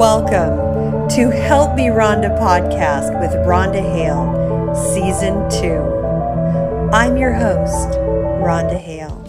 [0.00, 6.88] Welcome to Help Me Rhonda podcast with Rhonda Hale, Season 2.
[6.90, 7.98] I'm your host,
[8.40, 9.22] Rhonda Hale.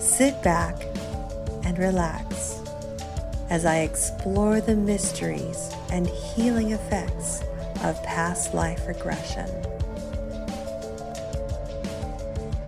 [0.00, 0.80] Sit back
[1.64, 2.60] and relax
[3.50, 7.42] as I explore the mysteries and healing effects
[7.82, 9.48] of past life regression.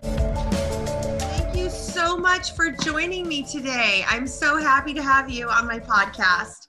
[0.03, 4.05] Thank you so much for joining me today.
[4.09, 6.64] I'm so happy to have you on my podcast.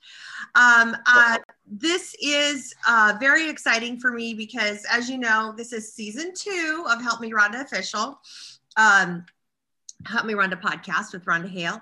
[0.55, 1.37] Um, uh,
[1.67, 6.85] this is uh, very exciting for me because, as you know, this is season two
[6.89, 8.19] of Help Me Rhonda Official.
[8.77, 9.25] Um,
[10.05, 11.81] Help Me Rhonda podcast with Rhonda Hale.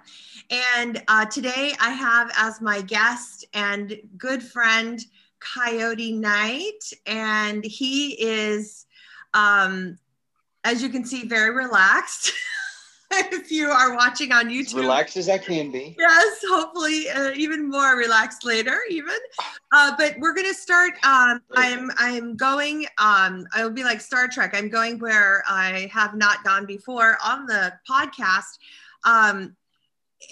[0.49, 4.99] And uh, today I have as my guest and good friend
[5.39, 6.83] Coyote Knight.
[7.05, 8.85] And he is,
[9.33, 9.97] um,
[10.63, 12.31] as you can see, very relaxed.
[13.31, 14.67] if you are watching on YouTube.
[14.67, 15.95] As relaxed as I can be.
[15.97, 19.15] Yes, hopefully uh, even more relaxed later, even.
[19.71, 20.93] Uh, but we're gonna start.
[21.03, 22.85] Um, I'm I'm going.
[22.97, 24.53] Um, I'll be like Star Trek.
[24.53, 28.57] I'm going where I have not gone before on the podcast.
[29.05, 29.55] Um,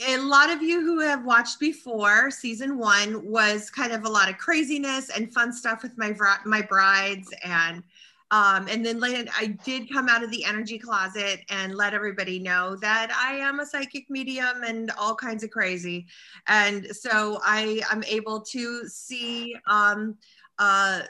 [0.08, 4.30] a lot of you who have watched before season one was kind of a lot
[4.30, 7.84] of craziness and fun stuff with my my brides and
[8.32, 12.40] um, and then later, I did come out of the energy closet and let everybody
[12.40, 16.08] know that I am a psychic medium and all kinds of crazy.
[16.48, 20.16] And so I am able to see, um,
[20.58, 21.02] uh,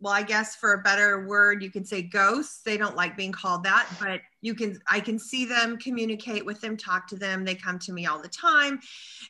[0.00, 2.62] well, I guess for a better word, you can say ghosts.
[2.62, 6.60] They don't like being called that, but you can, I can see them, communicate with
[6.60, 7.44] them, talk to them.
[7.44, 8.80] They come to me all the time.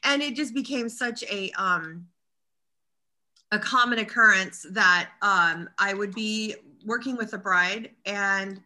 [0.05, 2.07] And it just became such a, um,
[3.53, 8.61] a common occurrence that um, I would be working with a bride and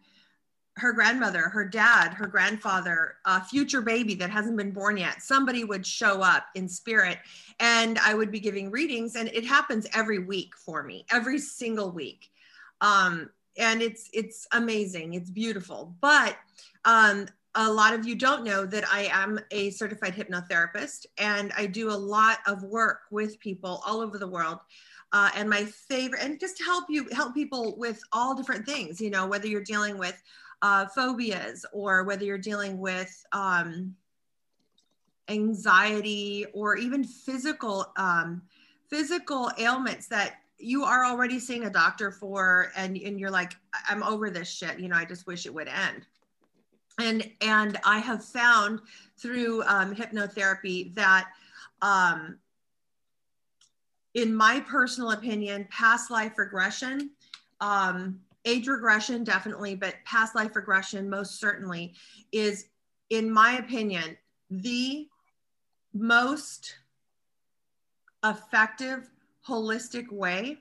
[0.79, 5.63] her grandmother, her dad, her grandfather, a future baby that hasn't been born yet, somebody
[5.63, 7.19] would show up in spirit
[7.59, 9.15] and I would be giving readings.
[9.15, 12.29] And it happens every week for me, every single week.
[12.81, 15.95] Um, and it's it's amazing, it's beautiful.
[15.99, 16.37] But
[16.85, 21.65] um, a lot of you don't know that I am a certified hypnotherapist and I
[21.65, 24.59] do a lot of work with people all over the world
[25.11, 29.09] uh, and my favorite and just help you help people with all different things you
[29.09, 30.21] know whether you're dealing with
[30.61, 33.95] uh, phobias or whether you're dealing with um,
[35.29, 38.41] anxiety or even physical um,
[38.89, 43.55] physical ailments that you are already seeing a doctor for and, and you're like
[43.87, 46.05] i'm over this shit you know i just wish it would end.
[46.99, 48.81] And and i have found
[49.17, 51.29] through um, hypnotherapy that
[51.81, 52.37] um,
[54.13, 57.11] in my personal opinion, past life regression,
[57.61, 61.93] um, age regression definitely, but past life regression most certainly
[62.31, 62.67] is,
[63.09, 64.17] in my opinion,
[64.49, 65.07] the
[65.93, 66.75] most
[68.23, 69.09] effective
[69.47, 70.57] holistic way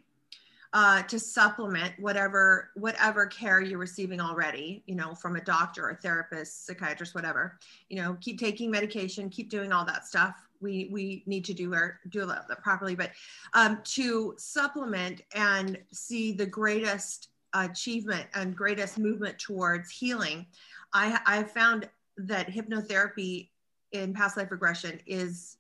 [0.73, 5.95] uh, to supplement whatever whatever care you're receiving already you know from a doctor or
[5.95, 7.59] therapist psychiatrist whatever.
[7.89, 11.75] You know keep taking medication keep doing all that stuff we we need to do
[11.75, 13.11] our do a lot of that properly but
[13.55, 20.47] um, to supplement and see the greatest achievement and greatest movement towards healing
[20.93, 23.49] i i found that hypnotherapy
[23.93, 25.59] in past life regression is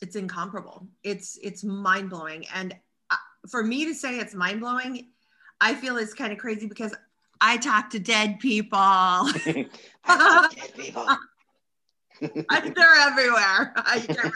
[0.00, 0.86] it's incomparable.
[1.02, 2.46] It's it's mind-blowing.
[2.54, 2.74] And
[3.10, 3.16] uh,
[3.48, 5.08] for me to say it's mind-blowing
[5.60, 6.94] i feel it's kind of crazy because
[7.40, 9.28] i talk to dead people.
[10.06, 11.06] Dead people
[12.20, 13.72] they're everywhere.
[13.76, 14.34] I can't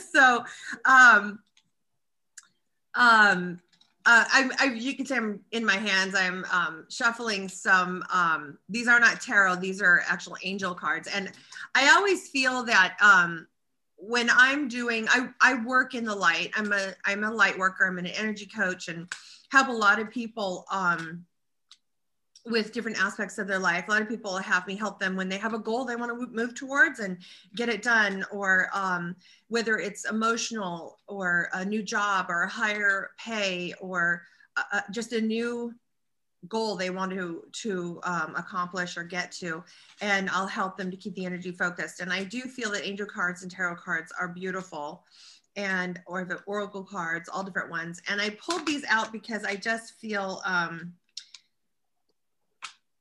[0.12, 0.44] so,
[0.84, 1.40] um,
[2.94, 3.60] um,
[4.06, 6.14] uh, I, I, you can say I'm in my hands.
[6.16, 8.02] I'm um, shuffling some.
[8.12, 11.06] Um, these are not tarot; these are actual angel cards.
[11.06, 11.30] And
[11.74, 13.46] I always feel that um,
[13.96, 16.50] when I'm doing, I, I work in the light.
[16.56, 17.86] I'm a I'm a light worker.
[17.86, 19.06] I'm an energy coach and
[19.50, 21.24] help a lot of people um,
[22.46, 23.86] with different aspects of their life.
[23.86, 26.18] A lot of people have me help them when they have a goal they want
[26.18, 27.18] to move towards and
[27.54, 29.14] get it done, or um,
[29.48, 34.22] whether it's emotional or a new job or a higher pay or
[34.56, 35.74] uh, just a new
[36.48, 39.62] goal they want to to um, accomplish or get to
[40.00, 43.06] and i'll help them to keep the energy focused and i do feel that angel
[43.06, 45.04] cards and tarot cards are beautiful
[45.56, 49.54] and or the oracle cards all different ones and i pulled these out because i
[49.54, 50.92] just feel um,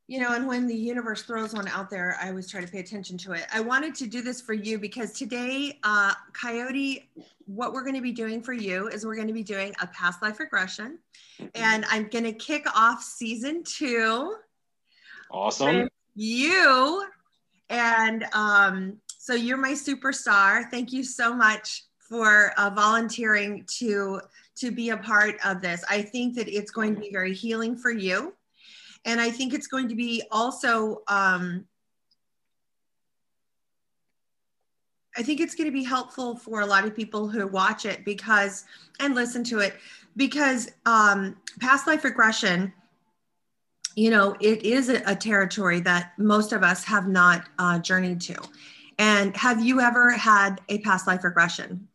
[0.09, 2.79] you know, and when the universe throws one out there, I always try to pay
[2.79, 3.45] attention to it.
[3.53, 7.07] I wanted to do this for you because today, uh, Coyote,
[7.45, 9.85] what we're going to be doing for you is we're going to be doing a
[9.85, 10.97] past life regression.
[11.53, 14.33] And I'm going to kick off season two.
[15.29, 15.87] Awesome.
[16.15, 17.05] You.
[17.69, 20.71] And um, so you're my superstar.
[20.71, 24.21] Thank you so much for uh, volunteering to
[24.55, 25.85] to be a part of this.
[25.87, 28.33] I think that it's going to be very healing for you,
[29.05, 31.03] and I think it's going to be also.
[31.07, 31.65] Um,
[35.17, 38.05] I think it's going to be helpful for a lot of people who watch it
[38.05, 38.63] because
[38.99, 39.75] and listen to it
[40.15, 42.71] because um, past life regression
[43.99, 48.21] you know, it is a, a territory that most of us have not uh, journeyed
[48.21, 48.35] to.
[48.97, 51.87] And have you ever had a past life regression?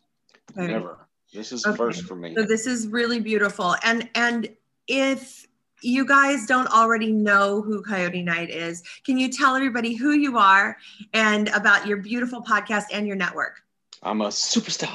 [0.54, 1.08] Never.
[1.32, 1.76] This is okay.
[1.76, 2.34] first for me.
[2.34, 3.74] So this is really beautiful.
[3.82, 4.48] And and
[4.86, 5.46] if
[5.84, 10.38] you guys don't already know who Coyote Knight is, can you tell everybody who you
[10.38, 10.76] are
[11.12, 13.60] and about your beautiful podcast and your network?
[14.02, 14.90] I'm a superstar.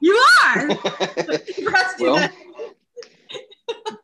[0.00, 0.68] You are.
[2.00, 2.28] well,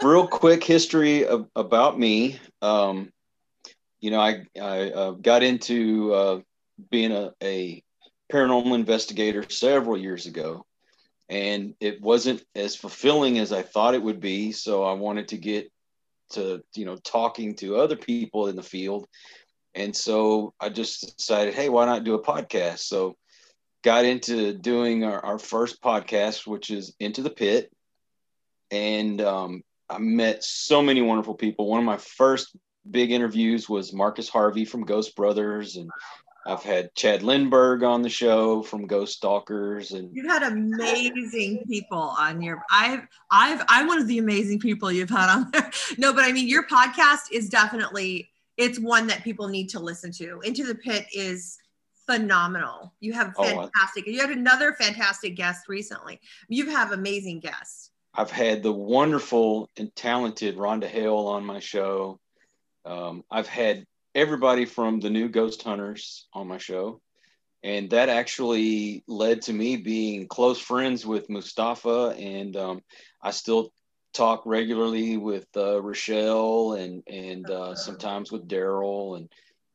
[0.03, 2.39] real quick history of, about me.
[2.63, 3.13] Um,
[4.01, 6.41] you know, I, I uh, got into uh,
[6.91, 7.83] being a, a
[8.33, 10.65] paranormal investigator several years ago,
[11.29, 14.53] and it wasn't as fulfilling as I thought it would be.
[14.53, 15.73] So I wanted to get
[16.31, 19.07] to, you know, talking to other people in the field.
[19.75, 22.81] And so I just decided, hey, why not do a podcast?
[22.81, 23.17] So
[23.83, 27.71] got into doing our, our first podcast, which is Into the Pit.
[28.71, 31.69] And um, I met so many wonderful people.
[31.69, 32.57] One of my first
[32.91, 35.91] big interviews was Marcus Harvey from Ghost Brothers, and
[36.49, 42.15] I've had Chad Lindberg on the show from Ghost Stalkers, and you've had amazing people
[42.19, 42.63] on your.
[42.71, 45.71] I've I've I'm one of the amazing people you've had on there.
[45.99, 50.11] No, but I mean your podcast is definitely it's one that people need to listen
[50.13, 50.41] to.
[50.41, 51.59] Into the Pit is
[52.07, 52.95] phenomenal.
[53.01, 54.05] You have fantastic.
[54.07, 56.19] Oh, you had another fantastic guest recently.
[56.49, 57.91] You have amazing guests.
[58.15, 62.19] I've had the wonderful and talented Rhonda Hale on my show.
[62.87, 67.01] Um, I've had everybody from the new Ghost Hunters on my show.
[67.63, 72.15] And that actually led to me being close friends with Mustafa.
[72.17, 72.83] And um,
[73.21, 73.73] I still
[74.13, 79.29] talk regularly with uh, Rochelle and, and uh, sometimes with Daryl and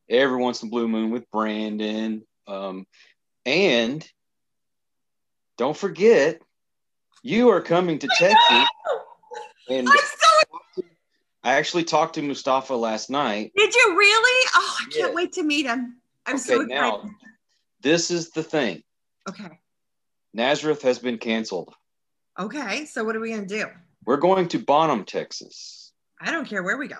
[0.08, 2.22] every once in a blue moon with Brandon.
[2.46, 2.86] Um,
[3.44, 4.06] and
[5.58, 6.40] don't forget,
[7.22, 8.68] you are coming to Texas.
[9.66, 9.88] And
[11.44, 13.52] I actually talked to Mustafa last night.
[13.54, 14.50] Did you really?
[14.54, 15.96] Oh, I can't wait to meet him.
[16.26, 16.68] I'm okay, so excited.
[16.70, 17.10] Now,
[17.82, 18.82] this is the thing.
[19.28, 19.60] Okay.
[20.32, 21.74] Nazareth has been canceled.
[22.38, 23.66] Okay, so what are we going to do?
[24.06, 25.92] We're going to Bonham, Texas.
[26.18, 26.96] I don't care where we go.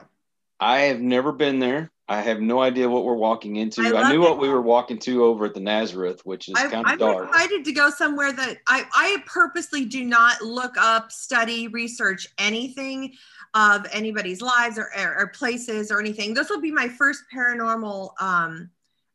[0.61, 1.91] I have never been there.
[2.07, 3.81] I have no idea what we're walking into.
[3.81, 4.29] I, I knew it.
[4.29, 7.29] what we were walking to over at the Nazareth, which is kind of dark.
[7.29, 12.29] I'm excited to go somewhere that I, I purposely do not look up, study, research
[12.39, 13.15] anything
[13.55, 16.35] of anybody's lives or, or, or places or anything.
[16.35, 18.69] This will be my first paranormal um,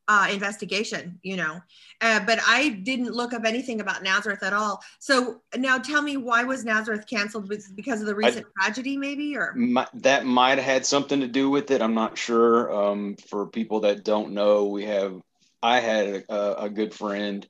[0.09, 1.61] uh, investigation, you know.
[2.01, 4.81] Uh, but I didn't look up anything about Nazareth at all.
[4.97, 7.47] So now tell me, why was Nazareth canceled?
[7.47, 11.21] Was Because of the recent I, tragedy, maybe, or my, that might have had something
[11.21, 11.81] to do with it.
[11.81, 12.73] I'm not sure.
[12.73, 15.21] Um, for people that don't know, we have
[15.61, 17.47] I had a, a good friend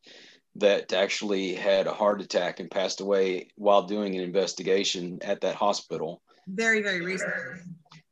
[0.56, 5.56] that actually had a heart attack and passed away while doing an investigation at that
[5.56, 6.22] hospital.
[6.46, 7.62] Very, very recently.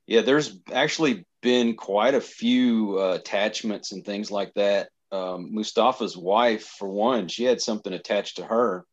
[0.06, 4.89] Yeah, there's actually been quite a few uh, attachments and things like that.
[5.12, 8.86] Um, Mustafa's wife, for one, she had something attached to her,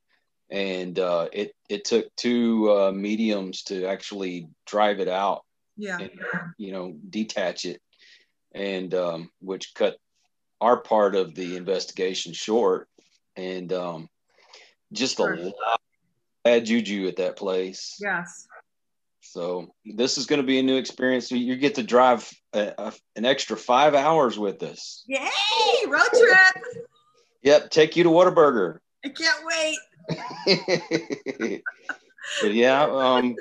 [0.50, 5.42] and uh, it it took two uh, mediums to actually drive it out.
[5.76, 6.10] Yeah, and,
[6.56, 7.80] you know, detach it,
[8.52, 9.96] and um, which cut
[10.60, 12.88] our part of the investigation short,
[13.36, 14.08] and um,
[14.92, 15.34] just sure.
[15.34, 15.80] a lot
[16.44, 17.96] bad juju at that place.
[18.00, 18.46] Yes.
[19.24, 21.30] So this is going to be a new experience.
[21.30, 25.02] You get to drive a, a, an extra five hours with us.
[25.06, 25.20] Yay!
[25.88, 26.64] Road trip.
[27.42, 28.78] Yep, take you to Whataburger.
[29.04, 29.78] I can't wait.
[32.42, 33.36] but yeah, um,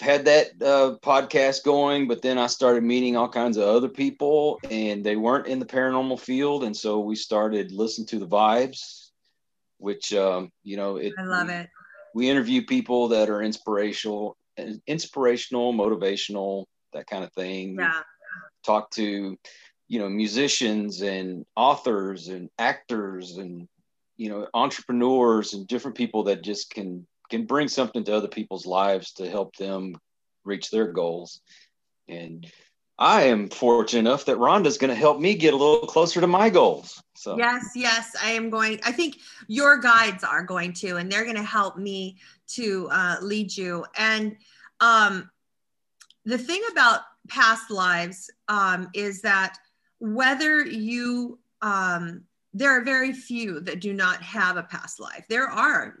[0.00, 4.60] had that uh, podcast going, but then I started meeting all kinds of other people,
[4.70, 9.10] and they weren't in the paranormal field, and so we started listening to the vibes,
[9.78, 11.12] which um, you know, it.
[11.18, 11.68] I love it.
[12.14, 14.36] We interview people that are inspirational
[14.86, 17.76] inspirational, motivational, that kind of thing.
[17.78, 18.02] Yeah.
[18.64, 19.36] Talk to,
[19.88, 23.68] you know, musicians and authors and actors and,
[24.16, 28.66] you know, entrepreneurs and different people that just can can bring something to other people's
[28.66, 29.96] lives to help them
[30.44, 31.40] reach their goals.
[32.06, 32.46] And
[32.98, 36.26] I am fortunate enough that Rhonda's going to help me get a little closer to
[36.26, 37.02] my goals.
[37.16, 38.80] So yes, yes, I am going.
[38.84, 39.16] I think
[39.48, 42.18] your guides are going to, and they're going to help me
[42.54, 43.84] to uh, lead you.
[43.96, 44.36] And
[44.80, 45.30] um,
[46.24, 49.56] the thing about past lives um, is that
[49.98, 55.24] whether you um, there are very few that do not have a past life.
[55.28, 55.98] There are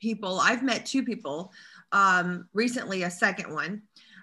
[0.00, 1.52] people, I've met two people
[1.92, 3.82] um, recently, a second one.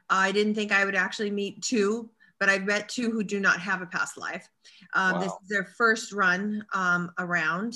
[0.10, 3.60] I didn't think I would actually meet two, but I've met two who do not
[3.60, 4.48] have a past life.
[4.94, 5.20] Um, wow.
[5.20, 7.75] This is their first run um, around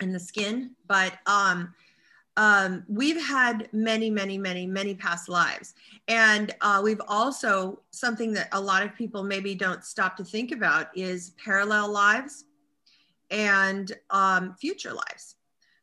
[0.00, 1.74] in the skin, but um,
[2.36, 5.74] um, we've had many, many, many, many past lives.
[6.08, 10.50] And uh, we've also, something that a lot of people maybe don't stop to think
[10.52, 12.44] about is parallel lives
[13.30, 15.36] and um, future lives.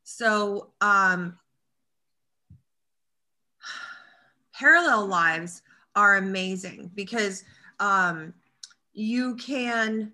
[0.04, 1.38] So, um,
[4.54, 5.62] parallel lives
[5.96, 7.44] are amazing because
[7.80, 8.34] um,
[8.94, 10.14] you can.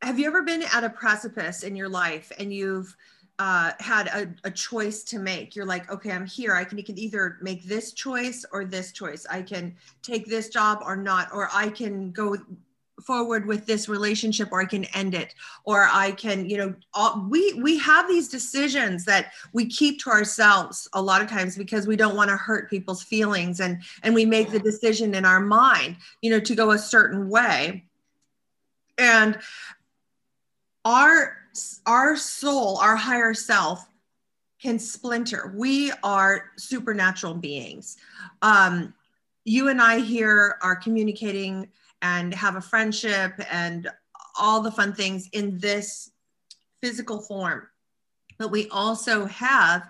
[0.00, 2.96] Have you ever been at a precipice in your life and you've
[3.38, 5.54] uh, had a, a, choice to make.
[5.54, 6.54] You're like, okay, I'm here.
[6.54, 9.26] I can, can either make this choice or this choice.
[9.30, 12.36] I can take this job or not, or I can go
[13.04, 17.26] forward with this relationship or I can end it or I can you know all,
[17.30, 21.86] we we have these decisions that we keep to ourselves a lot of times because
[21.86, 25.40] we don't want to hurt people's feelings and and we make the decision in our
[25.40, 27.84] mind you know to go a certain way
[28.98, 29.38] and
[30.84, 31.37] our
[31.86, 33.88] our soul, our higher self
[34.60, 35.52] can splinter.
[35.56, 37.96] We are supernatural beings.
[38.42, 38.94] Um,
[39.44, 41.68] you and I here are communicating
[42.02, 43.88] and have a friendship and
[44.38, 46.10] all the fun things in this
[46.80, 47.68] physical form.
[48.38, 49.88] But we also have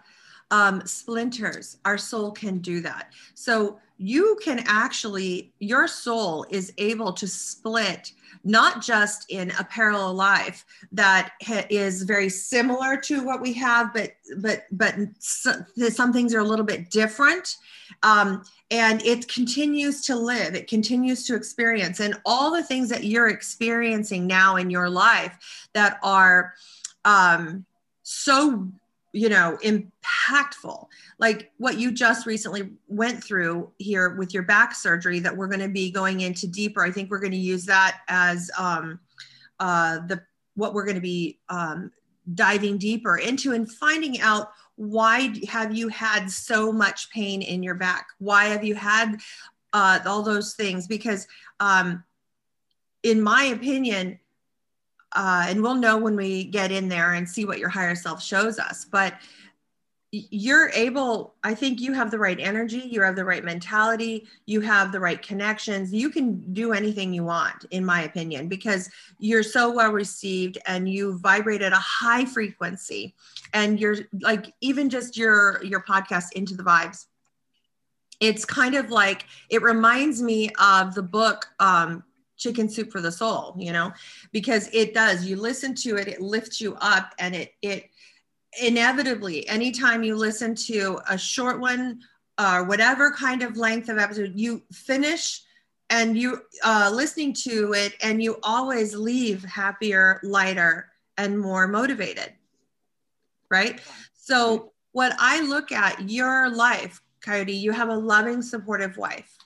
[0.50, 1.78] um, splinters.
[1.85, 3.12] Our soul can do that.
[3.35, 8.12] So you can actually, your soul is able to split
[8.45, 11.33] not just in a parallel life that
[11.71, 16.64] is very similar to what we have, but but but some things are a little
[16.64, 17.57] bit different.
[18.02, 23.02] Um, and it continues to live it continues to experience and all the things that
[23.02, 26.52] you're experiencing now in your life that are
[27.07, 27.64] um,
[28.02, 28.69] so
[29.12, 30.87] you know impactful.
[31.19, 35.61] Like what you just recently went through here with your back surgery that we're going
[35.61, 36.85] to be going into deeper.
[36.85, 39.00] I think we're going to use that as um,
[39.61, 40.23] uh, the
[40.55, 41.91] what we're going to be um,
[42.35, 47.75] diving deeper into and finding out why have you had so much pain in your
[47.75, 48.09] back?
[48.19, 49.17] Why have you had
[49.73, 50.87] uh, all those things?
[50.87, 51.27] Because
[51.59, 52.05] um,
[53.03, 54.19] in my opinion
[55.12, 58.23] uh, and we'll know when we get in there and see what your higher self
[58.23, 58.85] shows us.
[58.85, 59.15] But
[60.11, 64.62] you're able i think you have the right energy you have the right mentality you
[64.62, 65.93] have the right connections.
[65.93, 68.88] You can do anything you want in my opinion because
[69.19, 73.15] you're so well received and you vibrate at a high frequency.
[73.53, 77.07] And you're like even just your your podcast into the vibes
[78.21, 82.03] it's kind of like it reminds me of the book um,
[82.38, 83.92] chicken soup for the soul you know
[84.33, 85.26] because it does.
[85.26, 87.90] You listen to it it lifts you up and it it
[88.61, 92.00] inevitably anytime you listen to a short one
[92.38, 95.42] or uh, whatever kind of length of episode you finish
[95.90, 102.33] and you uh, listening to it and you always leave happier lighter and more motivated
[103.50, 103.80] right?
[104.14, 109.37] So what i look at your life coyote you have a loving supportive wife.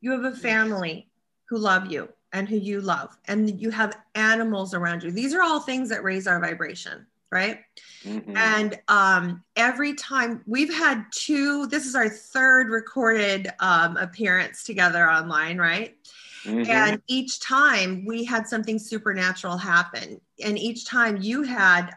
[0.00, 1.07] You have a family
[1.48, 5.10] who love you and who you love, and you have animals around you.
[5.10, 7.60] These are all things that raise our vibration, right?
[8.04, 8.36] Mm-hmm.
[8.36, 15.10] And um, every time we've had two, this is our third recorded um, appearance together
[15.10, 15.96] online, right?
[16.44, 16.70] Mm-hmm.
[16.70, 20.20] And each time we had something supernatural happen.
[20.44, 21.90] And each time you had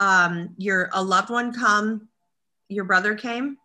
[0.00, 2.08] um, your a loved one come,
[2.68, 3.56] your brother came,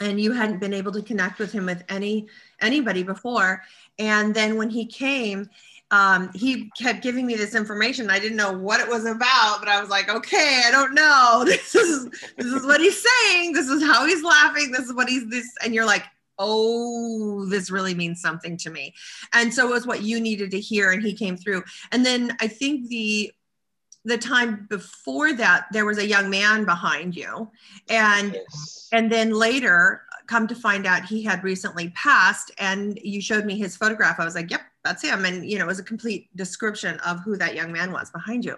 [0.00, 2.28] and you hadn't been able to connect with him with any
[2.60, 3.62] anybody before
[3.98, 5.48] and then when he came
[5.90, 8.10] um, he kept giving me this information.
[8.10, 11.44] I didn't know what it was about but i was like okay i don't know.
[11.46, 13.52] This is this is what he's saying.
[13.52, 14.72] This is how he's laughing.
[14.72, 16.04] This is what he's this and you're like
[16.38, 18.94] oh this really means something to me.
[19.32, 21.62] And so it was what you needed to hear and he came through.
[21.92, 23.30] And then i think the
[24.04, 27.50] the time before that there was a young man behind you.
[27.88, 28.88] And yes.
[28.92, 33.58] and then later come to find out he had recently passed and you showed me
[33.58, 34.20] his photograph.
[34.20, 35.24] I was like yep that's him.
[35.24, 38.44] And you know it was a complete description of who that young man was behind
[38.44, 38.56] you.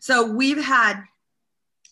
[0.00, 1.02] So we've had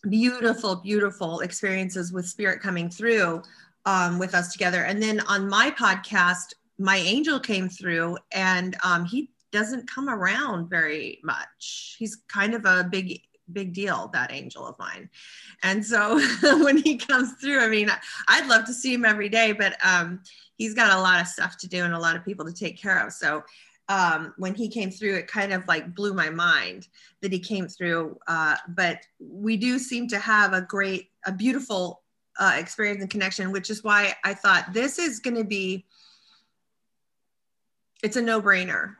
[0.09, 3.43] beautiful beautiful experiences with spirit coming through
[3.85, 4.83] um, with us together.
[4.83, 10.69] And then on my podcast my angel came through and um, he doesn't come around
[10.69, 11.95] very much.
[11.99, 13.21] He's kind of a big
[13.51, 15.09] big deal that angel of mine
[15.63, 16.19] and so
[16.63, 17.89] when he comes through i mean
[18.29, 20.21] i'd love to see him every day but um,
[20.55, 22.77] he's got a lot of stuff to do and a lot of people to take
[22.79, 23.43] care of so
[23.89, 26.87] um, when he came through, it kind of like blew my mind
[27.21, 28.17] that he came through.
[28.27, 32.01] Uh, but we do seem to have a great, a beautiful
[32.39, 35.85] uh, experience and connection, which is why I thought this is going to be,
[38.01, 38.95] it's a no brainer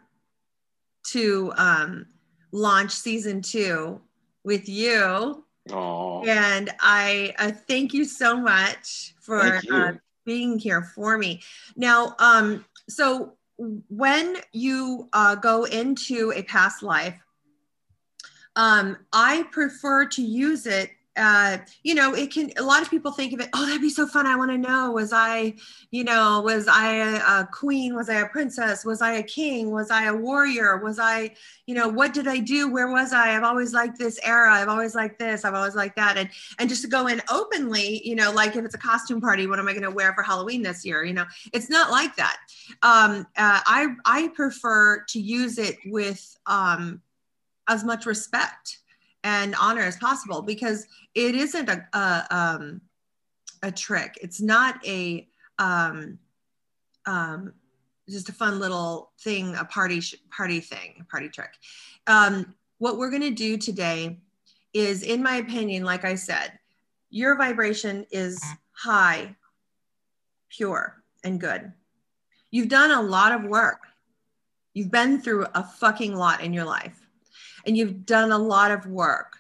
[1.07, 2.05] to um,
[2.51, 4.01] launch season two
[4.43, 5.45] with you.
[5.69, 6.27] Aww.
[6.27, 9.93] And I uh, thank you so much for uh,
[10.25, 11.41] being here for me.
[11.75, 17.19] Now, um, so when you uh, go into a past life,
[18.55, 23.11] um, I prefer to use it uh, you know, it can, a lot of people
[23.11, 24.25] think of it, oh, that'd be so fun.
[24.25, 25.53] I want to know, was I,
[25.91, 27.95] you know, was I a, a, queen?
[27.95, 28.83] Was I a princess?
[28.83, 29.69] Was I a king?
[29.69, 30.77] Was I a warrior?
[30.77, 31.35] Was I,
[31.67, 32.71] you know, what did I do?
[32.71, 33.35] Where was I?
[33.35, 34.53] I've always liked this era.
[34.53, 35.45] I've always liked this.
[35.45, 36.17] I've always liked that.
[36.17, 39.45] And, and just to go in openly, you know, like if it's a costume party,
[39.45, 41.03] what am I going to wear for Halloween this year?
[41.03, 42.37] You know, it's not like that.
[42.81, 47.01] Um, uh, I, I prefer to use it with um,
[47.67, 48.79] as much respect
[49.23, 52.81] and honor as possible because it isn't a a, um,
[53.61, 54.17] a trick.
[54.21, 55.27] It's not a
[55.59, 56.19] um,
[57.05, 57.53] um,
[58.09, 60.01] just a fun little thing, a party
[60.35, 61.51] party thing, a party trick.
[62.07, 64.19] Um, what we're going to do today
[64.73, 66.59] is, in my opinion, like I said,
[67.09, 69.35] your vibration is high,
[70.49, 71.71] pure, and good.
[72.51, 73.79] You've done a lot of work.
[74.73, 77.02] You've been through a fucking lot in your life
[77.65, 79.37] and you've done a lot of work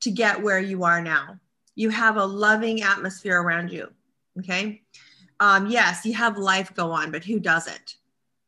[0.00, 1.38] to get where you are now.
[1.74, 3.90] You have a loving atmosphere around you.
[4.38, 4.82] Okay.
[5.40, 7.96] Um, yes, you have life go on, but who doesn't?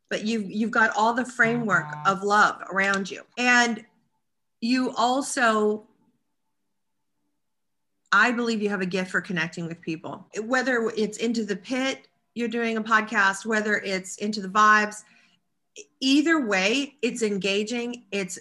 [0.08, 3.22] But you've you've got all the framework of love around you.
[3.36, 3.84] And
[4.60, 5.86] you also
[8.10, 10.26] I believe you have a gift for connecting with people.
[10.42, 15.02] Whether it's into the pit, you're doing a podcast, whether it's into the vibes,
[16.00, 18.38] either way, it's engaging, it's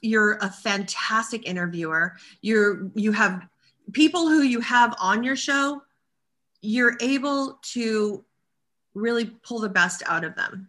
[0.00, 2.16] you're a fantastic interviewer.
[2.40, 3.46] You're you have
[3.92, 5.82] people who you have on your show,
[6.60, 8.24] you're able to
[8.94, 10.68] really pull the best out of them.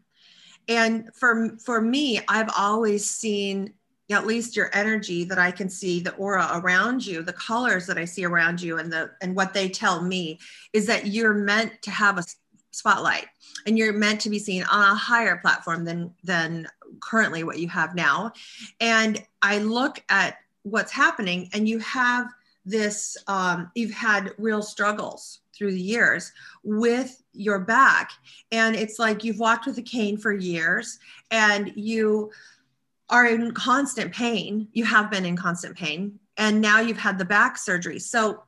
[0.68, 3.74] And for for me, I've always seen
[4.10, 7.98] at least your energy that I can see, the aura around you, the colors that
[7.98, 10.40] I see around you, and the and what they tell me
[10.74, 12.24] is that you're meant to have a
[12.72, 13.26] spotlight
[13.66, 16.68] and you're meant to be seen on a higher platform than than
[17.02, 18.34] currently what you have now.
[18.80, 22.28] And I look at what's happening, and you have
[22.66, 26.32] this, um, you've had real struggles through the years
[26.64, 28.12] with your back.
[28.52, 31.00] And it's like you've walked with a cane for years
[31.32, 32.32] and you
[33.10, 34.68] are in constant pain.
[34.74, 36.20] You have been in constant pain.
[36.36, 38.00] And now you've had the back surgery.
[38.00, 38.44] So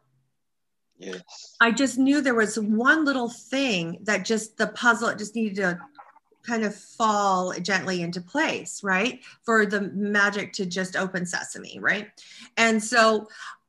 [0.99, 1.55] Yes.
[1.61, 5.79] I just knew there was one little thing that just the puzzle just needed to
[6.49, 9.21] kind of fall gently into place, right?
[9.43, 12.07] For the magic to just open sesame, right?
[12.57, 13.27] And so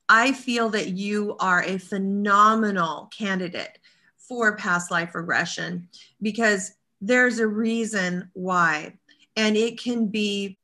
[0.09, 3.77] I feel that you are a phenomenal candidate
[4.17, 5.89] for past life regression
[6.23, 8.97] because there's a reason why.
[9.35, 10.57] And it can be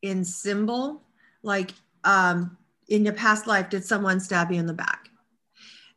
[0.00, 1.02] in symbol,
[1.42, 1.72] like
[2.04, 2.56] um,
[2.88, 5.08] in your past life, did someone stab you in the back?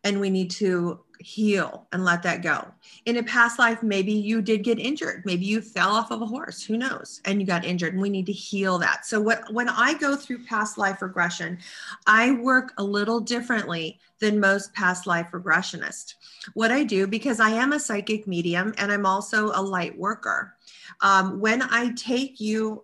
[0.04, 2.68] And we need to heal and let that go.
[3.06, 5.24] In a past life, maybe you did get injured.
[5.26, 8.10] Maybe you fell off of a horse, who knows, and you got injured, and we
[8.10, 9.06] need to heal that.
[9.06, 11.60] So, what, when I go through past life regression,
[12.08, 16.16] I work a little differently than most past life regressionists.
[16.54, 20.56] What I do, because I am a psychic medium and I'm also a light worker,
[21.02, 22.84] um, when I take you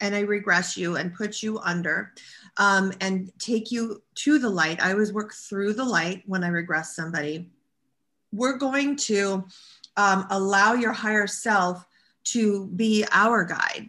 [0.00, 2.12] and I regress you and put you under,
[2.56, 4.82] um, and take you to the light.
[4.82, 7.50] I always work through the light when I regress somebody.
[8.32, 9.44] We're going to
[9.96, 11.86] um, allow your higher self
[12.24, 13.88] to be our guide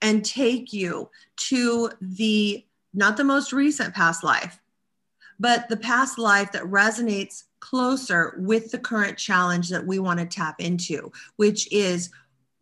[0.00, 1.10] and take you
[1.48, 4.60] to the not the most recent past life,
[5.40, 10.26] but the past life that resonates closer with the current challenge that we want to
[10.26, 12.10] tap into, which is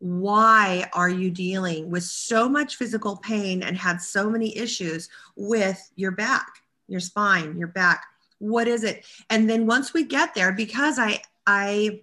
[0.01, 5.91] why are you dealing with so much physical pain and had so many issues with
[5.95, 6.49] your back,
[6.89, 8.05] your spine, your back?
[8.39, 9.05] What is it?
[9.29, 12.01] And then once we get there, because I, I,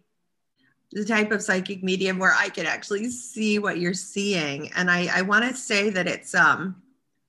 [0.91, 4.71] the type of psychic medium where I can actually see what you're seeing.
[4.73, 6.81] And I, I want to say that it's um,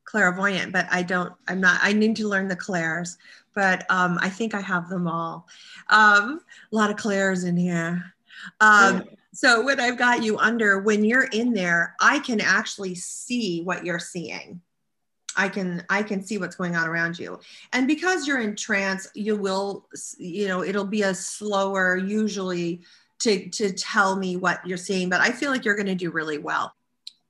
[0.04, 3.16] clairvoyant, but I don't, I'm not, I need to learn the clairs,
[3.54, 5.48] but um, I think I have them all.
[5.88, 8.12] Um, a lot of clairs in here.
[8.60, 9.04] Um,
[9.38, 13.86] so when I've got you under, when you're in there, I can actually see what
[13.86, 14.60] you're seeing.
[15.36, 17.38] I can I can see what's going on around you.
[17.72, 19.86] And because you're in trance, you will
[20.18, 22.80] you know, it'll be a slower usually
[23.20, 26.10] to to tell me what you're seeing, but I feel like you're going to do
[26.10, 26.74] really well.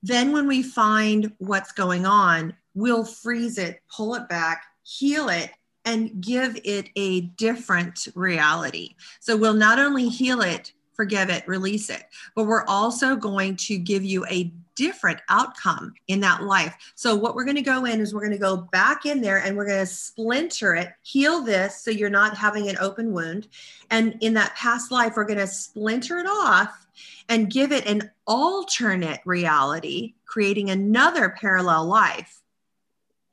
[0.03, 5.51] Then, when we find what's going on, we'll freeze it, pull it back, heal it,
[5.85, 8.95] and give it a different reality.
[9.21, 12.03] So, we'll not only heal it, forgive it, release it,
[12.35, 16.77] but we're also going to give you a different outcome in that life.
[16.97, 19.39] So, what we're going to go in is we're going to go back in there
[19.39, 23.47] and we're going to splinter it, heal this so you're not having an open wound.
[23.91, 26.89] And in that past life, we're going to splinter it off
[27.29, 32.41] and give it an alternate reality, creating another parallel life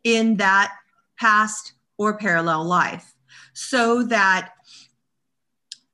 [0.04, 0.72] in that
[1.18, 3.16] past or parallel life
[3.54, 4.52] so that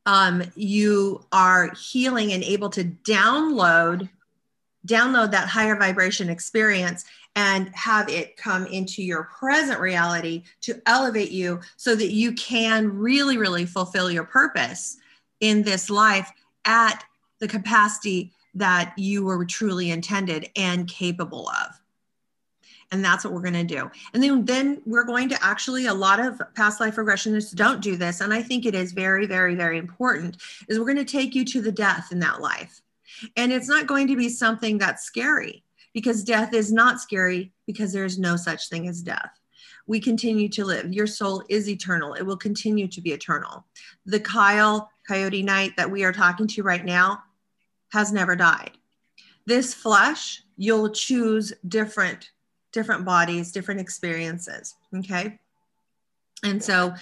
[0.05, 4.09] um, you are healing and able to download
[4.87, 11.31] download that higher vibration experience and have it come into your present reality to elevate
[11.31, 14.97] you so that you can really, really fulfill your purpose
[15.39, 16.31] in this life
[16.65, 17.03] at
[17.39, 21.80] the capacity that you were truly intended and capable of.
[22.91, 23.89] And that's what we're going to do.
[24.13, 27.95] And then, then we're going to actually, a lot of past life regressionists don't do
[27.95, 28.19] this.
[28.19, 31.45] And I think it is very, very, very important is we're going to take you
[31.45, 32.81] to the death in that life
[33.35, 37.91] and it's not going to be something that's scary because death is not scary because
[37.91, 39.31] there's no such thing as death.
[39.87, 40.93] We continue to live.
[40.93, 42.13] Your soul is eternal.
[42.13, 43.65] It will continue to be eternal.
[44.05, 47.23] The Kyle Coyote Knight that we are talking to right now
[47.91, 48.71] has never died.
[49.45, 52.31] This flesh, you'll choose different
[52.71, 55.39] different bodies, different experiences, okay?
[56.43, 56.93] And so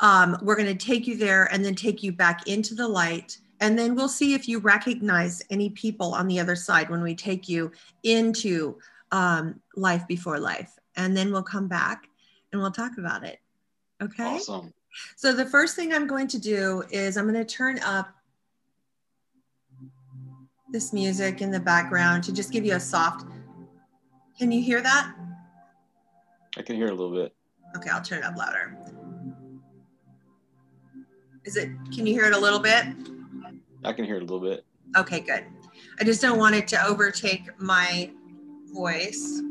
[0.00, 3.38] um, we're going to take you there and then take you back into the light
[3.60, 7.14] and then we'll see if you recognize any people on the other side when we
[7.14, 8.78] take you into
[9.12, 10.78] um, life before life.
[10.96, 12.08] And then we'll come back
[12.52, 13.40] and we'll talk about it.
[14.02, 14.36] Okay.
[14.36, 14.72] Awesome.
[15.16, 18.12] So the first thing I'm going to do is I'm going to turn up
[20.70, 23.26] this music in the background to just give you a soft.
[24.38, 25.14] Can you hear that?
[26.56, 27.34] I can hear a little bit.
[27.76, 28.76] Okay, I'll turn it up louder.
[31.44, 32.86] Is it, can you hear it a little bit?
[33.84, 34.64] I can hear it a little bit.
[34.96, 35.44] Okay, good.
[36.00, 38.10] I just don't want it to overtake my
[38.72, 39.42] voice.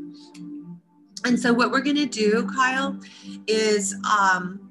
[1.24, 2.98] And so, what we're going to do, Kyle,
[3.46, 4.70] is um,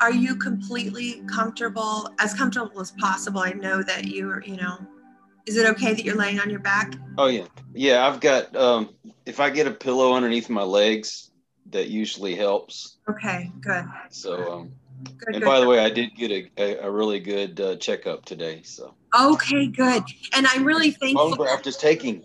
[0.00, 3.40] are you completely comfortable, as comfortable as possible?
[3.40, 4.78] I know that you're, you know,
[5.46, 6.94] is it okay that you're laying on your back?
[7.18, 7.46] Oh, yeah.
[7.74, 8.94] Yeah, I've got, um,
[9.26, 11.30] if I get a pillow underneath my legs,
[11.70, 12.98] that usually helps.
[13.08, 13.84] Okay, good.
[14.10, 14.72] So, um,
[15.18, 17.76] Good, and good, by the way, I did get a, a, a really good uh,
[17.76, 18.62] checkup today.
[18.62, 20.04] So okay, good.
[20.32, 21.30] And I'm really thankful.
[21.30, 22.24] Bone graft is taking.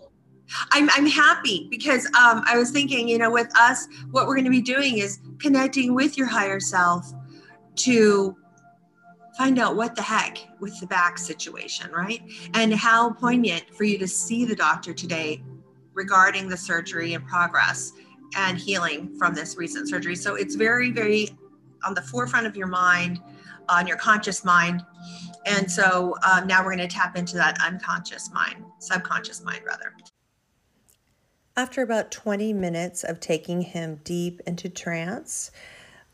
[0.72, 4.44] I'm, I'm happy because um, I was thinking, you know, with us, what we're going
[4.44, 7.12] to be doing is connecting with your higher self
[7.76, 8.36] to
[9.38, 12.20] find out what the heck with the back situation, right?
[12.54, 15.44] And how poignant for you to see the doctor today
[15.94, 17.92] regarding the surgery and progress
[18.36, 20.16] and healing from this recent surgery.
[20.16, 21.28] So it's very, very
[21.84, 23.20] on the forefront of your mind,
[23.68, 24.84] on your conscious mind.
[25.46, 29.94] And so um, now we're going to tap into that unconscious mind, subconscious mind, rather.
[31.56, 35.52] After about 20 minutes of taking him deep into trance,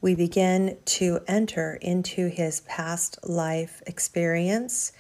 [0.05, 4.93] we begin to enter into his past life experience,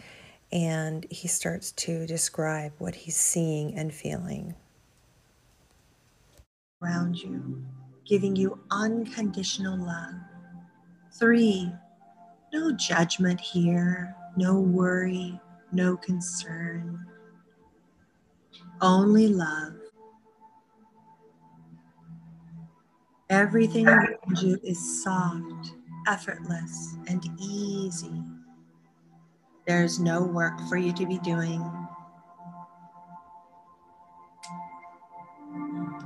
[0.50, 4.54] and he starts to describe what he's seeing and feeling.
[6.82, 7.62] Around you,
[8.06, 10.14] giving you unconditional love
[11.12, 11.70] Three,
[12.54, 15.38] no judgment here, no worry,
[15.70, 17.04] no concern,
[18.80, 19.74] only love.
[23.30, 25.72] Everything around you is soft,
[26.08, 28.22] effortless, and easy.
[29.66, 31.62] There's no work for you to be doing.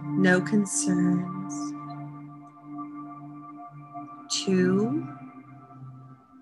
[0.07, 1.75] No concerns
[4.31, 5.07] two,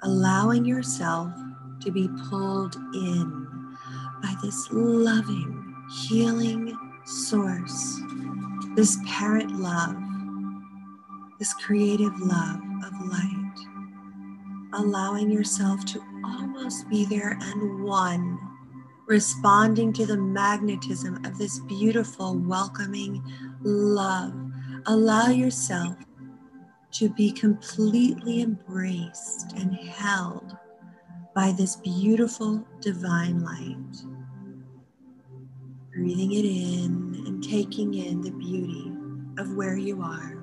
[0.03, 1.33] allowing yourself
[1.81, 3.77] to be pulled in
[4.23, 8.01] by this loving, healing source,
[8.75, 9.97] this parent love,
[11.38, 13.55] this creative love of light,
[14.75, 18.38] allowing yourself to almost be there and one,
[19.07, 23.22] responding to the magnetism of this beautiful, welcoming
[23.62, 24.35] love.
[24.87, 25.96] Allow yourself
[26.92, 30.57] to be completely embraced and held
[31.35, 34.03] by this beautiful divine light.
[35.92, 38.90] Breathing it in and taking in the beauty
[39.38, 40.36] of where you are.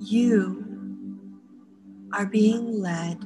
[0.00, 1.18] You
[2.12, 3.18] are being led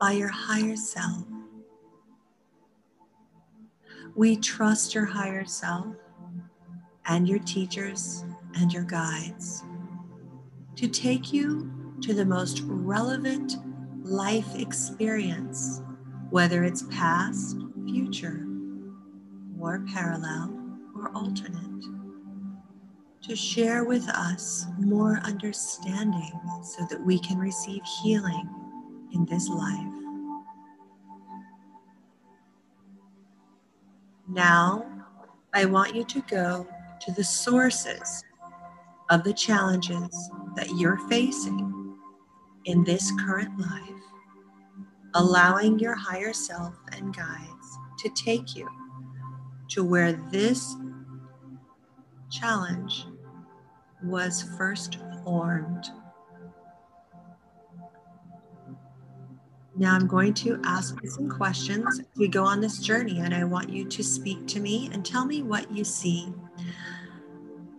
[0.00, 1.24] by your higher self.
[4.14, 5.94] We trust your higher self
[7.06, 8.24] and your teachers
[8.56, 9.62] and your guides
[10.74, 13.56] to take you to the most relevant
[14.02, 15.82] life experience,
[16.30, 18.46] whether it's past, future,
[19.58, 21.84] or parallel or alternate,
[23.22, 28.48] to share with us more understanding so that we can receive healing
[29.12, 29.92] in this life.
[34.28, 34.86] Now,
[35.54, 36.66] I want you to go
[37.00, 38.24] to the sources
[39.10, 41.96] of the challenges that you're facing
[42.64, 44.02] in this current life,
[45.14, 48.68] allowing your higher self and guides to take you
[49.68, 50.74] to where this
[52.30, 53.06] challenge
[54.02, 55.90] was first formed.
[59.78, 63.34] Now I'm going to ask you some questions as we go on this journey, and
[63.34, 66.32] I want you to speak to me and tell me what you see.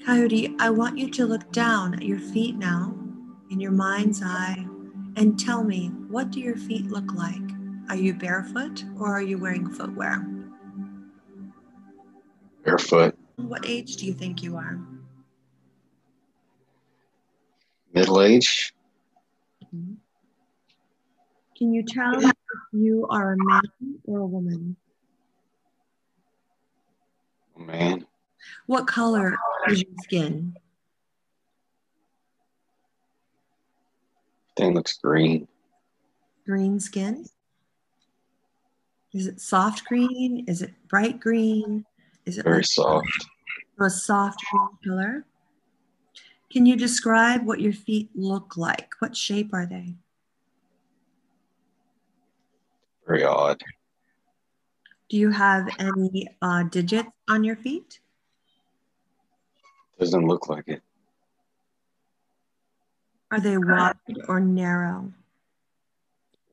[0.05, 2.95] Coyote, I want you to look down at your feet now
[3.49, 4.65] in your mind's eye
[5.15, 7.41] and tell me what do your feet look like?
[7.89, 10.25] Are you barefoot or are you wearing footwear?
[12.63, 13.17] Barefoot.
[13.37, 14.79] What age do you think you are?
[17.93, 18.73] Middle age.
[19.63, 19.93] Mm-hmm.
[21.55, 22.31] Can you tell if
[22.73, 23.61] you are a man
[24.05, 24.75] or a woman?
[27.55, 28.07] Man.
[28.65, 29.35] What color
[29.69, 30.55] is your skin?
[34.55, 35.47] Thing looks green.
[36.45, 37.25] Green skin?
[39.13, 40.45] Is it soft green?
[40.47, 41.85] Is it bright green?
[42.27, 43.25] Is it very like soft?
[43.79, 45.25] A soft green color.
[46.51, 48.89] Can you describe what your feet look like?
[48.99, 49.95] What shape are they?
[53.07, 53.61] Very odd.
[55.09, 58.01] Do you have any uh, digits on your feet?
[59.97, 60.81] Doesn't look like it.
[63.31, 63.95] Are they wide
[64.27, 65.13] or narrow?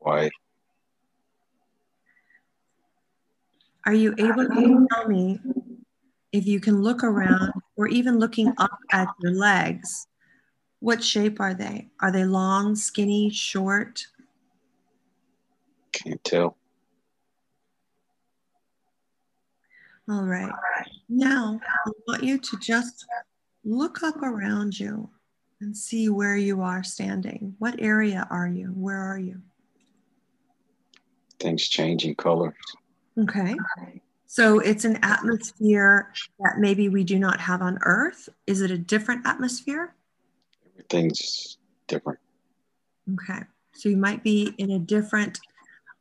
[0.00, 0.30] Wide.
[3.86, 5.40] Are you able to tell me
[6.34, 10.08] if you can look around or even looking up at your legs?
[10.80, 11.90] What shape are they?
[12.00, 14.04] Are they long, skinny, short?
[15.92, 16.56] Can't tell.
[20.10, 20.52] All right.
[21.08, 23.06] Now, I want you to just
[23.64, 25.08] look up around you
[25.60, 27.54] and see where you are standing.
[27.60, 28.66] What area are you?
[28.74, 29.40] Where are you?
[31.38, 32.54] Things changing colors.
[33.16, 33.54] Okay.
[34.26, 38.28] So it's an atmosphere that maybe we do not have on Earth.
[38.46, 39.94] Is it a different atmosphere?
[40.72, 42.18] Everything's different.
[43.12, 43.40] Okay.
[43.74, 45.40] So you might be in a different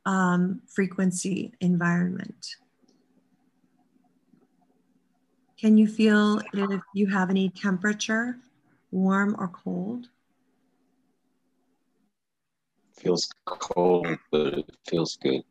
[0.06, 2.56] um, frequency environment.
[5.58, 8.36] Can you feel if you have any temperature,
[8.90, 10.08] warm or cold?
[12.92, 15.42] Feels cold, but it feels good.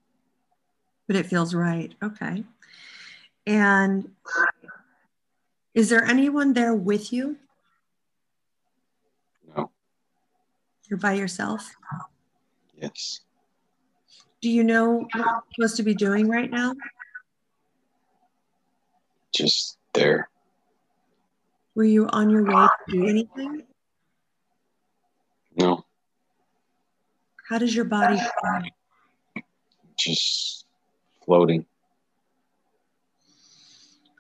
[1.07, 1.93] But it feels right.
[2.03, 2.43] Okay.
[3.45, 4.12] And
[5.73, 7.38] is there anyone there with you?
[9.56, 9.69] No.
[10.89, 11.69] You're by yourself?
[12.75, 13.21] Yes.
[14.41, 16.73] Do you know what you're supposed to be doing right now?
[19.34, 20.29] Just there.
[21.75, 23.63] Were you on your way to do anything?
[25.58, 25.86] No.
[27.49, 29.43] How does your body feel?
[29.97, 30.65] Just
[31.25, 31.65] floating.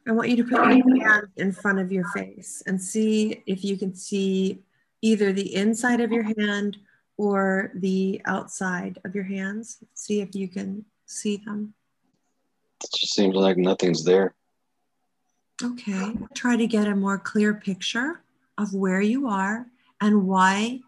[0.07, 3.63] I want you to put your hand in front of your face and see if
[3.63, 4.61] you can see
[5.01, 6.77] either the inside of your hand
[7.17, 9.77] or the outside of your hands.
[9.93, 11.73] See if you can see them.
[12.83, 14.35] It just seems like nothing's there.
[15.61, 16.17] Okay.
[16.33, 18.21] Try to get a more clear picture
[18.57, 19.67] of where you are
[20.01, 20.81] and why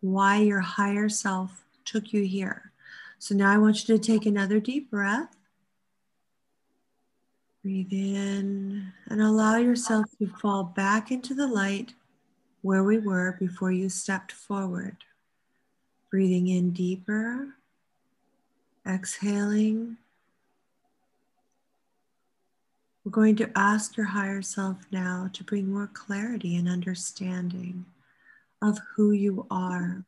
[0.00, 2.72] why your higher self took you here.
[3.18, 5.36] So now I want you to take another deep breath.
[7.62, 11.94] Breathe in and allow yourself to fall back into the light
[12.62, 14.96] where we were before you stepped forward.
[16.10, 17.54] Breathing in deeper,
[18.84, 19.96] exhaling.
[23.04, 27.84] We're going to ask your higher self now to bring more clarity and understanding
[28.60, 30.04] of who you are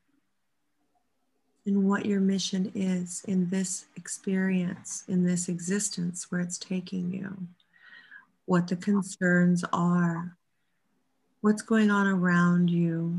[1.67, 7.35] and what your mission is in this experience, in this existence where it's taking you,
[8.45, 10.37] what the concerns are,
[11.41, 13.19] what's going on around you,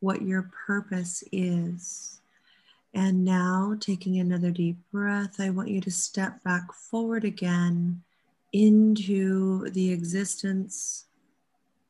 [0.00, 2.20] what your purpose is,
[2.94, 8.02] And now, taking another deep breath, I want you to step back forward again
[8.52, 11.06] into the existence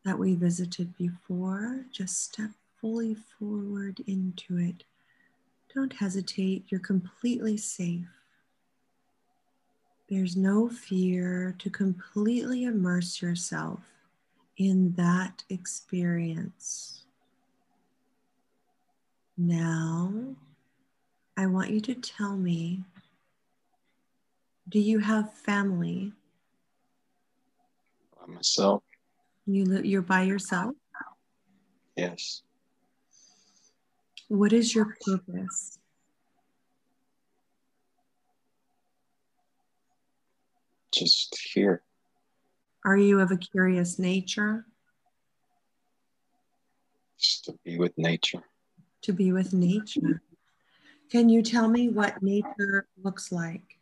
[0.04, 1.86] that we visited before.
[1.90, 2.50] Just step
[2.80, 4.84] fully forward into it.
[5.74, 8.06] Don't hesitate, you're completely safe.
[10.10, 13.80] There's no fear to completely immerse yourself
[14.58, 17.04] in that experience.
[19.38, 20.12] Now,
[21.36, 22.84] I want you to tell me
[24.68, 26.12] do you have family?
[28.18, 28.82] By myself.
[29.46, 30.74] You you're by yourself?
[31.96, 32.42] Yes.
[34.32, 35.78] What is your purpose?
[40.90, 41.82] Just here.
[42.82, 44.64] Are you of a curious nature?
[47.18, 48.42] Just to be with nature.
[49.02, 50.22] To be with nature.
[51.10, 53.78] Can you tell me what nature looks like?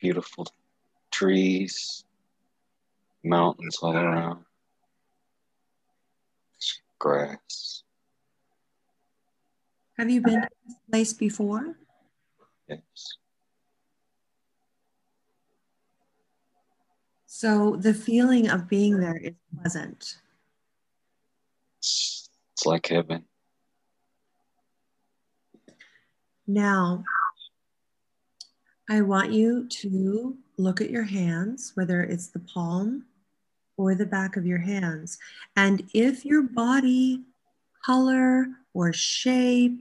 [0.00, 0.46] Beautiful
[1.10, 2.04] trees,
[3.24, 4.45] mountains all around,
[6.98, 7.82] grass.
[9.98, 11.76] Have you been to this place before?
[12.68, 12.80] Yes.
[17.26, 20.16] So the feeling of being there is pleasant.
[21.78, 23.24] It's, it's like heaven.
[26.46, 27.04] Now,
[28.88, 33.04] I want you to look at your hands, whether it's the palm
[33.76, 35.18] or the back of your hands.
[35.56, 37.22] And if your body
[37.84, 39.80] color or shape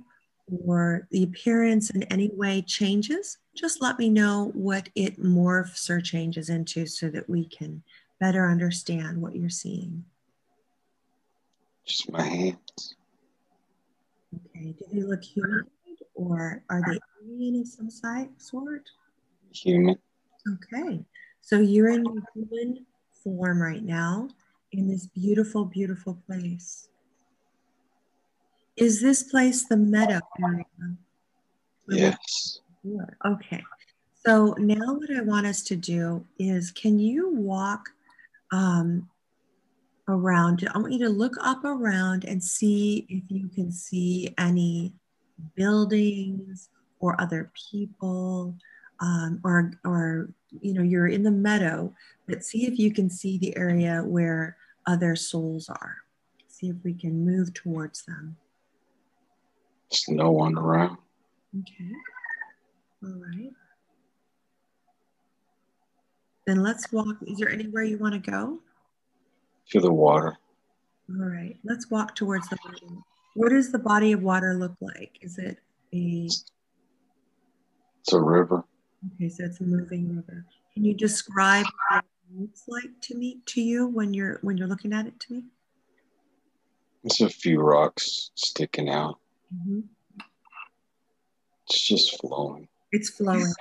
[0.65, 6.01] or the appearance in any way changes, just let me know what it morphs or
[6.01, 7.83] changes into so that we can
[8.19, 10.05] better understand what you're seeing.
[11.85, 12.95] Just my hands.
[14.35, 15.65] Okay, do they look human?
[16.15, 17.89] or are they alien of some
[18.37, 18.89] sort?
[19.53, 19.97] Human.
[20.47, 21.03] Okay,
[21.41, 22.85] so you're in your human
[23.25, 24.29] form right now
[24.71, 26.87] in this beautiful, beautiful place.
[28.77, 30.65] Is this place the meadow area?
[31.87, 32.59] Yes.
[33.25, 33.63] Okay.
[34.25, 37.89] So now what I want us to do is can you walk
[38.51, 39.09] um,
[40.07, 40.67] around?
[40.73, 44.93] I want you to look up around and see if you can see any
[45.55, 48.55] buildings or other people
[48.99, 50.29] um, or or
[50.61, 51.93] you know you're in the meadow
[52.27, 55.97] but see if you can see the area where other souls are.
[56.47, 58.37] See if we can move towards them.
[59.91, 60.97] There's no one around.
[61.59, 61.91] Okay.
[63.03, 63.51] All right.
[66.47, 67.17] Then let's walk.
[67.27, 68.59] Is there anywhere you want to go?
[69.71, 70.37] To the water.
[71.09, 71.57] All right.
[71.63, 73.01] Let's walk towards the water.
[73.35, 75.17] What does the body of water look like?
[75.21, 75.59] Is it
[75.93, 76.29] a?
[78.01, 78.63] It's a river.
[79.15, 80.45] Okay, so it's a moving river.
[80.73, 81.65] Can you describe
[82.33, 85.43] looks like to me to you when you're when you're looking at it to me?
[87.03, 89.19] It's a few rocks sticking out.
[89.53, 89.81] Mm-hmm.
[91.67, 92.67] It's just flowing.
[92.91, 93.53] It's flowing.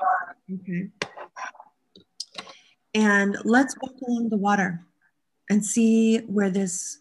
[0.52, 0.88] Okay.
[2.94, 4.86] And let's walk along the water
[5.50, 7.00] and see where this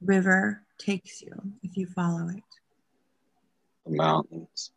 [0.00, 2.42] river takes you if you follow it.
[3.84, 4.70] The mountains.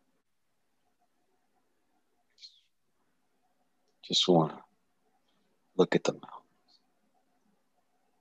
[4.04, 4.58] Just want to
[5.80, 6.30] look at the mountains.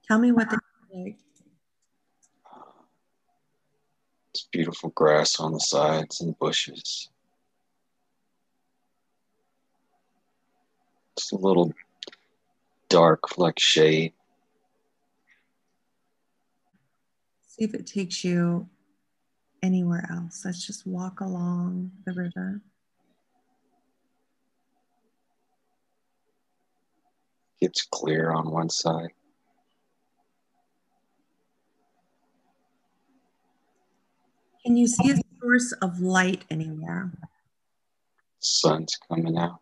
[0.07, 1.17] Tell me what they look like.
[4.33, 7.09] It's beautiful grass on the sides and bushes.
[11.17, 11.73] It's a little
[12.87, 14.13] dark, like shade.
[17.45, 18.69] See if it takes you
[19.61, 20.45] anywhere else.
[20.45, 22.61] Let's just walk along the river.
[27.61, 29.09] It's clear on one side.
[34.65, 37.11] Can you see a source of light anywhere?
[38.39, 39.59] Sun's coming out.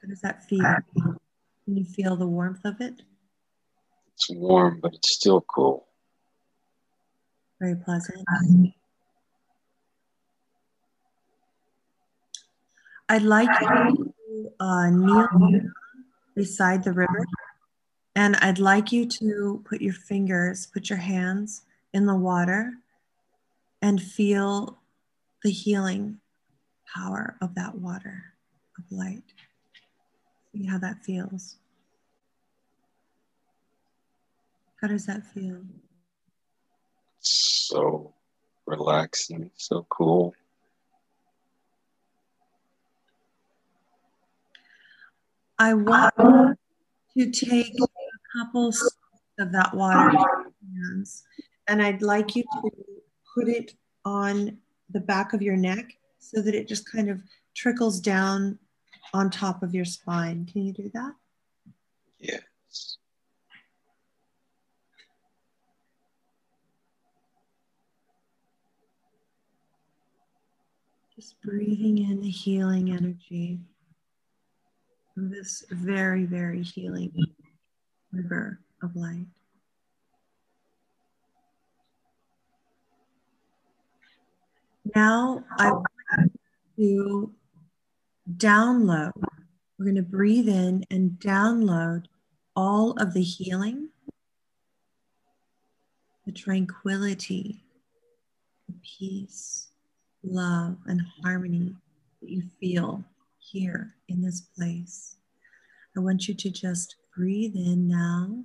[0.00, 0.64] How does that feel?
[0.94, 3.02] Can you feel the warmth of it?
[4.14, 5.86] It's warm, but it's still cool.
[7.60, 8.26] Very pleasant.
[13.08, 14.09] I'd like you
[14.60, 15.26] uh, kneel
[16.34, 17.26] beside the river,
[18.14, 22.74] and I'd like you to put your fingers, put your hands in the water,
[23.82, 24.78] and feel
[25.42, 26.20] the healing
[26.94, 28.34] power of that water
[28.78, 29.24] of light.
[30.52, 31.56] See how that feels.
[34.80, 35.62] How does that feel?
[37.20, 38.12] so
[38.66, 40.34] relaxing, so cool.
[45.60, 46.14] I want
[47.18, 48.72] to take a couple
[49.38, 50.10] of that water
[50.74, 51.22] hands,
[51.68, 52.70] and I'd like you to
[53.34, 53.74] put it
[54.06, 54.56] on
[54.88, 57.20] the back of your neck so that it just kind of
[57.54, 58.58] trickles down
[59.12, 60.48] on top of your spine.
[60.50, 61.12] Can you do that?
[62.18, 62.96] Yes.
[71.14, 73.60] Just breathing in the healing energy
[75.28, 77.12] this very, very healing
[78.12, 79.26] river of light.
[84.94, 86.32] Now I want
[86.76, 87.32] to
[88.36, 89.12] download.
[89.78, 92.04] We're going to breathe in and download
[92.56, 93.90] all of the healing,
[96.26, 97.62] the tranquility,
[98.68, 99.68] the peace,
[100.22, 101.76] love, and harmony
[102.20, 103.04] that you feel
[103.50, 105.16] here in this place.
[105.96, 108.44] I want you to just breathe in now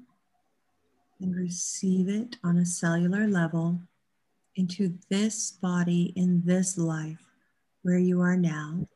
[1.21, 3.79] and receive it on a cellular level
[4.55, 7.23] into this body in this life
[7.83, 8.87] where you are now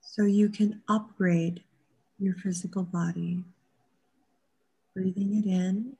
[0.00, 1.62] so you can upgrade
[2.18, 3.44] your physical body.
[4.94, 5.96] Breathing it in.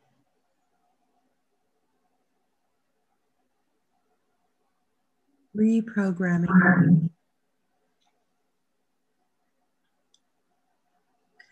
[5.57, 7.09] Reprogramming.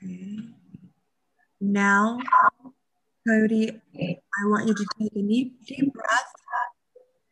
[0.02, 0.38] Okay.
[1.60, 2.18] Now,
[3.26, 6.32] Cody, I want you to take a deep, deep breath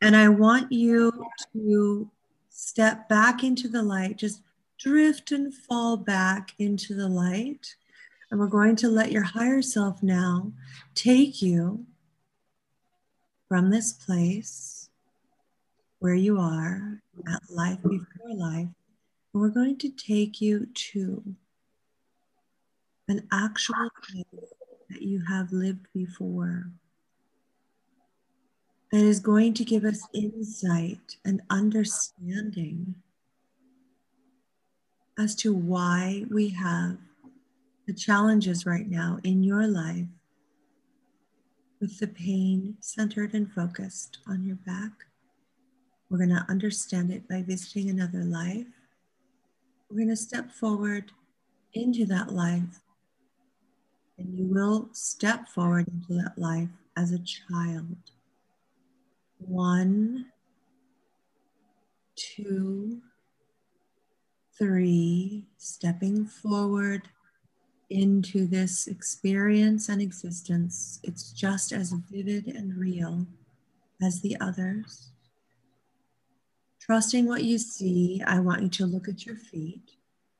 [0.01, 1.13] and I want you
[1.53, 2.11] to
[2.49, 4.19] step back into the light.
[4.19, 4.43] Just
[4.79, 7.77] drift and fall back into the light.
[8.31, 10.53] And we're going to let your higher self now
[10.95, 11.87] take you
[13.49, 14.91] from this place
[16.01, 17.01] where you are
[17.33, 18.69] at life before life.
[19.33, 21.35] And we're going to take you to
[23.09, 24.51] an actual place
[24.91, 26.71] that you have lived before
[28.93, 32.95] that is going to give us insight and understanding
[35.19, 36.97] as to why we have
[37.87, 40.07] the challenges right now in your life
[41.81, 44.93] with the pain centered and focused on your back.
[46.09, 48.67] We're going to understand it by visiting another life.
[49.91, 51.13] We're going to step forward
[51.75, 52.81] into that life,
[54.19, 57.97] and you will step forward into that life as a child.
[59.39, 60.27] One,
[62.17, 63.03] two,
[64.59, 67.09] three, stepping forward
[67.91, 70.99] into this experience and existence.
[71.03, 73.27] It's just as vivid and real
[74.03, 75.11] as the others.
[76.81, 79.91] Trusting what you see, I want you to look at your feet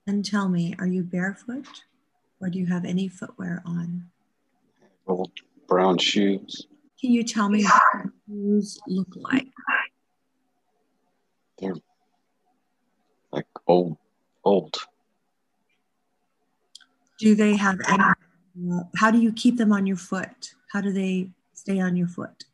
[0.07, 1.83] and tell me are you barefoot
[2.41, 4.11] or do you have any footwear on?
[5.07, 5.33] Old
[5.69, 6.67] brown shoes.
[7.01, 9.49] Can you tell me what shoes look like?
[11.59, 11.77] They're
[13.33, 13.97] like old
[14.45, 14.77] old.
[17.19, 18.05] Do they have any?
[18.73, 20.55] Uh, how do you keep them on your foot?
[20.73, 22.45] How do they stay on your foot?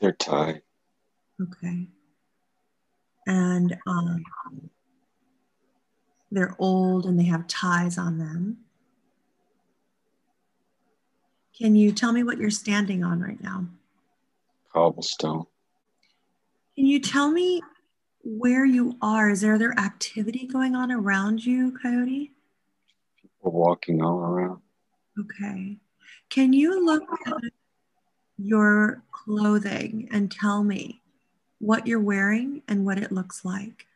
[0.00, 0.62] They're tied.
[1.40, 1.88] Okay.
[3.26, 4.22] And um,
[6.30, 8.63] they're old and they have ties on them.
[11.56, 13.66] Can you tell me what you're standing on right now?
[14.72, 15.44] Cobblestone.
[16.74, 17.62] Can you tell me
[18.24, 22.32] where you are, is there other activity going on around you, Coyote?
[23.22, 24.60] People walking all around.
[25.20, 25.76] Okay.
[26.30, 27.34] Can you look at
[28.36, 31.00] your clothing and tell me
[31.60, 33.86] what you're wearing and what it looks like?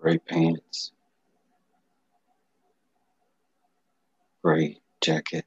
[0.00, 0.92] Gray pants,
[4.42, 5.44] gray jacket,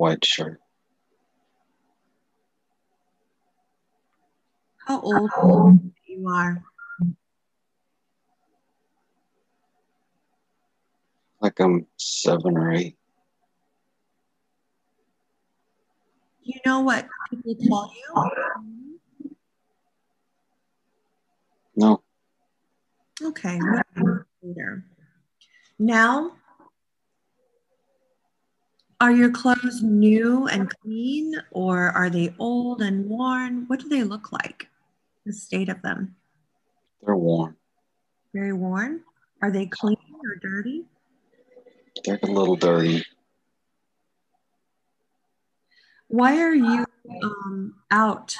[0.00, 0.58] white shirt.
[4.86, 5.30] How old
[6.06, 6.62] you are?
[11.42, 12.96] Like I'm seven or eight.
[16.42, 19.00] You know what people tell you?
[21.76, 22.02] No.
[23.22, 23.60] Okay.
[24.42, 24.82] Later.
[25.78, 26.32] Now,
[29.00, 33.64] are your clothes new and clean or are they old and worn?
[33.66, 34.70] What do they look like?
[35.24, 36.16] the state of them?
[37.02, 37.56] They're worn.
[38.34, 39.02] Very worn.
[39.42, 40.84] Are they clean or dirty?
[42.04, 43.04] They're a little dirty.
[46.08, 46.84] Why are you
[47.22, 48.36] um, out?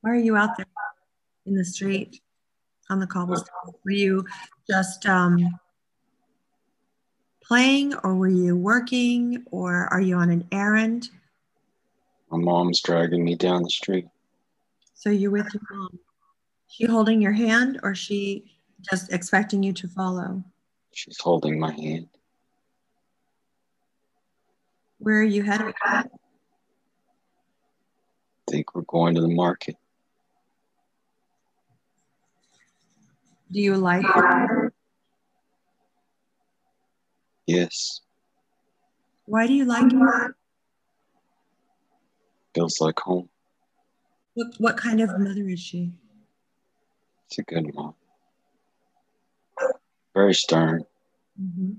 [0.00, 0.66] Why are you out there
[1.46, 2.20] in the street
[2.88, 3.72] on the cobblestone?
[3.84, 4.24] Were you
[4.68, 5.38] just um,
[7.52, 11.10] playing or were you working or are you on an errand?
[12.30, 14.06] My mom's dragging me down the street.
[14.94, 15.98] So you're with your mom.
[16.68, 18.56] She holding your hand or she
[18.90, 20.42] just expecting you to follow?
[20.94, 22.08] She's holding my hand.
[24.96, 25.74] Where are you headed?
[25.84, 26.04] I
[28.48, 29.76] think we're going to the market.
[33.50, 34.71] Do you like it?
[37.46, 38.00] Yes.
[39.26, 40.32] Why do you like it?
[42.54, 43.28] Feels like home.
[44.34, 45.92] What, what kind of mother is she?
[47.26, 47.94] It's a good mom.
[50.14, 50.84] Very stern.
[51.40, 51.72] Mm-hmm.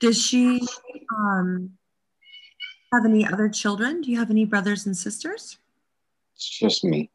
[0.00, 0.66] Does she
[1.16, 1.70] um,
[2.92, 4.00] have any other children?
[4.00, 5.58] Do you have any brothers and sisters?
[6.34, 7.10] It's just me.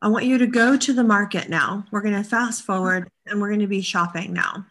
[0.00, 1.84] I want you to go to the market now.
[1.90, 4.66] We're going to fast forward and we're going to be shopping now.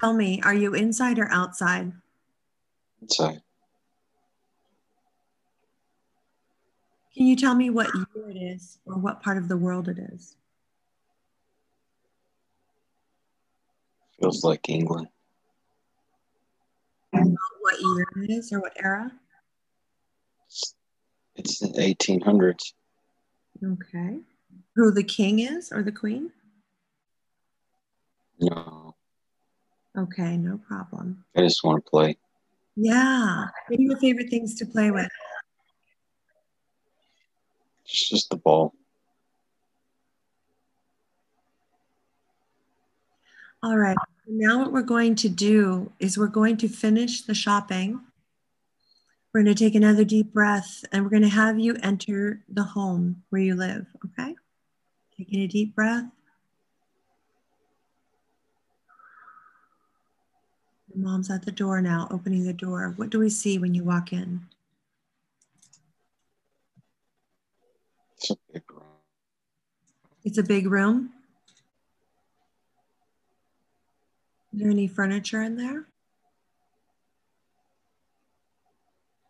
[0.00, 1.92] Tell me, are you inside or outside?
[3.02, 3.42] Inside.
[7.14, 9.98] Can you tell me what year it is or what part of the world it
[9.98, 10.36] is?
[14.18, 15.08] Feels like England.
[17.12, 19.12] What year it is or what era?
[21.36, 22.72] It's, the 1800s.
[23.64, 24.20] Okay.
[24.74, 26.30] Who the king is or the queen?
[28.40, 28.91] No,
[29.96, 31.24] Okay, no problem.
[31.36, 32.16] I just want to play.
[32.76, 33.46] Yeah.
[33.68, 35.10] What are your favorite things to play with?
[37.84, 38.72] It's just the ball.
[43.62, 43.96] All right.
[44.26, 48.00] Now, what we're going to do is we're going to finish the shopping.
[49.32, 52.64] We're going to take another deep breath and we're going to have you enter the
[52.64, 53.86] home where you live.
[54.04, 54.34] Okay.
[55.16, 56.04] Taking a deep breath.
[60.81, 62.92] Your mom's at the door now, opening the door.
[62.96, 64.40] What do we see when you walk in?
[68.16, 68.82] It's a big room.
[70.24, 71.10] It's a big room.
[74.52, 75.86] Is there any furniture in there?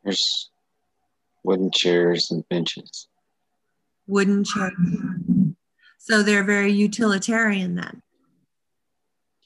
[0.05, 0.51] There's
[1.45, 3.09] wooden chairs and benches.
[4.07, 4.73] Wooden chairs.
[5.99, 8.03] So they're very utilitarian then.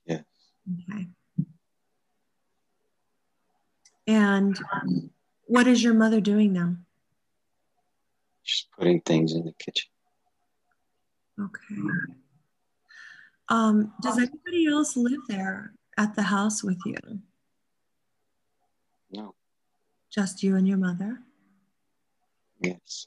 [0.07, 0.21] Yeah.
[0.91, 1.09] Okay.
[4.07, 4.59] And
[5.47, 6.77] what is your mother doing now?
[8.43, 9.91] She's putting things in the kitchen.
[11.41, 11.81] Okay.
[13.49, 16.97] Um, does anybody else live there at the house with you?
[19.11, 19.35] No.
[20.11, 21.21] Just you and your mother?
[22.61, 23.07] Yes.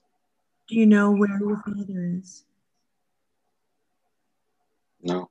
[0.68, 2.46] Do you know where your father is?
[5.02, 5.30] No.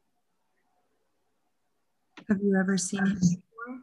[2.28, 3.80] Have you ever seen him before?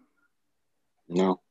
[1.08, 1.42] No.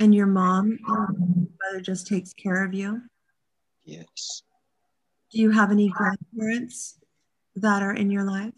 [0.00, 3.02] And your mom, um, mother just takes care of you?
[3.84, 4.42] Yes.
[5.30, 6.98] Do you have any grandparents
[7.56, 8.54] that are in your life?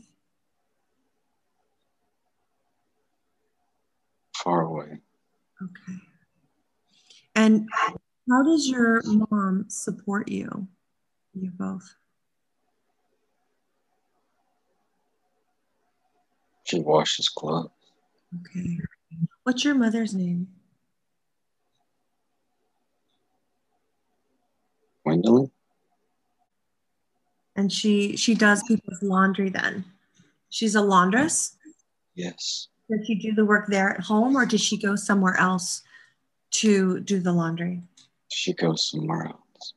[4.36, 5.00] Far away.
[5.60, 5.98] Okay.
[7.34, 7.68] And
[8.28, 10.68] how does your mom support you?
[11.34, 11.92] You both.
[16.62, 17.70] She washes clothes.
[18.40, 18.78] Okay.
[19.42, 20.46] What's your mother's name?
[27.54, 29.84] And she she does people's laundry then.
[30.48, 31.56] She's a laundress.
[32.14, 32.68] Yes.
[32.90, 35.82] Does she do the work there at home or does she go somewhere else
[36.52, 37.82] to do the laundry?
[38.28, 39.74] She goes somewhere else.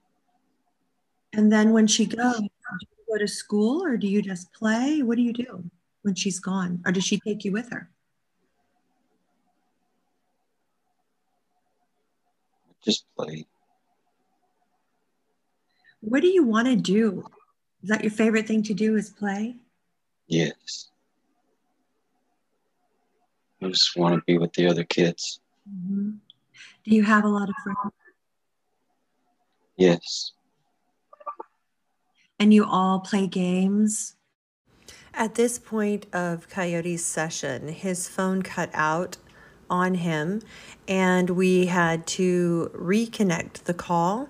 [1.34, 5.02] And then when she goes, do you go to school or do you just play?
[5.02, 5.64] What do you do
[6.02, 6.82] when she's gone?
[6.86, 7.90] Or does she take you with her?
[12.84, 13.46] Just play.
[16.06, 17.26] What do you want to do?
[17.82, 19.56] Is that your favorite thing to do is play?
[20.28, 20.90] Yes.
[23.62, 25.40] I just want to be with the other kids.
[25.68, 26.12] Mm-hmm.
[26.84, 27.94] Do you have a lot of friends?
[29.78, 30.34] Yes.
[32.40, 34.16] And you all play games?
[35.12, 39.18] At this point of Coyote's session, his phone cut out
[39.72, 40.44] on him,
[40.88, 44.30] and we had to reconnect the call.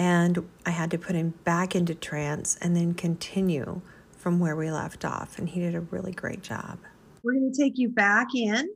[0.00, 3.82] And I had to put him back into trance and then continue
[4.16, 5.38] from where we left off.
[5.38, 6.78] And he did a really great job.
[7.22, 8.70] We're going to take you back in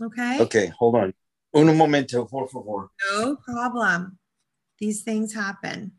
[0.00, 0.40] Okay.
[0.40, 1.14] Okay, hold on.
[1.54, 2.90] Uno momento, por favor.
[3.12, 4.18] No problem.
[4.78, 5.92] These things happen.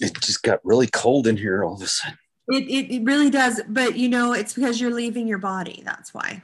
[0.00, 2.18] It just got really cold in here all of a sudden.
[2.48, 3.60] It, it, it really does.
[3.68, 5.82] But you know, it's because you're leaving your body.
[5.84, 6.42] That's why.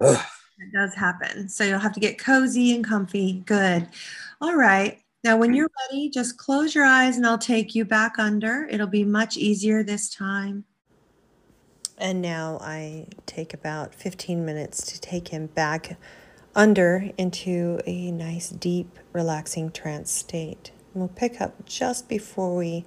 [0.00, 0.24] Ugh.
[0.58, 1.48] It does happen.
[1.48, 3.42] So you'll have to get cozy and comfy.
[3.46, 3.88] Good.
[4.40, 5.00] All right.
[5.24, 8.66] Now, when you're ready, just close your eyes and I'll take you back under.
[8.70, 10.64] It'll be much easier this time.
[11.98, 15.96] And now I take about 15 minutes to take him back
[16.54, 20.72] under into a nice, deep, relaxing trance state.
[20.92, 22.84] And we'll pick up just before we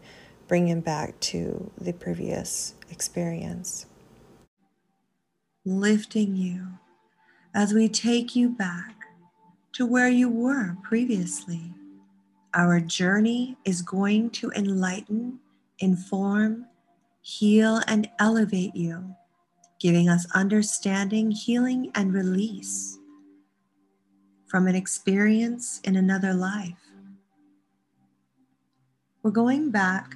[0.48, 3.88] bring him back to the previous experience.
[5.66, 6.68] Lifting you
[7.54, 8.96] as we take you back
[9.74, 11.74] to where you were previously.
[12.54, 15.40] Our journey is going to enlighten,
[15.80, 16.68] inform,
[17.22, 19.16] heal, and elevate you,
[19.80, 22.98] giving us understanding, healing, and release
[24.48, 26.78] from an experience in another life.
[29.24, 30.16] We're going back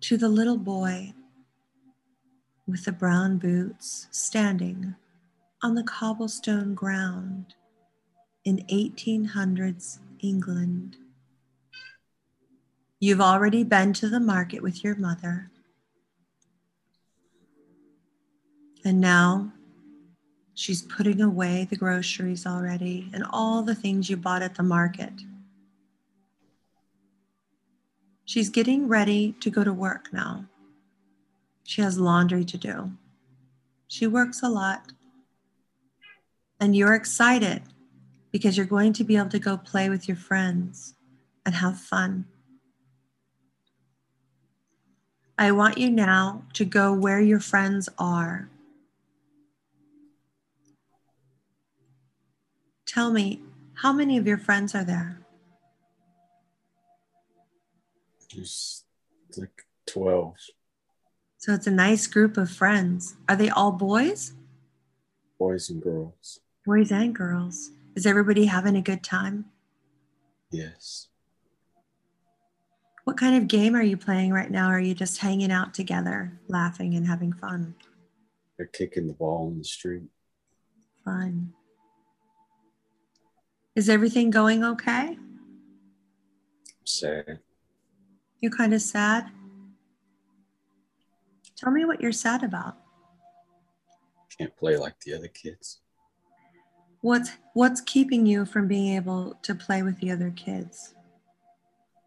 [0.00, 1.12] to the little boy
[2.66, 4.94] with the brown boots standing
[5.62, 7.54] on the cobblestone ground
[8.44, 10.96] in 1800s England.
[12.98, 15.50] You've already been to the market with your mother.
[18.84, 19.52] And now
[20.54, 25.12] she's putting away the groceries already and all the things you bought at the market.
[28.30, 30.44] She's getting ready to go to work now.
[31.64, 32.92] She has laundry to do.
[33.88, 34.92] She works a lot.
[36.60, 37.62] And you're excited
[38.30, 40.94] because you're going to be able to go play with your friends
[41.44, 42.24] and have fun.
[45.36, 48.48] I want you now to go where your friends are.
[52.86, 53.40] Tell me,
[53.74, 55.19] how many of your friends are there?
[58.34, 58.84] There's
[59.36, 60.34] like 12.
[61.38, 63.16] So it's a nice group of friends.
[63.28, 64.34] Are they all boys?
[65.38, 66.40] Boys and girls.
[66.66, 67.70] Boys and girls.
[67.96, 69.46] Is everybody having a good time?
[70.50, 71.08] Yes.
[73.04, 74.68] What kind of game are you playing right now?
[74.68, 77.74] Are you just hanging out together, laughing and having fun?
[78.56, 80.10] They're kicking the ball in the street.
[81.04, 81.54] Fun.
[83.74, 85.16] Is everything going okay?
[86.84, 87.40] Sad.
[88.40, 89.30] You're kind of sad.
[91.56, 92.76] Tell me what you're sad about.
[94.38, 95.80] Can't play like the other kids.
[97.02, 100.94] What's what's keeping you from being able to play with the other kids?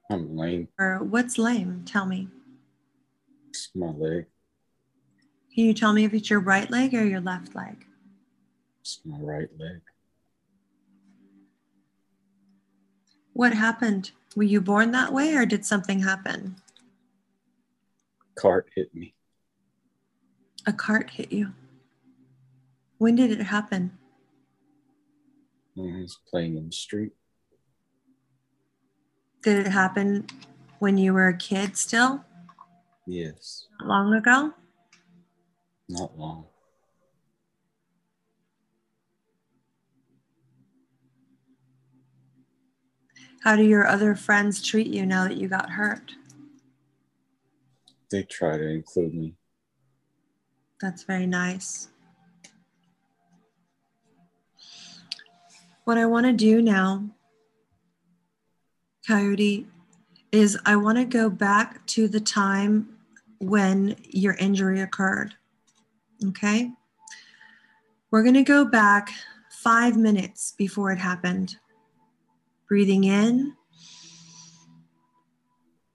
[0.09, 0.67] I'm lame.
[0.79, 1.83] Or what's lame?
[1.85, 2.27] Tell me.
[3.49, 4.25] It's my leg.
[5.53, 7.85] Can you tell me if it's your right leg or your left leg?
[8.81, 9.81] It's my right leg.
[13.33, 14.11] What happened?
[14.35, 16.55] Were you born that way or did something happen?
[18.35, 19.13] Cart hit me.
[20.65, 21.53] A cart hit you.
[22.97, 23.97] When did it happen?
[25.75, 27.11] When I was playing in the street.
[29.43, 30.25] Did it happen
[30.79, 32.23] when you were a kid still?
[33.05, 33.67] Yes.
[33.79, 34.53] Not long ago?
[35.89, 36.45] Not long.
[43.43, 46.13] How do your other friends treat you now that you got hurt?
[48.09, 49.35] They try to include me.
[50.79, 51.89] That's very nice.
[55.83, 57.03] What I want to do now,
[59.05, 59.67] Coyote,
[60.31, 62.97] is I want to go back to the time
[63.39, 65.35] when your injury occurred.
[66.25, 66.71] Okay?
[68.09, 69.09] We're going to go back
[69.49, 71.57] five minutes before it happened.
[72.73, 73.53] Breathing in,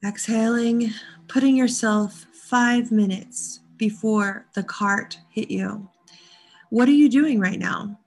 [0.07, 0.93] exhaling,
[1.27, 5.91] putting yourself five minutes before the cart hit you.
[6.71, 7.99] What are you doing right now?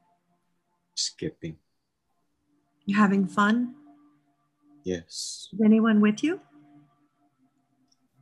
[0.96, 1.58] Skipping.
[2.86, 3.76] You having fun?
[4.86, 5.50] Yes.
[5.52, 6.40] Is anyone with you?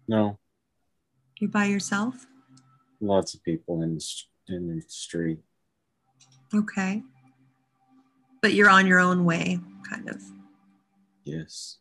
[0.07, 0.39] No.
[1.39, 2.25] You're by yourself?
[2.99, 4.05] Lots of people in the,
[4.47, 5.41] in the street.
[6.55, 7.03] Okay.
[8.41, 10.23] But you're on your own way, kind of.
[11.29, 11.77] Yes.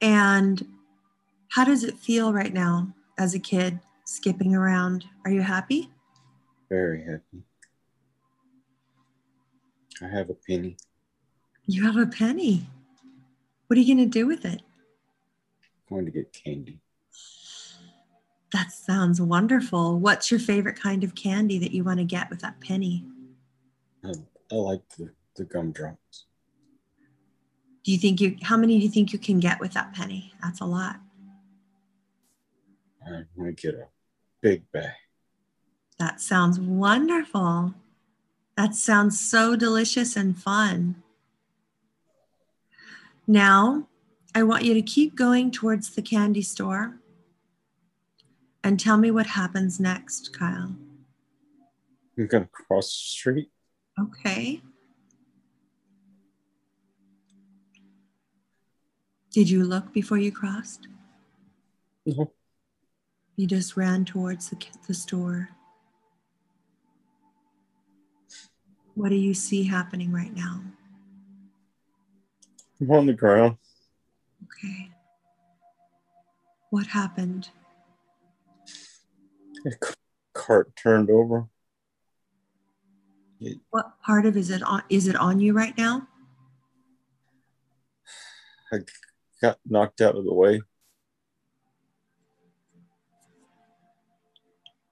[0.00, 0.66] And
[1.48, 5.06] how does it feel right now as a kid skipping around?
[5.24, 5.90] Are you happy?
[6.68, 7.42] Very happy.
[10.02, 10.76] I have a penny.
[11.66, 12.68] You have a penny.
[13.66, 14.62] What are you going to do with it?
[15.88, 16.80] going to get candy.
[18.52, 19.98] That sounds wonderful.
[19.98, 23.06] What's your favorite kind of candy that you want to get with that penny?
[24.04, 24.12] I,
[24.52, 26.26] I like the, the gumdrops.
[27.88, 30.34] Do you think you, how many do you think you can get with that penny?
[30.42, 30.96] That's a lot.
[33.06, 33.86] I'm going to get a
[34.42, 34.92] big bag.
[35.98, 37.72] That sounds wonderful.
[38.58, 41.02] That sounds so delicious and fun.
[43.26, 43.88] Now,
[44.34, 46.98] I want you to keep going towards the candy store
[48.62, 50.76] and tell me what happens next, Kyle.
[52.18, 53.50] I'm going to cross the street.
[53.98, 54.60] Okay.
[59.32, 60.88] Did you look before you crossed?
[62.06, 62.32] No.
[63.36, 64.56] You just ran towards the,
[64.86, 65.50] the store.
[68.94, 70.60] What do you see happening right now?
[72.80, 73.56] I'm on the ground.
[74.44, 74.90] Okay.
[76.70, 77.50] What happened?
[79.66, 79.70] A
[80.32, 81.48] cart turned over.
[83.70, 86.08] What part of is it on is it on you right now?
[88.72, 88.78] I
[89.40, 90.60] got knocked out of the way.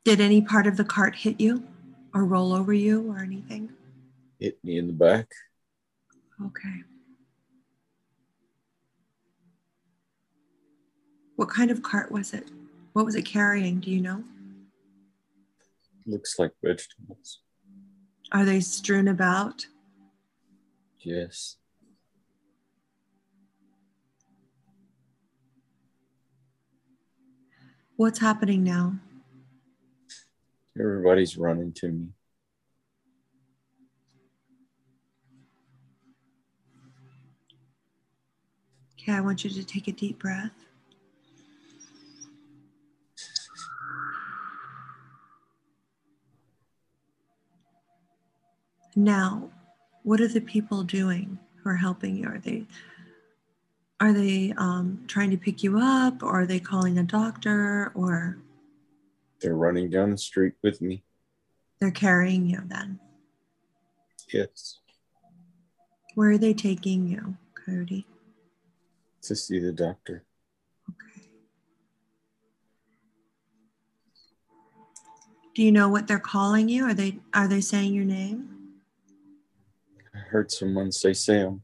[0.04, 1.66] Did any part of the cart hit you
[2.14, 3.72] or roll over you or anything?
[4.38, 5.26] Hit me in the back.
[6.44, 6.82] Okay.
[11.34, 12.48] What kind of cart was it?
[12.92, 13.80] What was it carrying?
[13.80, 14.22] Do you know?
[16.06, 17.40] Looks like vegetables.
[18.32, 19.66] Are they strewn about?
[21.00, 21.56] Yes.
[27.96, 28.94] What's happening now?
[30.78, 32.08] Everybody's running to me.
[39.00, 40.50] Okay, I want you to take a deep breath.
[48.94, 49.50] Now,
[50.02, 52.28] what are the people doing who are helping you?
[52.28, 52.66] Are they
[54.00, 58.38] are they um, trying to pick you up, or are they calling a doctor, or
[59.40, 61.02] They're running down the street with me.
[61.80, 62.60] they're carrying you?
[62.66, 62.98] Then,
[64.32, 64.80] Yes.
[66.14, 68.06] where are they taking you, Cody?
[69.22, 70.24] To see the doctor.
[70.90, 71.22] Okay.
[75.54, 76.84] Do you know what they're calling you?
[76.84, 78.50] Are they are they saying your name?
[80.14, 81.62] I heard someone say Sam.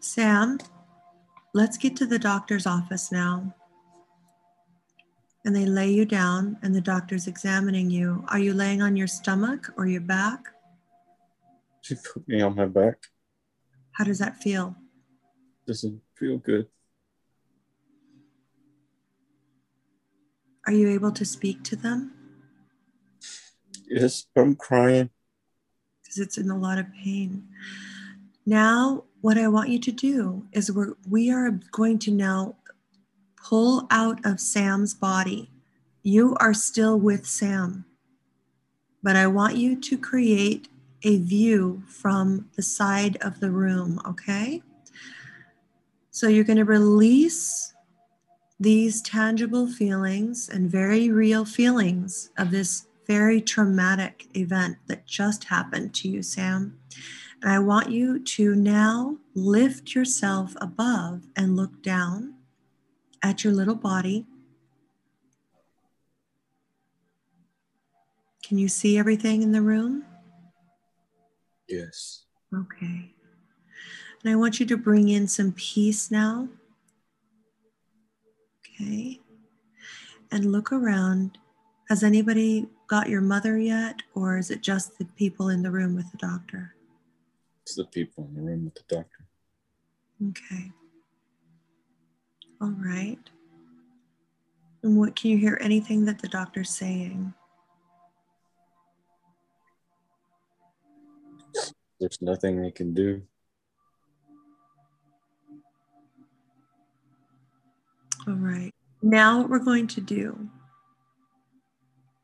[0.00, 0.58] Sam,
[1.54, 3.54] let's get to the doctor's office now.
[5.44, 8.24] And they lay you down, and the doctor's examining you.
[8.28, 10.40] Are you laying on your stomach or your back?
[11.82, 12.96] She put me on my back.
[13.92, 14.74] How does that feel?
[15.66, 16.66] Doesn't feel good.
[20.66, 22.12] Are you able to speak to them?
[23.88, 25.10] Yes, I'm crying.
[26.02, 27.46] Because it's in a lot of pain.
[28.44, 32.54] Now, what I want you to do is we're, we are going to now
[33.36, 35.50] pull out of Sam's body.
[36.04, 37.86] You are still with Sam,
[39.02, 40.68] but I want you to create
[41.02, 44.62] a view from the side of the room, okay?
[46.12, 47.74] So you're going to release
[48.60, 55.94] these tangible feelings and very real feelings of this very traumatic event that just happened
[55.96, 56.78] to you, Sam.
[57.46, 62.34] I want you to now lift yourself above and look down
[63.22, 64.26] at your little body.
[68.42, 70.04] Can you see everything in the room?
[71.68, 72.24] Yes.
[72.52, 73.14] Okay.
[74.22, 76.48] And I want you to bring in some peace now.
[78.58, 79.20] Okay.
[80.32, 81.38] And look around.
[81.88, 85.94] Has anybody got your mother yet, or is it just the people in the room
[85.94, 86.75] with the doctor?
[87.66, 89.26] It's the people in the room with the doctor.
[90.28, 90.70] Okay.
[92.60, 93.18] All right.
[94.84, 97.34] And what can you hear anything that the doctor's saying?
[101.98, 103.22] There's nothing they can do.
[108.28, 108.72] All right.
[109.02, 110.48] Now, what we're going to do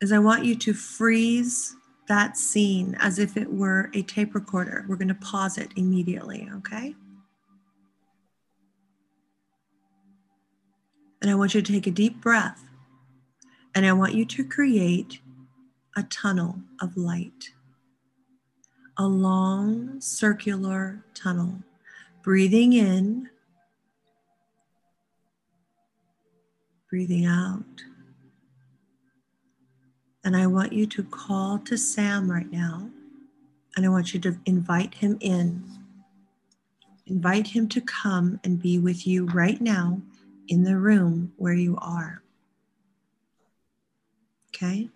[0.00, 1.74] is I want you to freeze
[2.12, 4.84] that scene as if it were a tape recorder.
[4.86, 6.94] We're going to pause it immediately, okay?
[11.22, 12.64] And I want you to take a deep breath
[13.74, 15.20] and I want you to create
[15.96, 17.52] a tunnel of light,
[18.98, 21.62] a long circular tunnel.
[22.22, 23.30] Breathing in
[26.90, 27.64] breathing out.
[30.24, 32.88] And I want you to call to Sam right now.
[33.76, 35.64] And I want you to invite him in.
[37.06, 40.00] Invite him to come and be with you right now
[40.48, 42.22] in the room where you are.
[44.48, 44.88] Okay?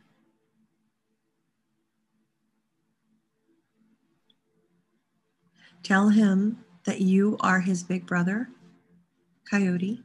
[5.82, 8.48] Tell him that you are his big brother,
[9.50, 10.02] Coyote,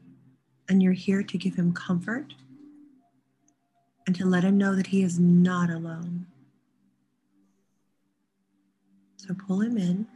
[0.70, 2.34] and you're here to give him comfort
[4.08, 6.26] and to let him know that he is not alone.
[9.18, 10.08] So pull him in.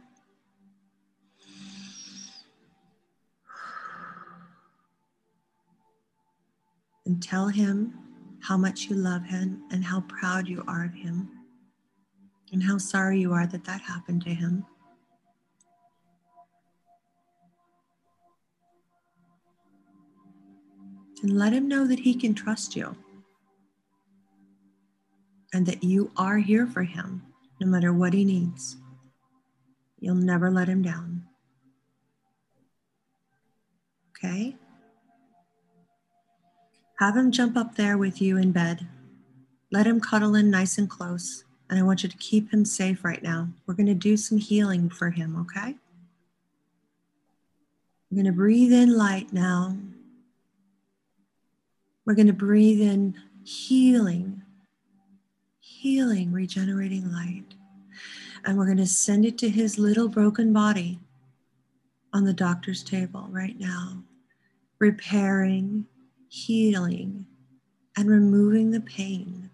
[7.04, 7.94] And tell him
[8.40, 11.28] how much you love him and how proud you are of him
[12.52, 14.66] and how sorry you are that that happened to him.
[21.22, 22.96] And let him know that he can trust you
[25.56, 27.22] and that you are here for him
[27.62, 28.76] no matter what he needs.
[29.98, 31.24] You'll never let him down.
[34.10, 34.54] Okay?
[36.98, 38.86] Have him jump up there with you in bed.
[39.72, 41.44] Let him cuddle in nice and close.
[41.70, 43.48] And I want you to keep him safe right now.
[43.64, 45.74] We're going to do some healing for him, okay?
[48.10, 49.74] We're going to breathe in light now.
[52.04, 54.42] We're going to breathe in healing,
[55.86, 57.54] healing, regenerating light.
[58.44, 60.98] And we're going to send it to his little broken body
[62.12, 64.02] on the doctor's table right now,
[64.80, 65.86] repairing,
[66.26, 67.24] healing,
[67.96, 69.48] and removing the pain.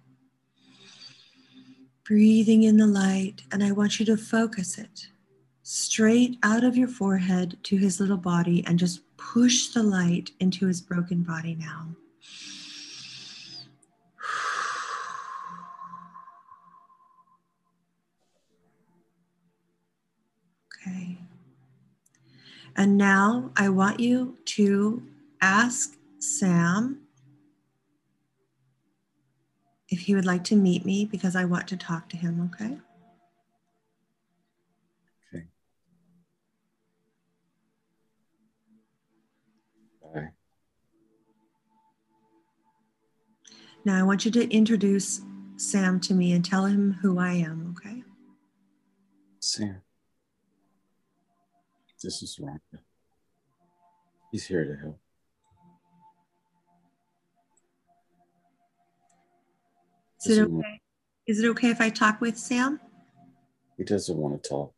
[2.03, 5.09] Breathing in the light, and I want you to focus it
[5.63, 10.67] straight out of your forehead to his little body and just push the light into
[10.67, 11.89] his broken body now.
[20.87, 21.17] Okay.
[22.77, 25.03] And now I want you to
[25.41, 27.03] ask Sam
[29.89, 32.79] if he would like to meet me because I want to talk to him, okay?
[35.35, 35.45] Okay.
[40.03, 40.29] Bye.
[43.85, 45.21] Now I want you to introduce
[45.57, 48.03] Sam to me and tell him who I am, okay?
[49.41, 49.82] Sam.
[52.03, 52.81] This is Rhonda.
[54.33, 54.99] He's here to help.
[60.27, 60.81] Is it okay?
[61.29, 62.81] Is it okay if I talk with Sam?
[63.77, 64.75] He doesn't want to talk.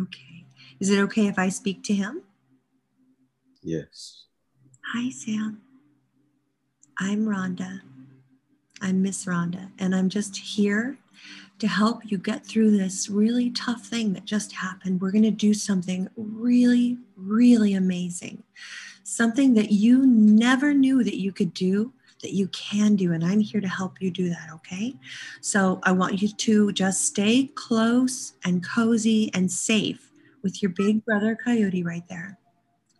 [0.00, 0.46] Okay.
[0.78, 2.22] Is it okay if I speak to him?
[3.62, 4.26] Yes.
[4.94, 5.60] Hi, Sam.
[6.98, 7.80] I'm Rhonda.
[8.80, 10.98] I'm Miss Rhonda, and I'm just here
[11.60, 15.00] to help you get through this really tough thing that just happened.
[15.00, 18.42] We're going to do something really, really amazing.
[19.04, 21.92] Something that you never knew that you could do,
[22.22, 23.12] that you can do.
[23.12, 24.94] And I'm here to help you do that, okay?
[25.40, 30.10] So I want you to just stay close and cozy and safe
[30.42, 32.38] with your big brother Coyote right there.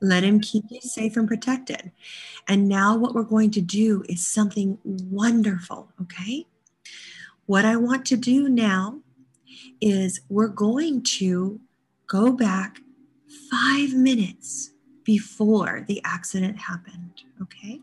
[0.02, 1.92] Let him keep you safe and protected.
[2.48, 6.46] And now, what we're going to do is something wonderful, okay?
[7.50, 9.00] What I want to do now
[9.80, 11.58] is we're going to
[12.06, 12.78] go back
[13.50, 14.70] five minutes
[15.02, 17.80] before the accident happened, okay?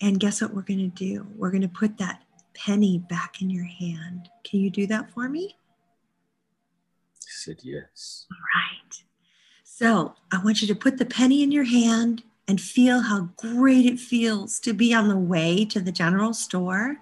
[0.00, 1.26] And guess what we're going to do?
[1.36, 2.22] We're going to put that
[2.54, 4.30] penny back in your hand.
[4.42, 5.58] Can you do that for me?
[7.26, 8.24] He said yes.
[8.32, 9.04] All right.
[9.64, 13.84] So I want you to put the penny in your hand and feel how great
[13.84, 17.00] it feels to be on the way to the general store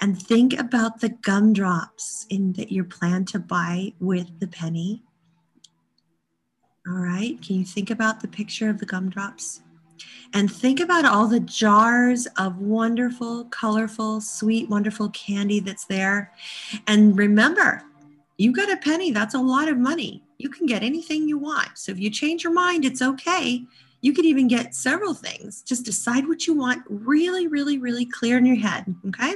[0.00, 5.02] and think about the gumdrops in that you plan to buy with the penny.
[6.86, 7.40] All right.
[7.42, 9.62] Can you think about the picture of the gumdrops?
[10.34, 16.32] And think about all the jars of wonderful, colorful, sweet, wonderful candy that's there.
[16.86, 17.82] And remember,
[18.36, 20.22] you got a penny, that's a lot of money.
[20.38, 21.76] You can get anything you want.
[21.76, 23.64] So if you change your mind, it's okay.
[24.00, 25.62] You could even get several things.
[25.62, 28.94] Just decide what you want really, really, really clear in your head.
[29.08, 29.34] Okay.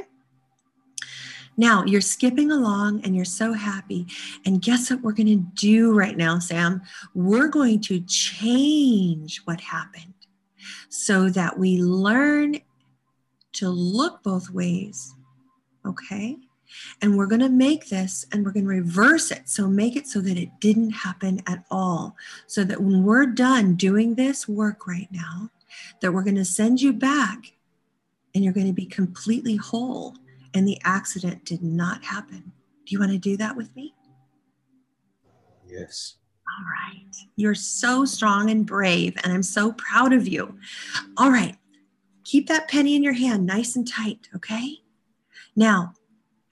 [1.56, 4.06] Now you're skipping along and you're so happy.
[4.46, 6.82] And guess what we're going to do right now, Sam?
[7.14, 10.14] We're going to change what happened
[10.88, 12.56] so that we learn
[13.54, 15.14] to look both ways.
[15.86, 16.36] Okay.
[17.02, 19.48] And we're going to make this and we're going to reverse it.
[19.48, 22.16] So make it so that it didn't happen at all.
[22.46, 25.50] So that when we're done doing this work right now,
[26.00, 27.52] that we're going to send you back
[28.34, 30.16] and you're going to be completely whole
[30.54, 32.52] and the accident did not happen.
[32.84, 33.94] Do you want to do that with me?
[35.66, 36.16] Yes.
[36.46, 37.14] All right.
[37.36, 40.58] You're so strong and brave, and I'm so proud of you.
[41.16, 41.56] All right.
[42.24, 44.78] Keep that penny in your hand nice and tight, okay?
[45.56, 45.94] Now,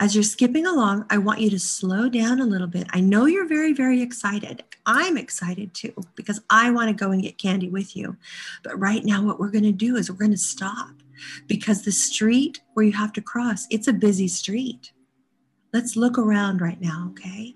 [0.00, 2.86] as you're skipping along, I want you to slow down a little bit.
[2.90, 4.64] I know you're very, very excited.
[4.86, 8.16] I'm excited too because I want to go and get candy with you.
[8.62, 10.88] But right now, what we're going to do is we're going to stop
[11.46, 14.92] because the street where you have to cross, it's a busy street.
[15.72, 17.54] Let's look around right now, okay?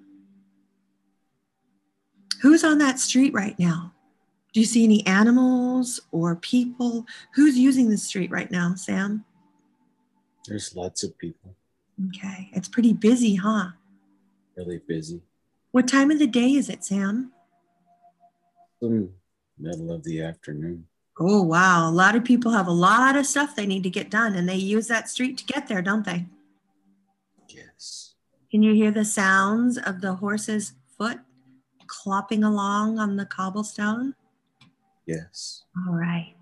[2.43, 3.93] Who's on that street right now?
[4.53, 7.07] Do you see any animals or people?
[7.35, 9.25] Who's using the street right now, Sam?
[10.47, 11.57] There's lots of people.
[12.09, 12.51] Okay.
[12.53, 13.71] It's pretty busy, huh?
[14.57, 15.23] Really busy.
[15.73, 17.33] What time of the day is it, Sam?
[18.81, 19.09] The
[19.59, 20.87] middle of the afternoon.
[21.19, 21.89] Oh, wow.
[21.89, 24.49] A lot of people have a lot of stuff they need to get done, and
[24.49, 26.27] they use that street to get there, don't they?
[27.49, 28.15] Yes.
[28.51, 31.19] Can you hear the sounds of the horse's foot
[31.87, 34.15] clopping along on the cobblestone?
[35.07, 35.65] Yes.
[35.87, 36.35] All right.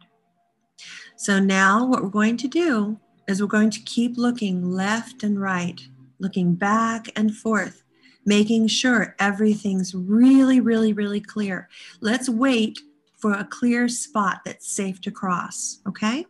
[1.16, 2.98] So now what we're going to do
[3.28, 5.80] is we're going to keep looking left and right,
[6.18, 7.82] looking back and forth,
[8.24, 11.68] making sure everything's really, really, really clear.
[12.00, 12.80] Let's wait
[13.22, 15.78] for a clear spot that's safe to cross.
[15.86, 16.26] Okay?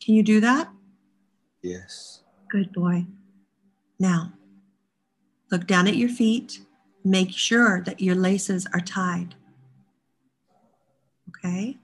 [0.00, 0.70] Can you do that?
[1.60, 2.22] Yes.
[2.48, 3.06] Good boy.
[3.98, 4.32] Now,
[5.50, 6.60] look down at your feet.
[7.04, 9.34] Make sure that your laces are tied.
[11.30, 11.78] Okay?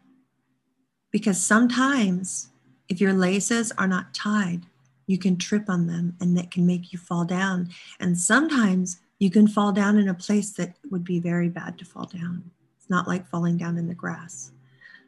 [1.10, 2.50] Because sometimes
[2.88, 4.66] if your laces are not tied,
[5.08, 7.68] you can trip on them and that can make you fall down.
[7.98, 11.84] And sometimes you can fall down in a place that would be very bad to
[11.84, 12.52] fall down.
[12.82, 14.50] It's not like falling down in the grass.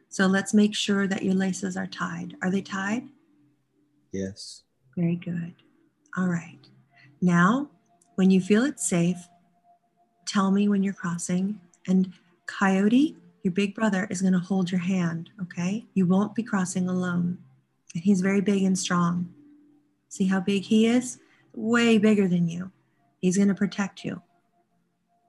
[0.07, 2.37] So let's make sure that your laces are tied.
[2.41, 3.03] Are they tied?
[4.13, 4.63] Yes.
[4.95, 5.53] Very good.
[6.15, 6.57] All right.
[7.21, 7.69] Now,
[8.15, 9.27] when you feel it's safe,
[10.25, 11.59] tell me when you're crossing.
[11.85, 12.13] And
[12.45, 15.85] Coyote, your big brother, is going to hold your hand, okay?
[15.95, 17.37] You won't be crossing alone.
[17.93, 19.33] And he's very big and strong.
[20.07, 21.19] See how big he is?
[21.53, 22.71] Way bigger than you.
[23.19, 24.21] He's going to protect you.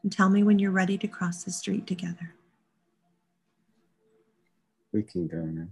[0.06, 2.32] And tell me when you're ready to cross the street together.
[4.92, 5.66] We can go now.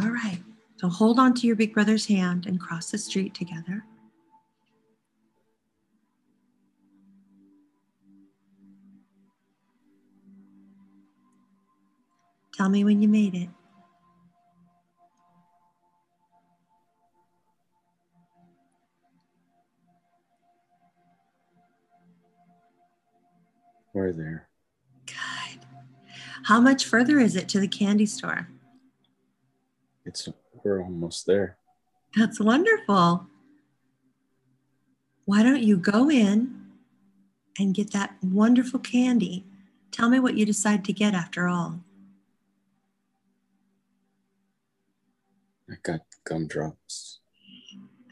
[0.00, 0.38] All right.
[0.76, 3.84] So hold on to your big brother's hand and cross the street together.
[12.54, 13.48] Tell me when you made it.
[23.96, 24.46] We're there.
[25.06, 25.64] Good.
[26.44, 28.46] How much further is it to the candy store?
[30.04, 30.28] It's
[30.62, 31.56] we're almost there.
[32.14, 33.26] That's wonderful.
[35.24, 36.66] Why don't you go in
[37.58, 39.46] and get that wonderful candy?
[39.92, 41.80] Tell me what you decide to get after all.
[45.70, 47.20] I got gumdrops.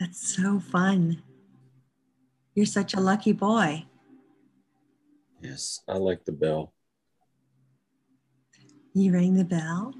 [0.00, 1.22] That's so fun.
[2.54, 3.84] You're such a lucky boy.
[5.44, 6.72] Yes, I like the bell.
[8.94, 9.92] You rang the bell.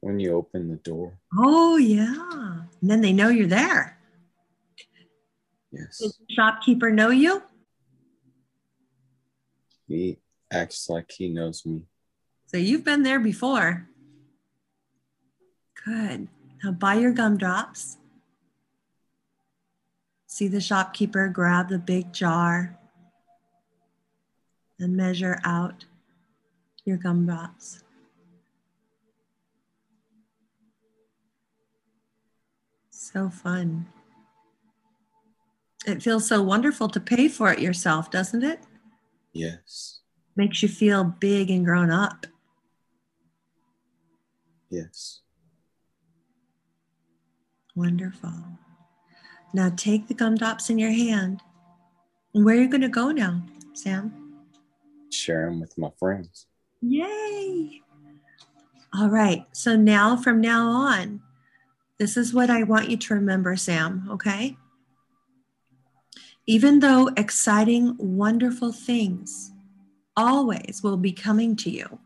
[0.00, 1.18] When you open the door.
[1.38, 2.64] Oh, yeah.
[2.82, 3.98] And then they know you're there.
[5.72, 5.98] Yes.
[5.98, 7.42] Does the shopkeeper know you?
[9.88, 10.18] He
[10.52, 11.84] acts like he knows me.
[12.44, 13.88] So you've been there before.
[15.82, 16.28] Good.
[16.62, 17.96] Now buy your gumdrops.
[20.26, 22.79] See the shopkeeper grab the big jar
[24.80, 25.84] and measure out
[26.84, 27.84] your gumdrops.
[32.90, 33.86] So fun.
[35.86, 38.60] It feels so wonderful to pay for it yourself, doesn't it?
[39.32, 40.00] Yes.
[40.36, 42.26] Makes you feel big and grown up.
[44.68, 45.20] Yes.
[47.74, 48.32] Wonderful.
[49.52, 51.42] Now take the gumdrops in your hand.
[52.34, 54.19] And where are you going to go now, Sam?
[55.10, 56.46] Share them with my friends.
[56.80, 57.82] Yay!
[58.94, 59.44] All right.
[59.52, 61.20] So now, from now on,
[61.98, 64.56] this is what I want you to remember, Sam, okay?
[66.46, 69.52] Even though exciting, wonderful things
[70.16, 71.98] always will be coming to you,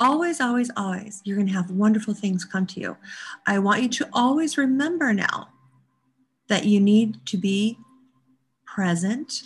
[0.00, 2.96] always, always, always, you're going to have wonderful things come to you.
[3.46, 5.48] I want you to always remember now
[6.48, 7.78] that you need to be
[8.64, 9.42] present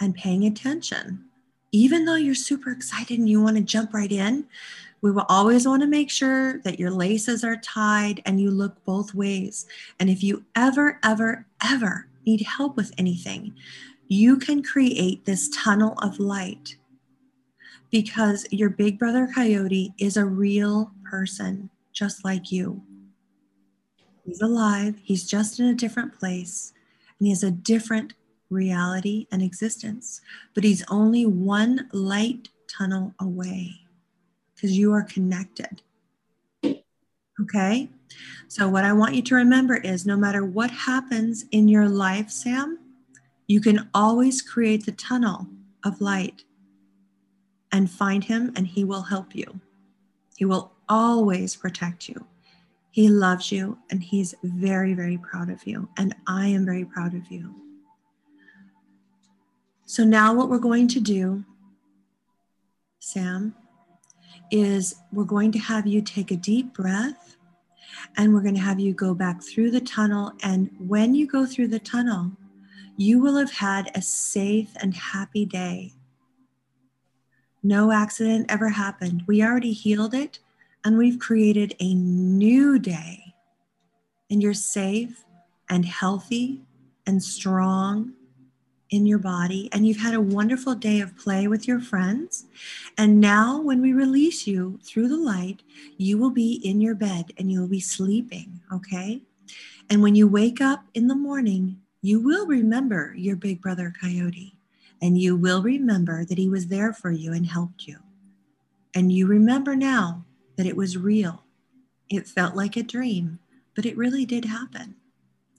[0.00, 1.24] and paying attention.
[1.72, 4.46] Even though you're super excited and you want to jump right in,
[5.02, 8.82] We will always want to make sure that your laces are tied and you look
[8.84, 9.66] both ways.
[9.98, 13.52] And if you ever, ever, ever need help with anything,
[14.06, 16.76] you can create this tunnel of light
[17.90, 22.80] because your big brother coyote is a real person, just like you.
[24.24, 26.72] He's alive, he's just in a different place,
[27.18, 28.14] and he has a different
[28.52, 30.20] reality and existence.
[30.54, 33.80] But he's only one light tunnel away
[34.54, 35.82] because you are connected.
[37.40, 37.88] Okay?
[38.48, 42.30] So, what I want you to remember is no matter what happens in your life,
[42.30, 42.78] Sam,
[43.46, 45.46] you can always create the tunnel
[45.84, 46.44] of light
[47.72, 49.60] and find him, and he will help you.
[50.36, 52.26] He will always protect you.
[52.90, 55.88] He loves you, and he's very, very proud of you.
[55.96, 57.54] And I am very proud of you.
[59.92, 61.44] So, now what we're going to do,
[62.98, 63.54] Sam,
[64.50, 67.36] is we're going to have you take a deep breath
[68.16, 70.32] and we're going to have you go back through the tunnel.
[70.42, 72.32] And when you go through the tunnel,
[72.96, 75.92] you will have had a safe and happy day.
[77.62, 79.24] No accident ever happened.
[79.26, 80.38] We already healed it
[80.86, 83.34] and we've created a new day.
[84.30, 85.22] And you're safe
[85.68, 86.62] and healthy
[87.06, 88.14] and strong
[88.92, 92.44] in your body and you've had a wonderful day of play with your friends.
[92.98, 95.62] And now, when we release you through the light,
[95.96, 99.22] you will be in your bed and you'll be sleeping, okay?
[99.88, 104.54] And when you wake up in the morning, you will remember your big brother coyote
[105.00, 107.98] and you will remember that he was there for you and helped you.
[108.94, 110.24] And you remember now
[110.56, 111.44] that it was real.
[112.10, 113.38] It felt like a dream,
[113.74, 114.96] but it really did happen.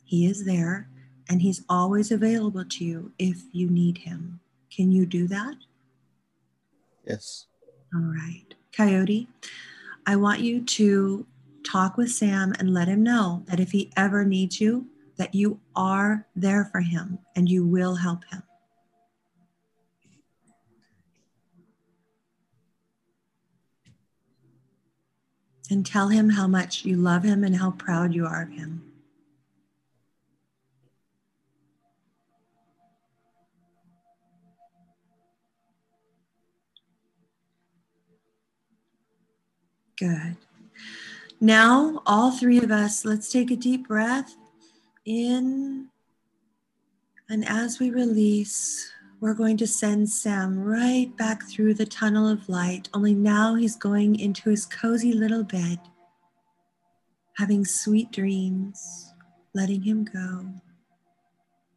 [0.06, 0.88] He is there
[1.30, 4.40] and He's always available to you if you need Him.
[4.70, 5.56] Can you do that?
[7.06, 7.48] Yes.
[7.94, 8.54] All right.
[8.76, 9.28] Coyote,
[10.06, 11.26] I want you to
[11.64, 15.60] talk with Sam and let him know that if he ever needs you, that you
[15.76, 18.44] are there for him and you will help him.
[25.70, 28.93] And tell him how much you love him and how proud you are of him.
[39.98, 40.38] Good.
[41.40, 44.36] Now, all three of us, let's take a deep breath
[45.06, 45.90] in.
[47.30, 52.50] And as we release, we're going to send Sam right back through the tunnel of
[52.50, 55.80] light, only now he's going into his cozy little bed,
[57.38, 59.14] having sweet dreams,
[59.54, 60.48] letting him go.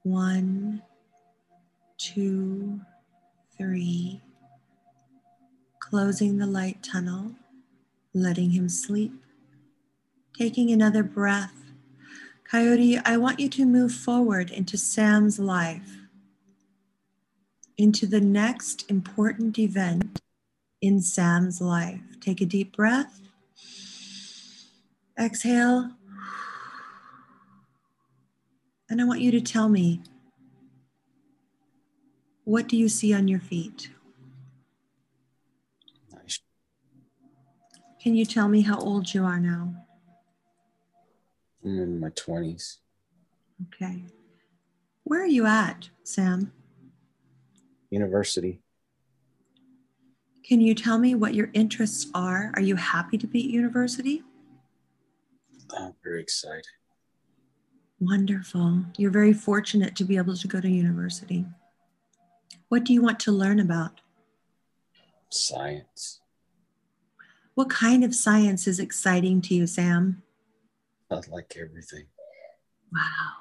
[0.03, 0.83] One,
[1.99, 2.81] two,
[3.57, 4.21] three.
[5.79, 7.37] Closing the light tunnel
[8.23, 9.13] letting him sleep.
[10.37, 11.73] Taking another breath.
[12.45, 15.99] Coyote, I want you to move forward into Sam's life,
[17.77, 20.21] into the next important event
[20.81, 22.01] in Sam's life.
[22.21, 23.21] Take a deep breath.
[25.19, 25.91] Exhale.
[28.89, 30.03] And I want you to tell me
[32.45, 33.91] what do you see on your feet?
[38.07, 39.75] Can you tell me how old you are now?
[41.65, 42.77] I'm in my 20s.
[43.67, 44.05] Okay.
[45.03, 46.53] Where are you at, Sam?
[47.91, 48.61] University.
[50.45, 52.53] Can you tell me what your interests are?
[52.55, 54.23] Are you happy to be at university?
[55.77, 56.65] I'm very excited.
[57.99, 58.85] Wonderful.
[58.97, 61.45] You're very fortunate to be able to go to university.
[62.69, 64.01] What do you want to learn about?
[65.29, 66.21] Science.
[67.57, 70.23] What kind of science is exciting to you, Sam?
[71.11, 72.05] I like everything.
[72.93, 73.33] Wow.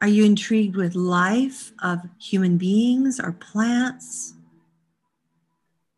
[0.00, 4.34] Are you intrigued with life of human beings or plants?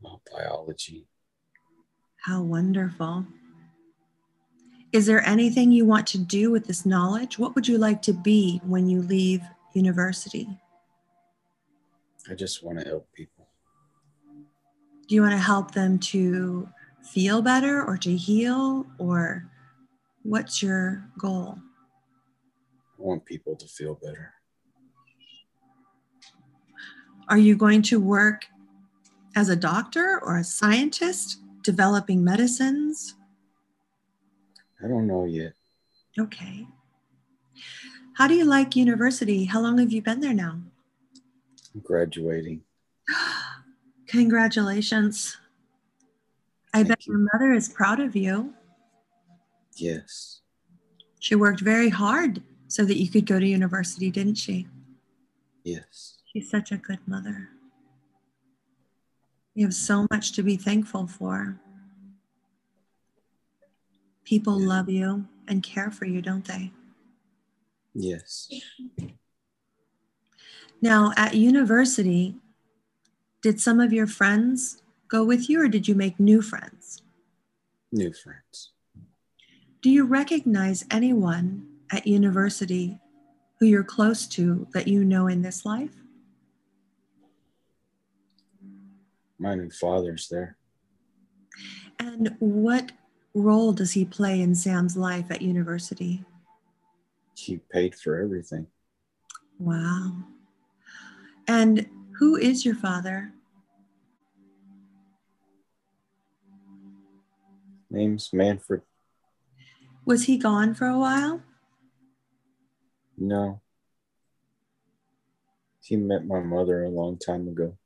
[0.02, 1.06] Oh, biology.
[2.22, 3.26] How wonderful.
[4.92, 7.38] Is there anything you want to do with this knowledge?
[7.38, 9.42] What would you like to be when you leave
[9.74, 10.48] university?
[12.30, 13.33] I just want to help people
[15.08, 16.68] do you want to help them to
[17.02, 19.50] feel better or to heal or
[20.22, 21.58] what's your goal?
[22.98, 24.32] I want people to feel better.
[27.28, 28.46] Are you going to work
[29.36, 33.14] as a doctor or a scientist developing medicines?
[34.82, 35.52] I don't know yet.
[36.18, 36.66] Okay.
[38.14, 39.44] How do you like university?
[39.44, 40.60] How long have you been there now?
[41.74, 42.62] I'm graduating
[44.14, 45.36] Congratulations.
[46.72, 47.14] I Thank bet you.
[47.14, 48.54] your mother is proud of you.
[49.76, 50.40] Yes.
[51.18, 54.68] She worked very hard so that you could go to university, didn't she?
[55.64, 56.18] Yes.
[56.32, 57.48] She's such a good mother.
[59.56, 61.58] You have so much to be thankful for.
[64.24, 64.68] People Yeah.
[64.68, 66.72] love you and care for you, don't they?
[67.94, 68.48] Yes.
[70.80, 72.36] Now, at university,
[73.44, 77.02] did some of your friends go with you or did you make new friends?
[77.92, 78.70] New friends.
[79.82, 82.98] Do you recognize anyone at university
[83.60, 85.94] who you're close to that you know in this life?
[89.38, 90.56] My new father's there.
[91.98, 92.92] And what
[93.34, 96.24] role does he play in Sam's life at university?
[97.36, 98.68] He paid for everything.
[99.58, 100.14] Wow.
[101.46, 101.86] And
[102.18, 103.33] who is your father?
[107.94, 108.82] Name's Manfred.
[110.04, 111.42] Was he gone for a while?
[113.16, 113.60] No.
[115.80, 117.78] He met my mother a long time ago.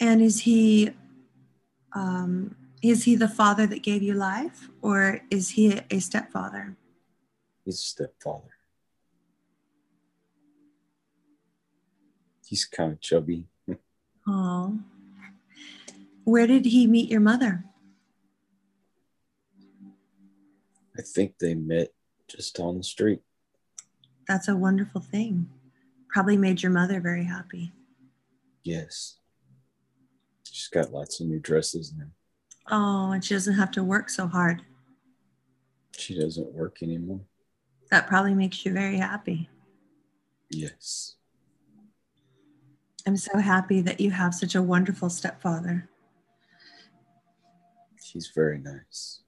[0.00, 0.92] And is he
[1.92, 6.76] um, is he the father that gave you life, or is he a stepfather?
[7.64, 8.56] He's a stepfather.
[12.46, 13.44] He's kind of chubby.
[14.30, 14.78] Oh.
[16.24, 17.64] Where did he meet your mother?
[20.98, 21.88] I think they met
[22.26, 23.20] just on the street.
[24.26, 25.48] That's a wonderful thing.
[26.10, 27.72] Probably made your mother very happy.
[28.64, 29.18] Yes.
[30.50, 32.06] She's got lots of new dresses now.
[32.70, 34.62] Oh, and she doesn't have to work so hard.
[35.96, 37.20] She doesn't work anymore.
[37.90, 39.48] That probably makes you very happy.
[40.50, 41.16] Yes.
[43.06, 45.88] I'm so happy that you have such a wonderful stepfather.
[48.02, 49.22] He's very nice.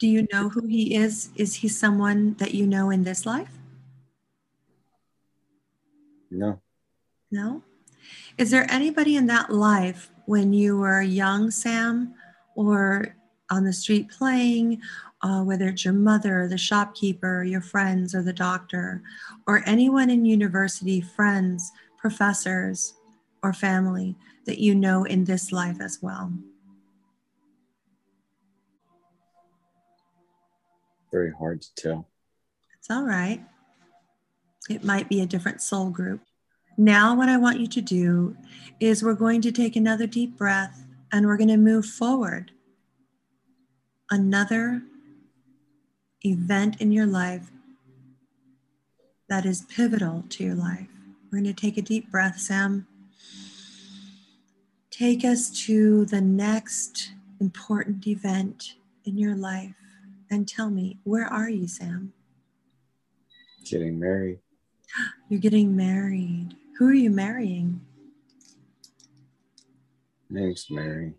[0.00, 1.28] Do you know who he is?
[1.36, 3.52] Is he someone that you know in this life?
[6.30, 6.60] No,
[7.30, 7.62] No?
[8.38, 12.14] Is there anybody in that life when you were young, Sam,
[12.54, 13.14] or
[13.50, 14.80] on the street playing,
[15.20, 19.02] uh, whether it's your mother, or the shopkeeper, or your friends, or the doctor,
[19.46, 22.94] or anyone in university, friends, professors,
[23.42, 24.16] or family
[24.46, 26.32] that you know in this life as well?
[31.10, 32.08] Very hard to tell.
[32.78, 33.42] It's all right.
[34.68, 36.20] It might be a different soul group.
[36.76, 38.36] Now, what I want you to do
[38.78, 42.52] is we're going to take another deep breath and we're going to move forward.
[44.10, 44.82] Another
[46.24, 47.50] event in your life
[49.28, 50.88] that is pivotal to your life.
[51.30, 52.86] We're going to take a deep breath, Sam.
[54.90, 58.74] Take us to the next important event
[59.04, 59.79] in your life
[60.30, 62.12] and tell me, where are you, Sam?
[63.64, 64.38] Getting married.
[65.28, 66.56] You're getting married.
[66.78, 67.80] Who are you marrying?
[70.30, 71.14] Name's Mary.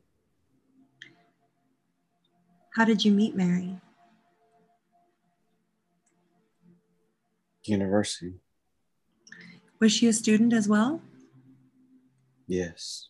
[2.76, 3.76] How did you meet Mary?
[7.66, 8.36] University.
[9.80, 11.02] Was she a student as well?
[12.48, 13.10] Yes.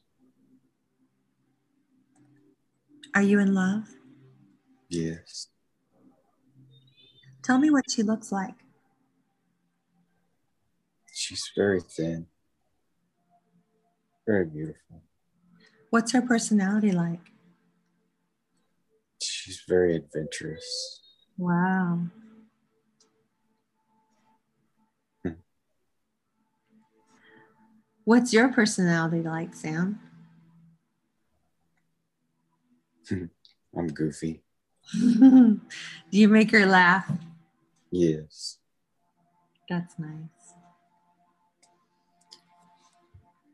[3.14, 3.84] Are you in love?
[4.90, 5.48] Yes.
[7.43, 8.55] Tell me what she looks like.
[11.13, 12.27] She's very thin.
[14.27, 15.03] Very beautiful.
[15.89, 17.31] What's her personality like?
[19.22, 21.01] She's very adventurous.
[21.38, 22.05] Wow.
[25.23, 25.31] Hmm.
[28.03, 29.99] What's your personality like, Sam?
[33.77, 34.43] I'm goofy.
[34.93, 35.59] Do
[36.11, 37.09] you make her laugh?
[37.91, 38.57] Yes.
[39.69, 40.53] That's nice.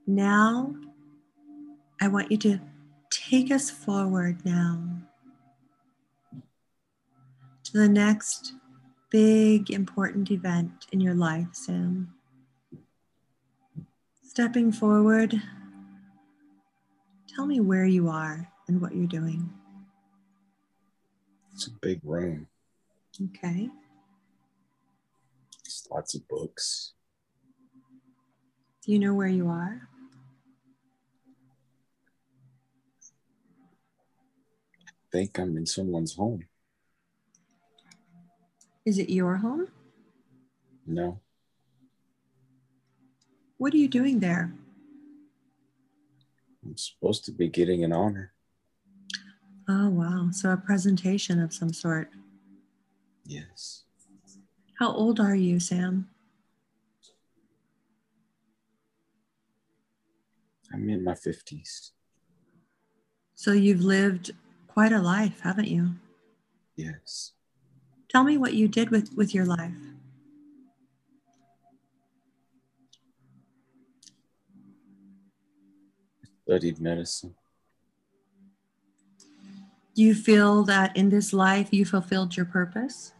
[0.05, 0.75] Now,
[1.99, 2.59] I want you to
[3.09, 4.81] take us forward now
[7.63, 8.53] to the next
[9.09, 12.13] big important event in your life, Sam.
[14.23, 15.41] Stepping forward,
[17.27, 19.51] tell me where you are and what you're doing.
[21.53, 22.47] It's a big room.
[23.21, 23.69] Okay.
[25.89, 26.93] Lots of books.
[28.85, 29.87] Do you know where you are?
[34.87, 36.45] I think I'm in someone's home.
[38.85, 39.67] Is it your home?
[40.85, 41.19] No.
[43.57, 44.53] What are you doing there?
[46.63, 48.33] I'm supposed to be getting an honor.
[49.67, 50.29] Oh, wow.
[50.31, 52.11] So a presentation of some sort.
[53.25, 53.83] Yes.
[54.77, 56.07] How old are you, Sam?
[60.71, 61.91] I'm in my 50s.
[63.33, 64.31] So you've lived
[64.67, 65.95] quite a life, haven't you?
[66.75, 67.33] Yes.
[68.09, 69.73] Tell me what you did with, with your life.
[76.43, 77.33] Studied medicine.
[79.95, 83.13] Do you feel that in this life you fulfilled your purpose?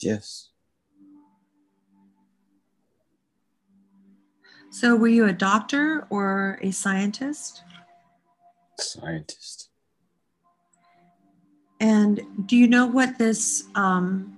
[0.00, 0.48] Yes.
[4.70, 7.64] So, were you a doctor or a scientist?
[8.78, 9.68] Scientist.
[11.80, 14.36] And do you know what this um,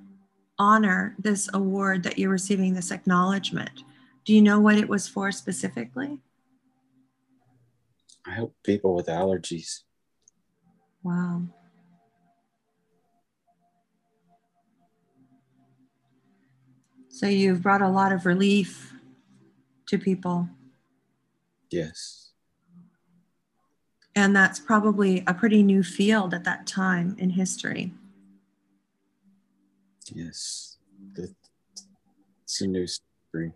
[0.59, 3.83] honor, this award that you're receiving, this acknowledgement,
[4.25, 6.19] do you know what it was for specifically?
[8.25, 9.81] I help people with allergies.
[11.03, 11.43] Wow.
[17.13, 18.95] So you've brought a lot of relief
[19.87, 20.49] to people.
[21.71, 22.33] Yes.
[24.17, 27.93] And that's probably a pretty new field at that time in history.
[30.11, 30.79] Yes.
[31.15, 33.53] It's a new story.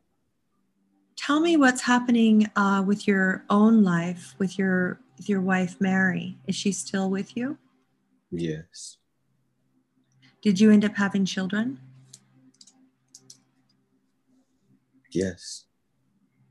[1.16, 6.36] Tell me what's happening uh, with your own life, with your with your wife Mary.
[6.46, 7.56] Is she still with you?
[8.30, 8.98] Yes.
[10.42, 11.80] Did you end up having children?
[15.16, 15.64] Yes.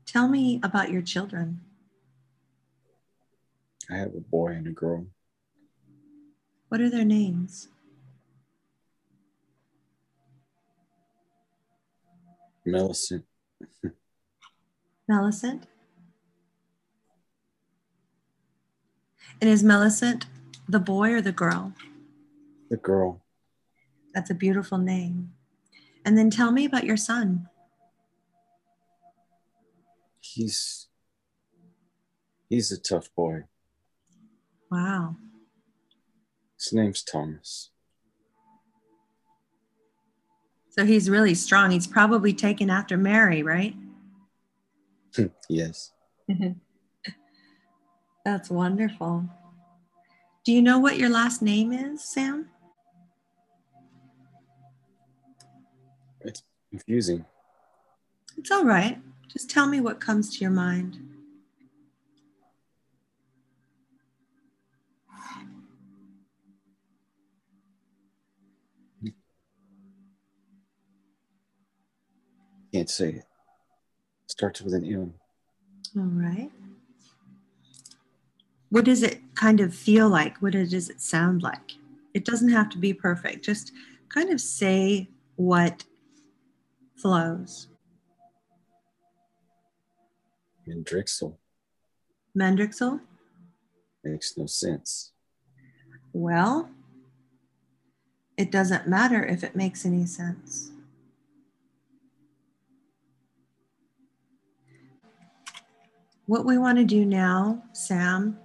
[0.06, 1.60] Tell me about your children.
[3.88, 5.06] I have a boy and a girl.
[6.68, 7.68] What are their names?
[12.64, 13.24] Millicent.
[15.06, 15.68] Millicent?
[19.40, 20.26] And is Millicent
[20.68, 21.72] the boy or the girl?
[22.70, 23.22] The girl.
[24.12, 25.34] That's a beautiful name.
[26.04, 27.48] And then tell me about your son.
[30.36, 30.88] He's
[32.50, 33.44] he's a tough boy.
[34.70, 35.16] Wow.
[36.58, 37.70] His name's Thomas.
[40.68, 41.70] So he's really strong.
[41.70, 43.74] He's probably taken after Mary, right?
[45.48, 45.92] yes.
[48.26, 49.24] That's wonderful.
[50.44, 52.50] Do you know what your last name is, Sam?
[56.20, 57.24] It's confusing.
[58.36, 58.98] It's all right.
[59.28, 60.98] Just tell me what comes to your mind.
[72.72, 73.24] Can't say it.
[74.26, 75.14] Starts with an M.
[75.96, 76.50] All right.
[78.70, 80.36] What does it kind of feel like?
[80.42, 81.72] What does it sound like?
[82.12, 83.44] It doesn't have to be perfect.
[83.44, 83.72] Just
[84.08, 85.84] kind of say what
[86.96, 87.68] flows.
[90.68, 91.36] Mendrixel.
[92.36, 93.00] Mendrixel?
[94.04, 95.12] Makes no sense.
[96.12, 96.70] Well,
[98.36, 100.70] it doesn't matter if it makes any sense.
[106.26, 108.38] What we want to do now, Sam,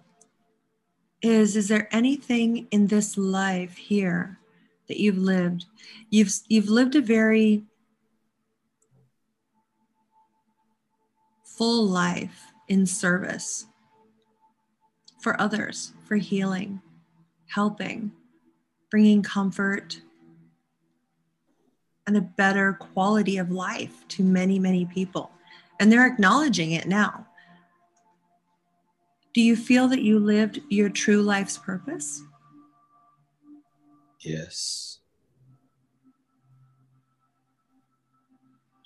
[1.22, 4.40] is is there anything in this life here
[4.88, 5.66] that you've lived?
[6.10, 7.64] You've you've lived a very
[11.58, 13.66] full life in service
[15.22, 16.82] for others, for healing,
[17.48, 18.12] helping,
[18.90, 20.02] bringing comfort
[22.08, 25.32] and a better quality of life to many, many people.
[25.80, 27.28] And they're acknowledging it now.
[29.34, 32.22] Do you feel that you lived your true life's purpose?
[34.20, 35.00] Yes.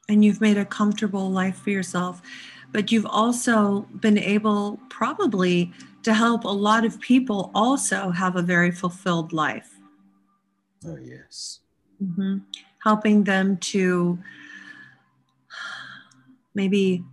[0.07, 2.21] And you've made a comfortable life for yourself,
[2.75, 5.71] but you've also been able, probably,
[6.03, 9.73] to help a lot of people also have a very fulfilled life.
[10.85, 11.61] Oh, yes.
[12.03, 12.39] Mm-hmm.
[12.83, 14.19] Helping them to
[16.53, 17.05] maybe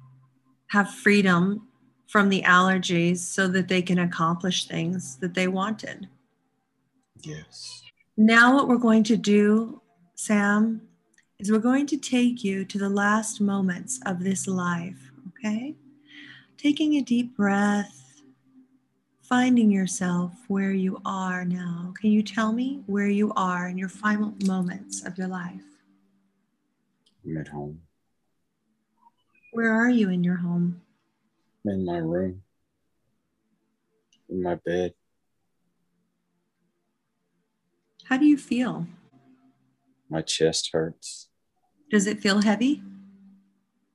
[0.66, 1.68] have freedom
[2.08, 6.08] from the allergies so that they can accomplish things that they wanted.
[7.20, 7.82] Yes.
[8.16, 9.80] Now, what we're going to do,
[10.16, 10.82] Sam,
[11.38, 15.11] is we're going to take you to the last moments of this life,
[15.42, 15.74] okay?
[16.56, 18.22] Taking a deep breath,
[19.22, 21.92] finding yourself where you are now.
[22.00, 25.62] Can you tell me where you are in your final moments of your life?
[27.24, 27.80] I'm at home.
[29.52, 30.80] Where are you in your home?
[31.64, 32.42] In my room,
[34.28, 34.94] in my bed.
[38.04, 38.86] How do you feel?
[40.08, 41.28] My chest hurts.
[41.90, 42.82] Does it feel heavy?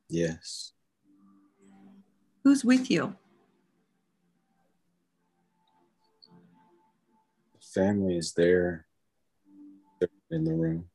[0.10, 0.74] Yes.
[2.48, 3.14] Who's with you?
[7.52, 8.86] The family is there
[10.00, 10.86] They're in the room.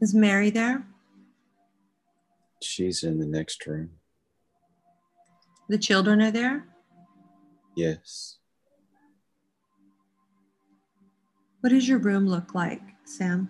[0.00, 0.84] Is Mary there?
[2.60, 3.90] She's in the next room.
[5.68, 6.66] The children are there?
[7.76, 8.38] Yes.
[11.60, 13.48] What does your room look like, Sam?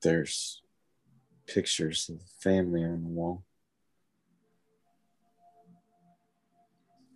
[0.00, 0.62] There's
[1.52, 3.44] pictures of the family on the wall.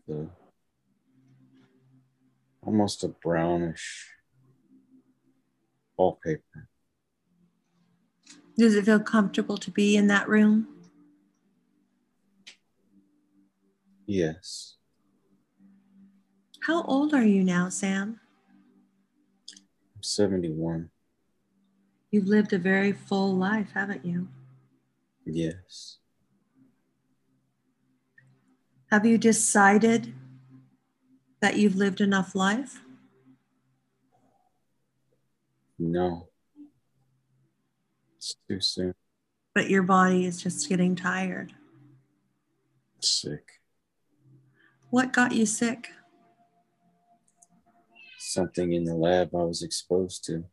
[0.07, 0.29] The
[2.63, 4.11] almost a brownish
[5.97, 6.69] wallpaper.
[8.59, 10.69] Does it feel comfortable to be in that room?
[14.07, 14.77] Yes.
[16.61, 18.21] How old are you now, Sam?
[19.97, 20.91] I'm 71.
[22.15, 24.29] You've lived a very full life, haven't you?
[25.27, 25.99] Yes.
[28.93, 30.15] Have you decided
[31.41, 32.83] that you've lived enough life?
[35.77, 36.29] No.
[38.17, 38.95] It's too soon.
[39.53, 41.53] But your body is just getting tired.
[43.01, 43.61] Sick.
[44.91, 45.91] What got you sick?
[48.21, 50.45] Something in the lab I was exposed to.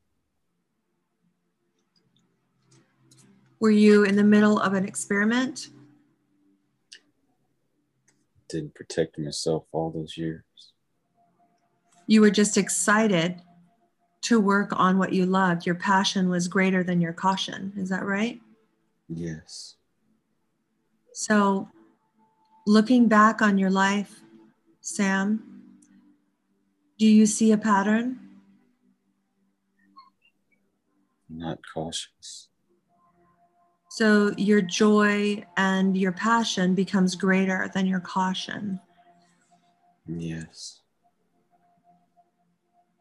[3.62, 5.70] Were you in the middle of an experiment?
[8.50, 10.44] Didn't protect myself all those years.
[12.08, 13.40] You were just excited
[14.24, 15.68] to work on what you loved.
[15.68, 17.72] Your passion was greater than your caution.
[17.78, 18.42] Is that right?
[19.08, 19.76] Yes.
[21.14, 21.70] So,
[22.66, 24.22] looking back on your life,
[24.82, 25.62] Sam,
[26.98, 28.20] do you see a pattern?
[31.30, 32.50] Not cautious.
[33.94, 38.80] So, your joy and your passion becomes greater than your caution.
[40.08, 40.80] Yes.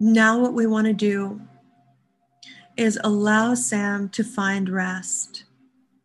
[0.01, 1.43] Now, what we want to do
[2.77, 5.45] is allow Sam to find rest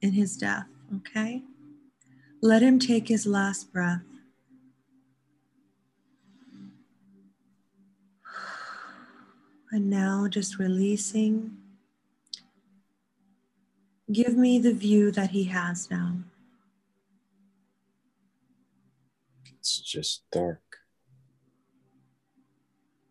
[0.02, 0.68] in his death,
[0.98, 1.42] okay?
[2.42, 4.04] Let him take his last breath.
[9.72, 11.58] And now, just releasing.
[14.12, 16.18] Give me the view that he has now.
[19.46, 20.62] It's just dark.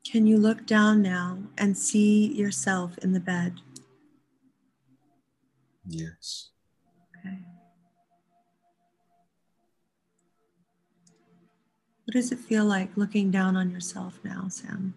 [0.05, 3.55] Can you look down now and see yourself in the bed?
[5.85, 6.51] Yes.
[7.19, 7.39] Okay.
[12.05, 14.95] What does it feel like looking down on yourself now, Sam?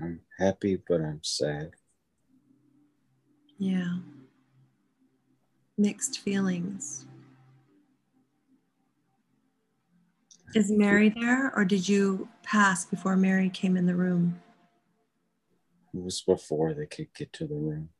[0.00, 1.72] I'm happy, but I'm sad.
[3.62, 3.98] Yeah.
[5.78, 7.06] Mixed feelings.
[10.52, 14.40] Is Mary there, or did you pass before Mary came in the room?
[15.94, 17.90] It was before they could get to the room.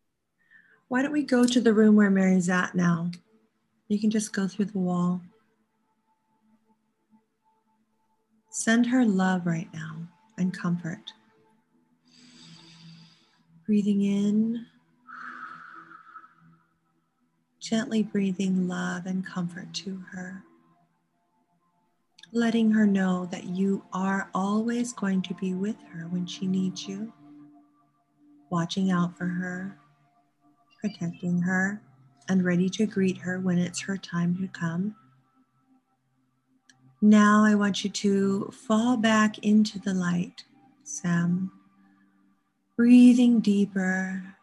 [0.89, 3.13] Why don't we go to the room where Mary's at now?
[3.87, 5.21] You can just go through the wall.
[8.51, 9.99] Send her love right now
[10.39, 11.13] and comfort.
[13.65, 14.67] Breathing in,
[17.63, 20.43] gently breathing love and comfort to her.
[22.33, 26.89] Letting her know that you are always going to be with her when she needs
[26.89, 27.13] you,
[28.51, 29.79] watching out for her,
[30.81, 31.81] protecting her,
[32.29, 34.97] and ready to greet her when it's her time to come.
[37.01, 40.45] Now I want you to fall back into the light,
[40.83, 41.53] Sam.
[42.77, 44.37] Breathing deeper,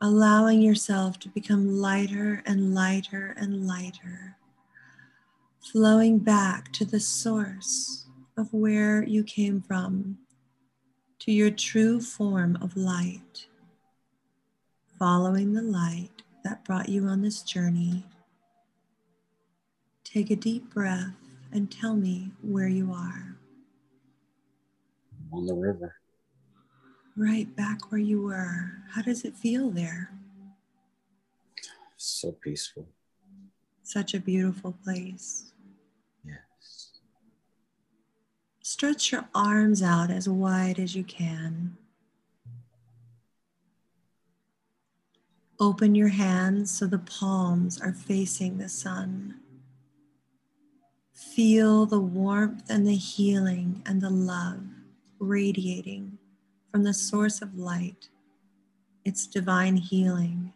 [0.00, 4.36] allowing yourself to become lighter and lighter and lighter,
[5.60, 8.06] flowing back to the source
[8.36, 10.18] of where you came from,
[11.18, 13.46] to your true form of light,
[14.98, 18.06] following the light that brought you on this journey.
[20.02, 21.14] Take a deep breath
[21.52, 23.36] and tell me where you are.
[25.32, 25.99] On the river.
[27.16, 28.82] Right back where you were.
[28.90, 30.12] How does it feel there?
[31.96, 32.88] So peaceful.
[33.82, 35.52] Such a beautiful place.
[36.24, 36.90] Yes.
[38.62, 41.76] Stretch your arms out as wide as you can.
[45.58, 49.40] Open your hands so the palms are facing the sun.
[51.12, 54.62] Feel the warmth and the healing and the love
[55.18, 56.16] radiating
[56.70, 58.08] from the source of light,
[59.04, 60.52] its divine healing,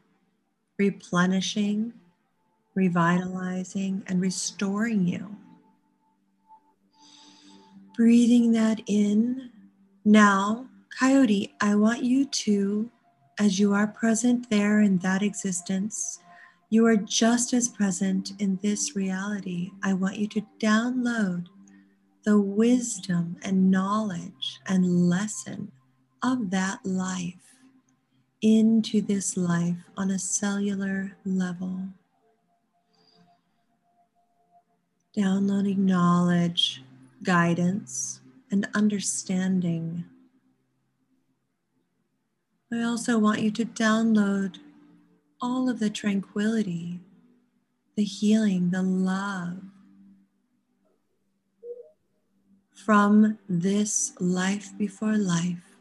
[0.79, 1.93] replenishing,
[2.75, 5.37] revitalizing, and restoring you.
[7.97, 9.51] Breathing that in.
[10.05, 10.67] Now,
[10.99, 12.91] Coyote, I want you to,
[13.39, 16.21] as you are present there in that existence,
[16.71, 19.71] you are just as present in this reality.
[19.83, 21.47] I want you to download
[22.25, 25.71] the wisdom and knowledge and lesson
[26.25, 27.35] of that life
[28.41, 31.81] into this life on a cellular level.
[35.15, 36.83] Downloading knowledge,
[37.23, 40.07] guidance, and understanding.
[42.73, 44.57] I also want you to download
[45.43, 47.01] all of the tranquility,
[47.97, 49.59] the healing, the love
[52.73, 55.74] from this life before life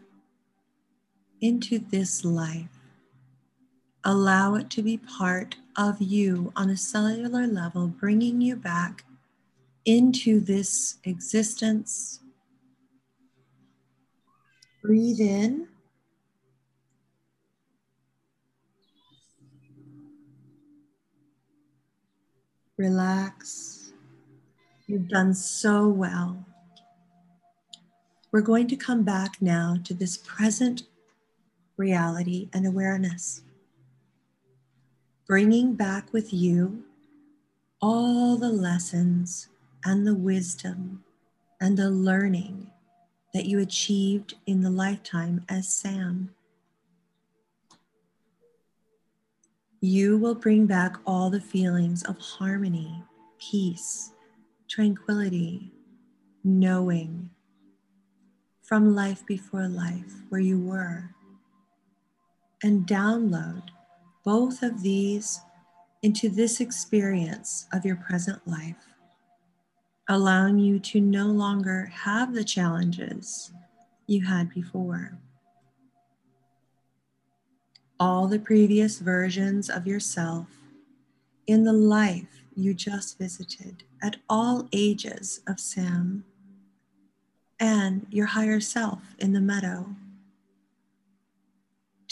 [1.43, 2.69] into this life.
[4.05, 9.03] Allow it to be part of you on a cellular level, bringing you back
[9.83, 12.21] into this existence.
[14.81, 15.67] Breathe in.
[22.77, 23.91] Relax.
[24.87, 26.45] You've done so well.
[28.31, 30.83] We're going to come back now to this present
[31.77, 33.41] reality and awareness,
[35.27, 36.83] bringing back with you
[37.81, 39.49] all the lessons
[39.83, 41.03] and the wisdom
[41.59, 42.71] and the learning
[43.33, 46.29] that you achieved in the lifetime as Sam.
[49.81, 53.03] You will bring back all the feelings of harmony,
[53.37, 54.13] peace,
[54.69, 55.71] tranquility,
[56.43, 57.29] knowing
[58.61, 61.13] from life before life where you were,
[62.63, 63.63] and download
[64.23, 65.41] both of these
[66.01, 68.87] into this experience of your present life,
[70.09, 73.51] allowing you to no longer have the challenges
[74.07, 75.17] you had before.
[77.99, 80.47] All the previous versions of yourself
[81.47, 86.25] in the life you just visited at all ages of Sam
[87.59, 89.95] and your higher self in the meadow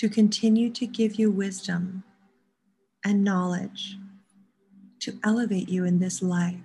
[0.01, 2.03] to continue to give you wisdom
[3.05, 3.99] and knowledge
[4.99, 6.55] to elevate you in this life.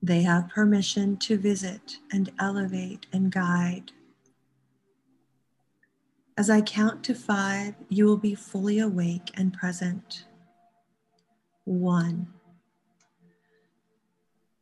[0.00, 3.90] They have permission to visit and elevate and guide
[6.36, 10.24] as I count to five, you will be fully awake and present.
[11.64, 12.28] One,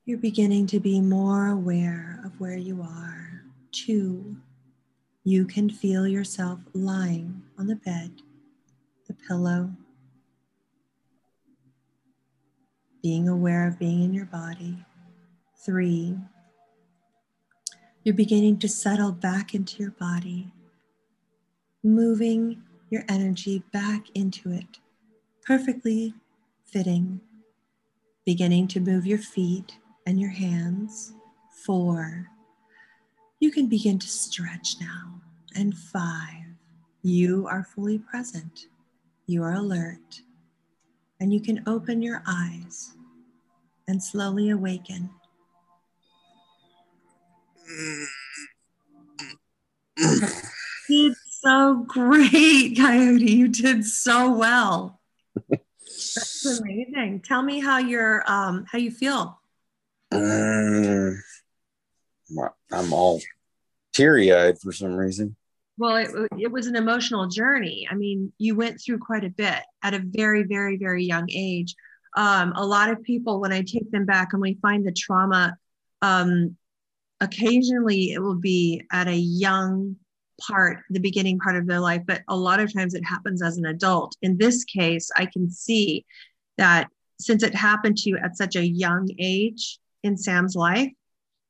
[0.06, 3.42] you're beginning to be more aware of where you are.
[3.72, 4.38] Two,
[5.26, 8.12] you can feel yourself lying on the bed,
[9.08, 9.72] the pillow,
[13.02, 14.78] being aware of being in your body.
[15.64, 16.16] Three,
[18.04, 20.52] you're beginning to settle back into your body
[21.82, 24.78] moving your energy back into it,
[25.44, 26.14] perfectly
[26.64, 27.20] fitting,
[28.24, 29.76] beginning to move your feet
[30.06, 31.14] and your hands.
[31.64, 32.28] Four,
[33.40, 35.20] you can begin to stretch now.
[35.54, 36.44] And five,
[37.02, 38.66] you are fully present,
[39.26, 40.20] you are alert,
[41.20, 42.94] and you can open your eyes
[43.88, 45.10] and slowly awaken.
[51.46, 53.30] so great, Coyote.
[53.30, 55.00] You did so well.
[55.48, 57.22] That's amazing.
[57.24, 59.40] Tell me how you're um how you feel.
[60.12, 61.22] Um,
[62.72, 63.20] I'm all
[63.92, 65.36] teary eyed for some reason.
[65.78, 67.86] Well, it, it was an emotional journey.
[67.90, 71.74] I mean, you went through quite a bit at a very, very, very young age.
[72.16, 75.56] Um, a lot of people, when I take them back and we find the trauma,
[76.00, 76.56] um,
[77.20, 79.96] occasionally it will be at a young
[80.40, 83.58] part, the beginning part of their life, but a lot of times it happens as
[83.58, 84.16] an adult.
[84.22, 86.06] In this case, I can see
[86.56, 86.88] that
[87.20, 90.90] since it happened to you at such a young age in Sam's life,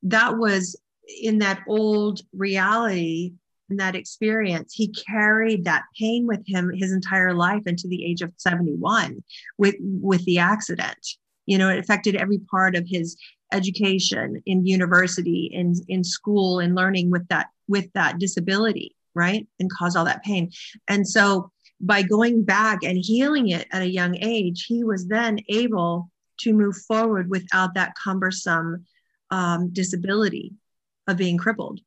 [0.03, 0.77] that was
[1.23, 3.33] in that old reality
[3.69, 8.23] in that experience he carried that pain with him his entire life into the age
[8.23, 9.23] of 71
[9.59, 10.99] with with the accident.
[11.47, 13.17] You know it affected every part of his
[13.53, 19.49] education in university in in school and learning with that with that disability right?
[19.59, 20.53] And caused all that pain.
[20.87, 21.51] And so
[21.81, 26.11] by going back and healing it at a young age, he was then able
[26.41, 28.85] to move forward without that cumbersome
[29.31, 30.53] um, disability
[31.07, 31.81] of being crippled.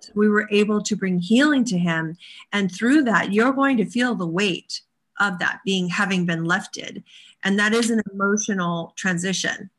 [0.00, 2.16] So we were able to bring healing to him.
[2.52, 4.82] And through that, you're going to feel the weight
[5.20, 7.04] of that being having been lifted.
[7.44, 9.70] And that is an emotional transition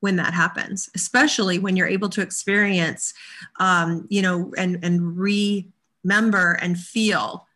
[0.00, 3.14] when that happens, especially when you're able to experience,
[3.60, 7.46] um, you know, and, and remember and feel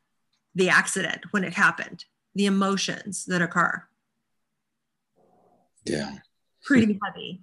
[0.55, 2.05] the accident when it happened,
[2.35, 3.83] the emotions that occur.
[5.85, 6.13] Yeah.
[6.65, 7.43] Pretty heavy.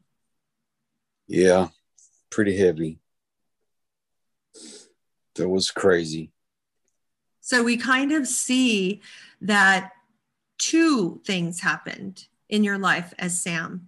[1.28, 1.68] Yeah.
[2.34, 2.98] Pretty heavy.
[5.36, 6.32] That was crazy.
[7.42, 9.02] So we kind of see
[9.42, 9.92] that
[10.58, 13.88] two things happened in your life as Sam.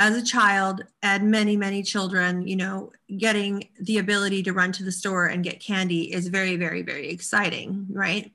[0.00, 4.82] As a child, and many, many children, you know, getting the ability to run to
[4.82, 8.32] the store and get candy is very, very, very exciting, right?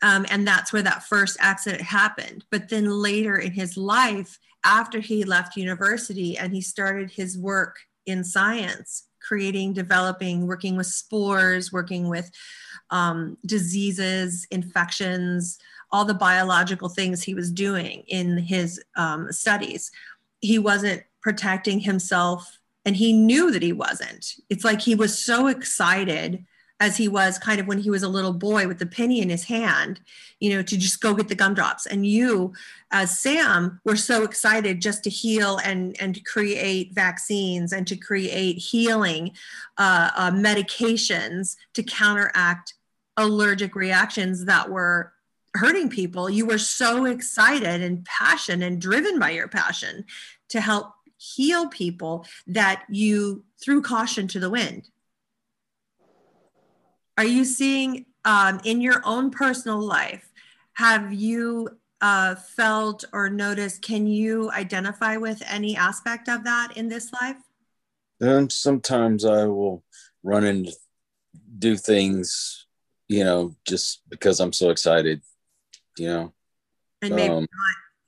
[0.00, 2.46] Um, and that's where that first accident happened.
[2.50, 7.80] But then later in his life, after he left university and he started his work
[8.08, 12.30] in science, creating, developing, working with spores, working with
[12.90, 15.58] um, diseases, infections,
[15.92, 19.90] all the biological things he was doing in his um, studies.
[20.40, 24.34] He wasn't protecting himself and he knew that he wasn't.
[24.48, 26.44] It's like he was so excited
[26.80, 29.28] as he was kind of when he was a little boy with the penny in
[29.28, 30.00] his hand,
[30.38, 31.86] you know, to just go get the gumdrops.
[31.86, 32.52] And you,
[32.92, 37.96] as Sam, were so excited just to heal and and to create vaccines and to
[37.96, 39.32] create healing
[39.76, 42.74] uh, uh, medications to counteract
[43.16, 45.12] allergic reactions that were
[45.54, 46.30] hurting people.
[46.30, 50.04] You were so excited and passionate and driven by your passion
[50.50, 54.88] to help heal people that you threw caution to the wind
[57.18, 60.30] are you seeing um, in your own personal life,
[60.74, 61.68] have you
[62.00, 67.36] uh, felt or noticed, can you identify with any aspect of that in this life?
[68.20, 69.82] And sometimes I will
[70.22, 70.68] run and
[71.58, 72.66] do things,
[73.08, 75.20] you know, just because I'm so excited,
[75.98, 76.32] you know.
[77.02, 77.48] And maybe um,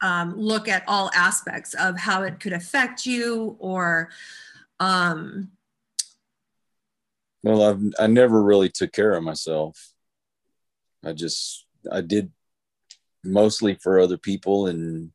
[0.01, 4.11] not um, look at all aspects of how it could affect you or
[4.79, 5.51] um,
[7.43, 9.93] well, I've I never really took care of myself.
[11.05, 12.31] I just I did
[13.25, 15.13] mostly for other people, and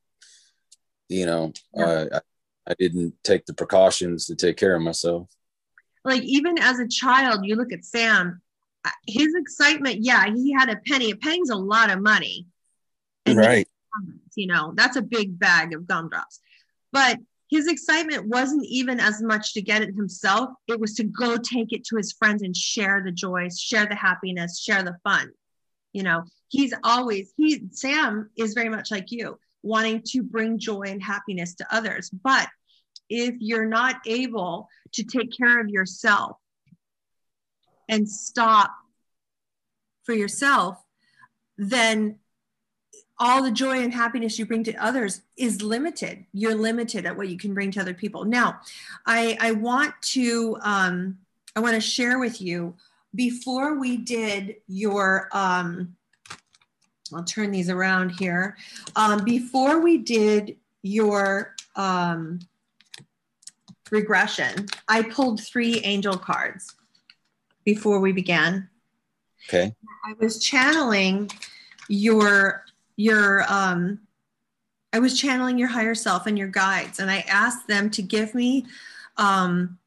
[1.07, 2.05] you know, yeah.
[2.11, 2.21] I
[2.67, 5.29] I didn't take the precautions to take care of myself.
[6.03, 8.41] Like even as a child, you look at Sam.
[9.07, 11.09] His excitement, yeah, he had a penny.
[11.09, 12.45] A penny's a lot of money,
[13.25, 13.67] and right?
[14.35, 16.39] You know, that's a big bag of gumdrops.
[16.91, 17.17] But
[17.55, 20.49] his excitement wasn't even as much to get it himself.
[20.67, 23.95] It was to go take it to his friends and share the joys share the
[23.95, 25.31] happiness share the fun.
[25.93, 30.83] You know he's always he sam is very much like you wanting to bring joy
[30.87, 32.09] and happiness to others.
[32.09, 32.49] But
[33.09, 36.37] if you're not able to take care of yourself
[37.87, 38.71] and stop
[40.03, 40.77] for yourself
[41.57, 42.19] then
[43.17, 46.25] all the joy and happiness you bring to others is limited.
[46.33, 48.25] You're limited at what you can bring to other people.
[48.25, 48.59] Now,
[49.05, 51.17] I, I want to um,
[51.55, 52.75] I want to share with you
[53.13, 55.95] before we did your um,
[57.13, 58.57] I'll turn these around here.
[58.95, 62.39] Um, before we did your um,
[63.91, 66.73] regression, I pulled three angel cards
[67.63, 68.69] before we began.
[69.47, 69.73] Okay.
[70.03, 71.29] I was channeling
[71.87, 72.64] your
[72.95, 73.99] your um
[74.95, 78.33] I was channeling your higher self and your guides, and I asked them to give
[78.33, 78.65] me,
[79.17, 79.77] um,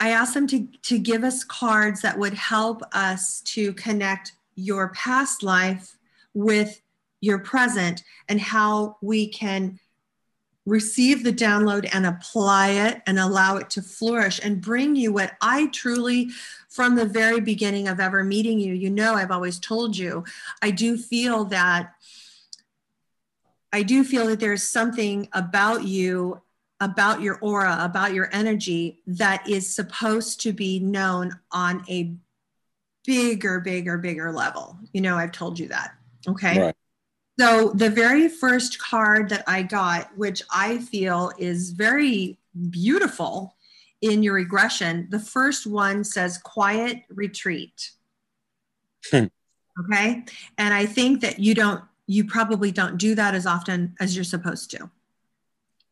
[0.00, 4.88] I asked them to, to give us cards that would help us to connect your
[4.94, 5.98] past life
[6.32, 6.80] with
[7.20, 9.78] your present and how we can
[10.64, 15.32] receive the download and apply it and allow it to flourish and bring you what
[15.42, 16.30] I truly,
[16.70, 20.24] from the very beginning of ever meeting you, you know, I've always told you,
[20.62, 21.93] I do feel that
[23.74, 26.40] I do feel that there's something about you,
[26.78, 32.14] about your aura, about your energy that is supposed to be known on a
[33.04, 34.78] bigger, bigger, bigger level.
[34.92, 35.94] You know, I've told you that.
[36.28, 36.66] Okay.
[36.66, 36.76] Right.
[37.40, 42.38] So the very first card that I got, which I feel is very
[42.70, 43.56] beautiful
[44.02, 47.90] in your regression, the first one says quiet retreat.
[49.10, 49.24] Hmm.
[49.80, 50.22] okay.
[50.58, 54.24] And I think that you don't you probably don't do that as often as you're
[54.24, 54.90] supposed to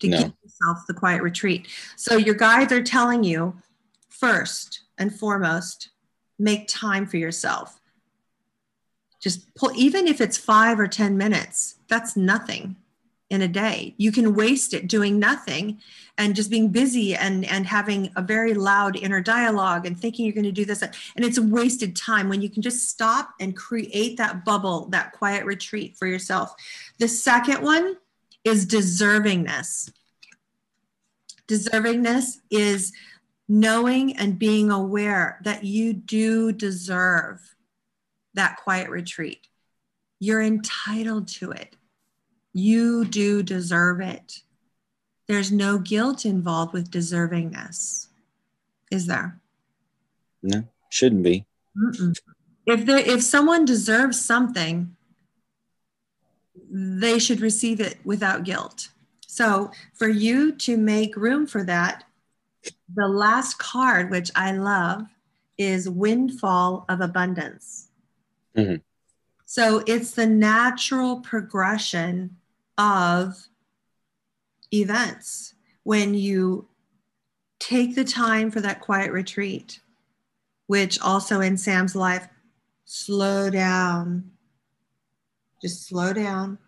[0.00, 0.18] to no.
[0.18, 1.68] give yourself the quiet retreat.
[1.96, 3.56] So your guides are telling you
[4.08, 5.90] first and foremost,
[6.38, 7.80] make time for yourself.
[9.20, 12.76] Just pull, even if it's five or 10 minutes, that's nothing
[13.32, 13.94] in a day.
[13.96, 15.80] You can waste it doing nothing
[16.18, 20.34] and just being busy and, and having a very loud inner dialogue and thinking you're
[20.34, 20.82] going to do this.
[20.82, 25.12] And it's a wasted time when you can just stop and create that bubble, that
[25.12, 26.54] quiet retreat for yourself.
[26.98, 27.96] The second one
[28.44, 29.90] is deservingness.
[31.48, 32.92] Deservingness is
[33.48, 37.56] knowing and being aware that you do deserve
[38.34, 39.46] that quiet retreat.
[40.20, 41.76] You're entitled to it.
[42.52, 44.42] You do deserve it.
[45.26, 48.08] There's no guilt involved with deservingness,
[48.90, 49.40] is there?
[50.42, 51.46] No, shouldn't be.
[51.76, 52.18] Mm-mm.
[52.66, 54.94] If there, if someone deserves something,
[56.70, 58.88] they should receive it without guilt.
[59.26, 62.04] So, for you to make room for that,
[62.94, 65.06] the last card, which I love,
[65.56, 67.88] is Windfall of Abundance.
[68.56, 68.76] Mm-hmm.
[69.46, 72.36] So, it's the natural progression
[72.78, 73.48] of
[74.72, 75.54] events
[75.84, 76.68] when you
[77.58, 79.80] take the time for that quiet retreat,
[80.66, 82.26] which also in Sam's life,
[82.84, 84.30] slow down.
[85.60, 86.58] Just slow down.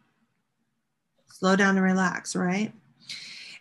[1.29, 2.73] Slow down and relax, right?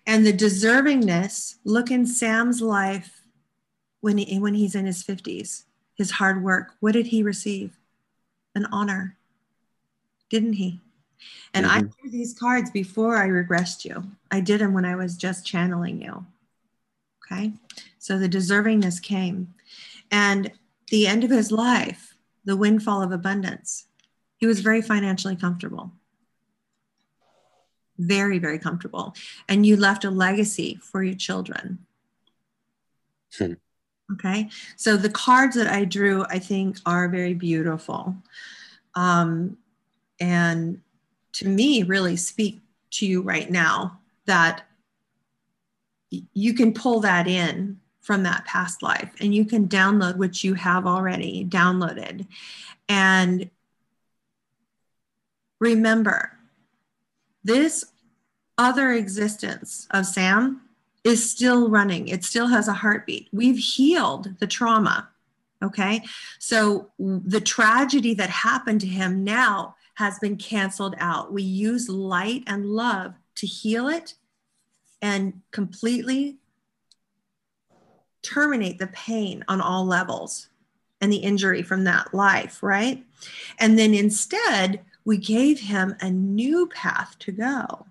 [0.06, 3.22] And the deservingness, look in Sam's life
[4.02, 5.64] when, he, when he's in his 50s,
[5.96, 6.74] his hard work.
[6.82, 7.78] What did he receive?
[8.54, 9.18] An honor,
[10.30, 10.83] didn't he?
[11.54, 11.76] And mm-hmm.
[11.76, 14.04] I drew these cards before I regressed you.
[14.32, 16.26] I did them when I was just channeling you.
[17.26, 17.54] Okay.
[18.00, 19.54] So the deservingness came.
[20.12, 20.52] And
[20.90, 23.86] the end of his life, the windfall of abundance,
[24.38, 25.92] he was very financially comfortable.
[27.98, 29.16] Very, very comfortable.
[29.48, 31.86] And you left a legacy for your children.
[33.38, 33.54] Hmm.
[34.12, 34.50] Okay.
[34.76, 38.16] So the cards that I drew, I think, are very beautiful.
[38.96, 39.58] Um,
[40.20, 40.82] and
[41.34, 42.62] to me really speak
[42.92, 44.64] to you right now that
[46.34, 50.54] you can pull that in from that past life and you can download what you
[50.54, 52.28] have already downloaded.
[52.88, 53.50] And
[55.60, 56.38] remember
[57.44, 57.86] this
[58.58, 60.62] other existence of sam
[61.04, 62.08] is still running.
[62.08, 63.28] It still has a heartbeat.
[63.32, 65.10] We've healed the trauma
[65.64, 66.04] okay?
[66.40, 71.32] So the tragedy that happened to him now has been canceled out.
[71.32, 74.16] We use light and love to heal it
[75.02, 76.38] and completely
[78.22, 80.48] terminate the pain on all levels
[81.02, 83.04] and the injury from that life, right?
[83.60, 87.88] And then instead, we gave him a new path to go.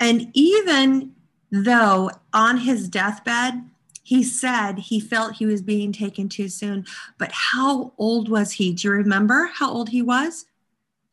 [0.00, 1.14] And even
[1.50, 3.64] though on his deathbed,
[4.02, 6.86] he said he felt he was being taken too soon,
[7.18, 8.72] but how old was he?
[8.72, 10.46] Do you remember how old he was?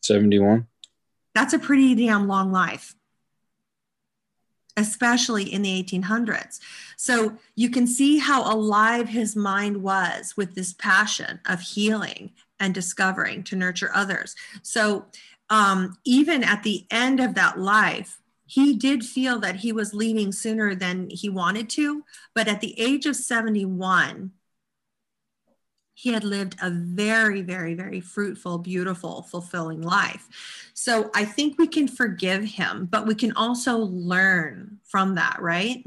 [0.01, 0.67] 71.
[1.33, 2.95] That's a pretty damn long life,
[4.75, 6.59] especially in the 1800s.
[6.97, 12.73] So you can see how alive his mind was with this passion of healing and
[12.73, 14.35] discovering to nurture others.
[14.61, 15.05] So
[15.49, 20.33] um, even at the end of that life, he did feel that he was leaving
[20.33, 22.03] sooner than he wanted to.
[22.35, 24.31] But at the age of 71,
[26.01, 30.71] he had lived a very, very, very fruitful, beautiful, fulfilling life.
[30.73, 35.85] So I think we can forgive him, but we can also learn from that, right?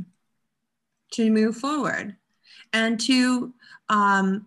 [1.14, 2.14] To move forward
[2.72, 3.54] and to
[3.88, 4.46] um,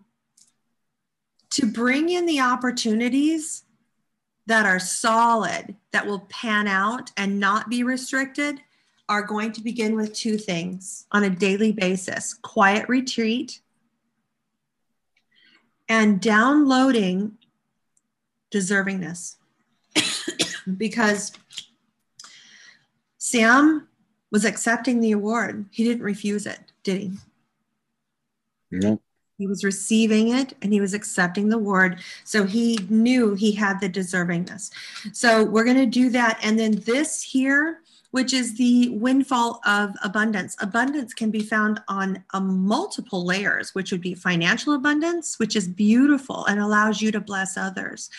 [1.50, 3.64] to bring in the opportunities
[4.46, 8.58] that are solid, that will pan out and not be restricted,
[9.06, 13.60] are going to begin with two things on a daily basis quiet retreat
[15.88, 17.38] and downloading
[18.50, 19.36] deservingness
[20.76, 21.32] because
[23.18, 23.88] Sam
[24.30, 25.66] was accepting the award.
[25.70, 27.12] He didn't refuse it, did he?
[28.70, 29.00] No.
[29.38, 32.00] He was receiving it and he was accepting the award.
[32.24, 34.70] So he knew he had the deservingness.
[35.12, 36.40] So we're going to do that.
[36.42, 37.80] And then this here
[38.10, 40.56] which is the windfall of abundance.
[40.60, 45.68] Abundance can be found on a multiple layers, which would be financial abundance, which is
[45.68, 48.10] beautiful and allows you to bless others.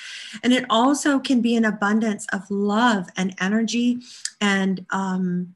[0.43, 3.99] And it also can be an abundance of love and energy
[4.39, 5.55] and um,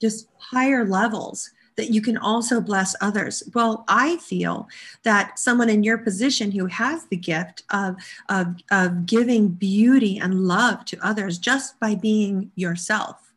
[0.00, 3.42] just higher levels that you can also bless others.
[3.54, 4.68] Well, I feel
[5.04, 7.96] that someone in your position who has the gift of,
[8.28, 13.27] of, of giving beauty and love to others just by being yourself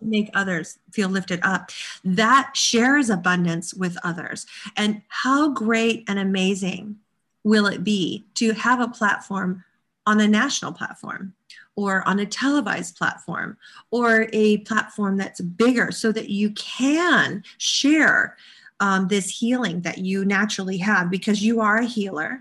[0.00, 1.70] make others feel lifted up
[2.04, 4.46] that shares abundance with others
[4.76, 6.96] and how great and amazing
[7.44, 9.64] will it be to have a platform
[10.06, 11.34] on a national platform
[11.76, 13.56] or on a televised platform
[13.90, 18.36] or a platform that's bigger so that you can share
[18.80, 22.40] um, this healing that you naturally have because you are a healer.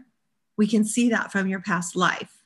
[0.58, 2.41] We can see that from your past life.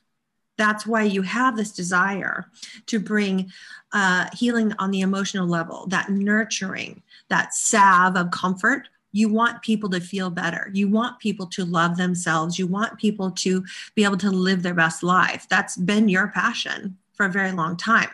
[0.56, 2.46] That's why you have this desire
[2.86, 3.50] to bring
[3.92, 9.88] uh, healing on the emotional level, that nurturing, that salve of comfort you want people
[9.88, 10.70] to feel better.
[10.74, 12.58] You want people to love themselves.
[12.58, 13.64] You want people to
[13.94, 15.46] be able to live their best life.
[15.48, 18.10] That's been your passion for a very long time.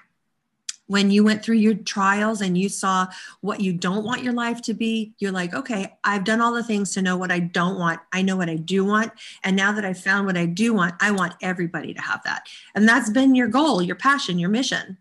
[0.87, 3.07] When you went through your trials and you saw
[3.41, 6.65] what you don't want your life to be, you're like, okay, I've done all the
[6.65, 8.01] things to know what I don't want.
[8.13, 9.13] I know what I do want.
[9.43, 12.47] And now that I've found what I do want, I want everybody to have that.
[12.75, 14.99] And that's been your goal, your passion, your mission.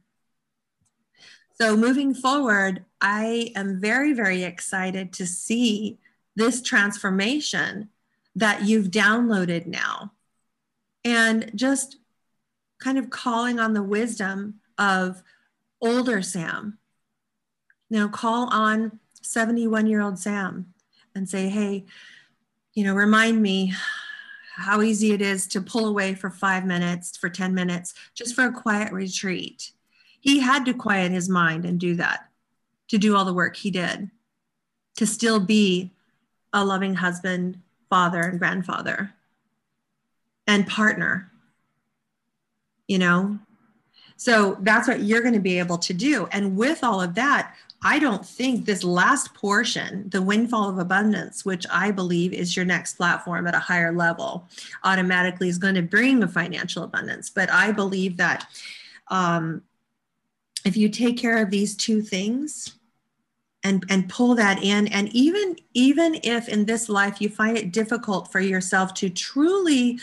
[1.56, 5.99] So moving forward, I am very, very excited to see
[6.36, 7.90] this transformation
[8.36, 10.14] that you've downloaded now.
[11.03, 11.98] And just
[12.80, 15.22] kind of calling on the wisdom of
[15.82, 16.78] older Sam.
[17.90, 20.74] Now call on 71 year old Sam
[21.16, 21.86] and say, hey,
[22.74, 23.74] you know, remind me
[24.56, 28.45] how easy it is to pull away for five minutes, for 10 minutes, just for
[28.45, 29.72] a quiet retreat
[30.22, 32.30] he had to quiet his mind and do that,
[32.88, 34.10] to do all the work he did,
[34.95, 35.91] to still be
[36.53, 37.60] a loving husband,
[37.90, 39.14] father, and grandfather,
[40.48, 41.32] and partner.
[42.88, 43.40] You know?
[44.22, 46.27] So that's what you're going to be able to do.
[46.31, 51.43] And with all of that, I don't think this last portion, the windfall of abundance,
[51.43, 54.48] which I believe is your next platform at a higher level,
[54.84, 57.31] automatically is going to bring a financial abundance.
[57.31, 58.45] But I believe that
[59.07, 59.64] um,
[60.65, 62.76] if you take care of these two things
[63.64, 67.72] and and pull that in and even even if in this life you find it
[67.72, 69.99] difficult for yourself to truly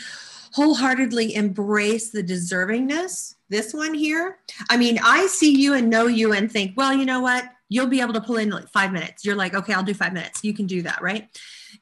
[0.53, 4.39] wholeheartedly embrace the deservingness this one here.
[4.69, 7.45] I mean i see you and know you and think well you know what?
[7.71, 9.25] You'll be able to pull in like five minutes.
[9.25, 10.43] You're like okay i'll do five minutes.
[10.43, 11.27] You can do that right?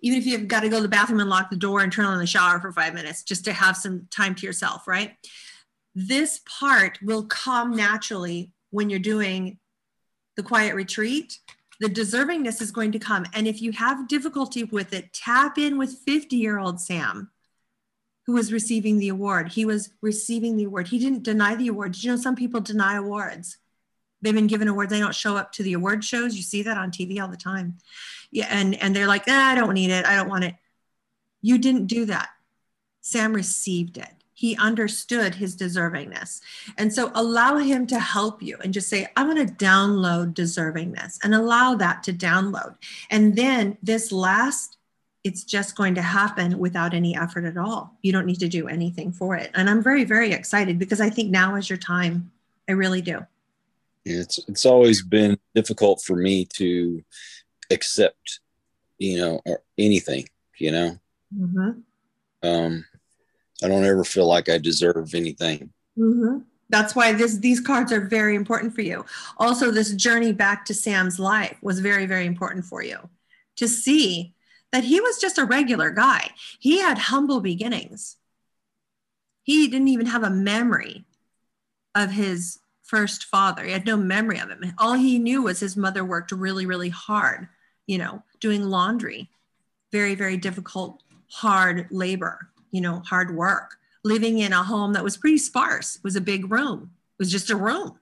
[0.01, 2.05] Even if you've got to go to the bathroom and lock the door and turn
[2.05, 5.15] on the shower for five minutes just to have some time to yourself right?
[5.95, 9.57] This part will come naturally when you're doing
[10.35, 11.39] the quiet retreat,
[11.79, 13.25] the deservingness is going to come.
[13.33, 17.31] And if you have difficulty with it, tap in with 50 year old Sam,
[18.27, 19.53] who was receiving the award.
[19.53, 20.89] He was receiving the award.
[20.89, 21.93] He didn't deny the award.
[21.93, 23.57] Did you know some people deny awards?
[24.21, 24.91] They've been given awards.
[24.91, 26.35] They don't show up to the award shows.
[26.35, 27.77] You see that on TV all the time.
[28.29, 30.05] Yeah, and, and they're like, ah, I don't need it.
[30.05, 30.55] I don't want it.
[31.41, 32.29] You didn't do that.
[33.01, 36.41] Sam received it he understood his deservingness.
[36.77, 41.17] And so allow him to help you and just say, I'm going to download deservingness
[41.23, 42.75] and allow that to download.
[43.09, 44.76] And then this last,
[45.27, 47.97] it's just going to happen without any effort at all.
[48.01, 49.51] You don't need to do anything for it.
[49.53, 52.31] And I'm very, very excited because I think now is your time.
[52.69, 53.25] I really do.
[54.05, 57.03] It's it's always been difficult for me to
[57.69, 58.39] accept,
[58.97, 60.97] you know, or anything, you know.
[61.37, 61.71] Mm-hmm.
[62.47, 62.85] Um,
[63.61, 65.71] I don't ever feel like I deserve anything.
[65.97, 66.39] Mm-hmm.
[66.69, 69.05] That's why this these cards are very important for you.
[69.37, 72.97] Also, this journey back to Sam's life was very, very important for you
[73.57, 74.33] to see
[74.71, 76.31] that he was just a regular guy.
[76.59, 78.17] He had humble beginnings.
[79.43, 81.05] He didn't even have a memory
[81.95, 83.63] of his first father.
[83.63, 84.73] He had no memory of him.
[84.77, 87.47] All he knew was his mother worked really, really hard,
[87.85, 89.29] you know, doing laundry,
[89.91, 95.17] very, very difficult, hard labor you know, hard work, living in a home that was
[95.17, 95.95] pretty sparse.
[95.95, 96.91] It was a big room.
[97.17, 97.99] It was just a room.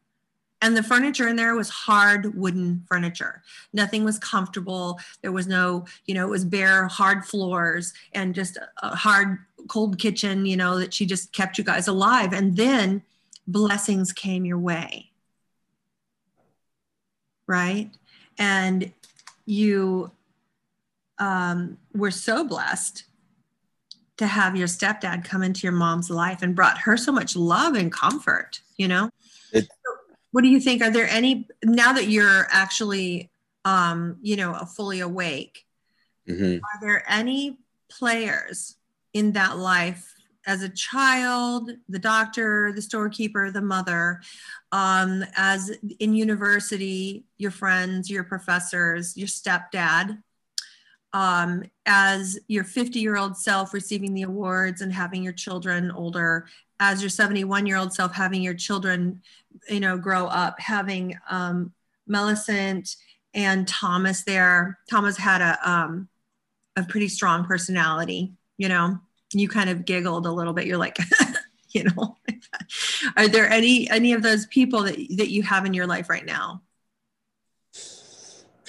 [0.61, 3.43] And the furniture in there was hard wooden furniture.
[3.73, 4.99] Nothing was comfortable.
[5.21, 9.99] There was no, you know, it was bare, hard floors and just a hard, cold
[9.99, 12.33] kitchen, you know, that she just kept you guys alive.
[12.33, 13.03] And then
[13.47, 15.11] blessings came your way.
[17.47, 17.91] Right.
[18.37, 18.91] And
[19.45, 20.11] you
[21.19, 23.05] um, were so blessed
[24.17, 27.75] to have your stepdad come into your mom's life and brought her so much love
[27.75, 29.09] and comfort, you know?
[30.35, 30.81] What do you think?
[30.81, 33.31] Are there any, now that you're actually,
[33.63, 35.65] um, you know, fully awake,
[36.27, 36.55] mm-hmm.
[36.55, 37.59] are there any
[37.89, 38.75] players
[39.13, 40.13] in that life
[40.45, 44.19] as a child, the doctor, the storekeeper, the mother,
[44.73, 45.71] um, as
[46.01, 50.21] in university, your friends, your professors, your stepdad,
[51.13, 56.45] um, as your 50 year old self receiving the awards and having your children older
[56.79, 59.21] as your 71 year old self having your children
[59.69, 61.73] you know grow up having um,
[62.07, 62.95] millicent
[63.33, 66.07] and thomas there thomas had a, um,
[66.75, 68.99] a pretty strong personality you know
[69.33, 70.65] You kind of giggled a little bit.
[70.65, 70.97] You're like,
[71.71, 72.15] you know,
[73.17, 76.25] are there any any of those people that that you have in your life right
[76.25, 76.61] now?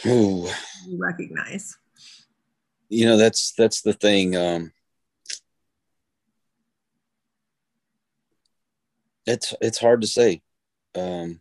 [0.07, 0.49] Ooh.
[0.89, 1.77] You recognize.
[2.89, 4.35] You know, that's that's the thing.
[4.35, 4.73] Um,
[9.25, 10.43] it's it's hard to say.
[10.97, 11.41] Um,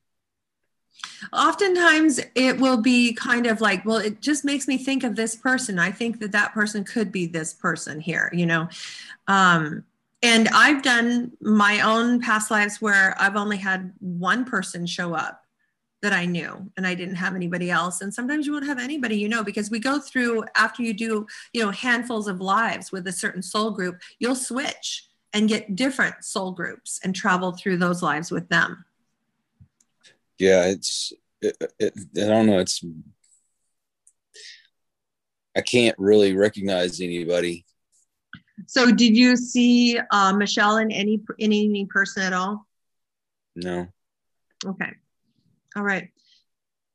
[1.33, 5.35] oftentimes it will be kind of like well it just makes me think of this
[5.35, 5.79] person.
[5.79, 8.67] I think that that person could be this person here you know?
[9.27, 9.83] Um,
[10.23, 15.43] and i've done my own past lives where i've only had one person show up
[16.01, 18.01] that i knew and i didn't have anybody else.
[18.01, 21.27] And sometimes you won't have anybody you know because we go through after you do
[21.53, 26.23] you know handfuls of lives with a certain soul group you'll switch and get different
[26.23, 28.85] soul groups and travel through those lives with them
[30.37, 32.59] yeah, it's it, it, I don't know.
[32.59, 32.83] It's
[35.55, 37.65] I can't really recognize anybody.
[38.67, 42.67] So, did you see uh, Michelle in any in any person at all?
[43.55, 43.87] No.
[44.65, 44.91] Okay.
[45.75, 46.09] All right.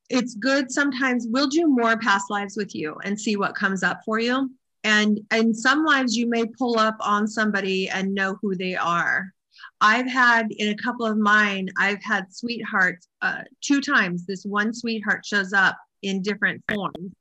[0.08, 1.26] It's good sometimes.
[1.28, 4.50] We'll do more past lives with you and see what comes up for you.
[4.82, 9.32] And in some lives, you may pull up on somebody and know who they are.
[9.80, 14.26] I've had in a couple of mine, I've had sweethearts uh, two times.
[14.26, 17.12] This one sweetheart shows up in different forms,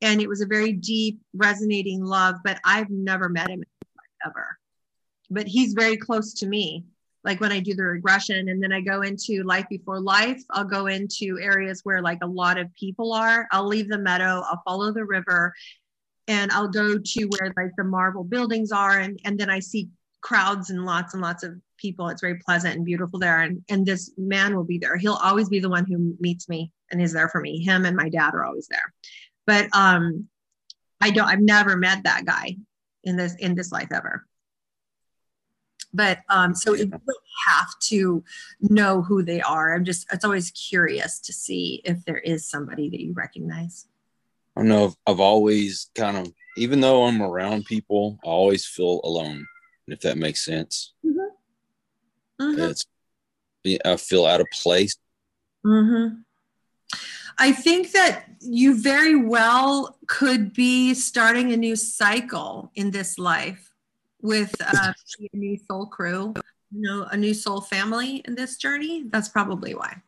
[0.00, 2.36] and it was a very deep, resonating love.
[2.44, 3.62] But I've never met him
[4.26, 4.58] ever.
[5.30, 6.84] But he's very close to me.
[7.24, 10.64] Like when I do the regression, and then I go into life before life, I'll
[10.64, 13.46] go into areas where like a lot of people are.
[13.52, 15.54] I'll leave the meadow, I'll follow the river,
[16.26, 19.88] and I'll go to where like the marble buildings are, and and then I see
[20.20, 22.08] crowds and lots and lots of people.
[22.08, 23.40] It's very pleasant and beautiful there.
[23.40, 24.96] And, and this man will be there.
[24.96, 27.62] He'll always be the one who meets me and is there for me.
[27.62, 28.94] Him and my dad are always there.
[29.46, 30.28] But um,
[31.00, 32.56] I don't, I've never met that guy
[33.02, 34.24] in this, in this life ever.
[35.92, 37.02] But um, so you don't
[37.48, 38.24] have to
[38.60, 39.74] know who they are.
[39.74, 43.88] I'm just, it's always curious to see if there is somebody that you recognize.
[44.56, 44.94] I don't know.
[45.06, 49.46] I've always kind of, even though I'm around people, I always feel alone
[49.88, 50.94] if that makes sense.
[51.04, 51.21] Mm-hmm.
[52.42, 52.70] Mm-hmm.
[52.70, 52.86] It's
[53.84, 54.96] I feel out of place.
[55.64, 56.16] Mm-hmm.
[57.38, 63.72] I think that you very well could be starting a new cycle in this life
[64.20, 64.92] with uh,
[65.32, 66.34] a new soul crew,
[66.72, 69.04] you know, a new soul family in this journey.
[69.08, 70.02] That's probably why.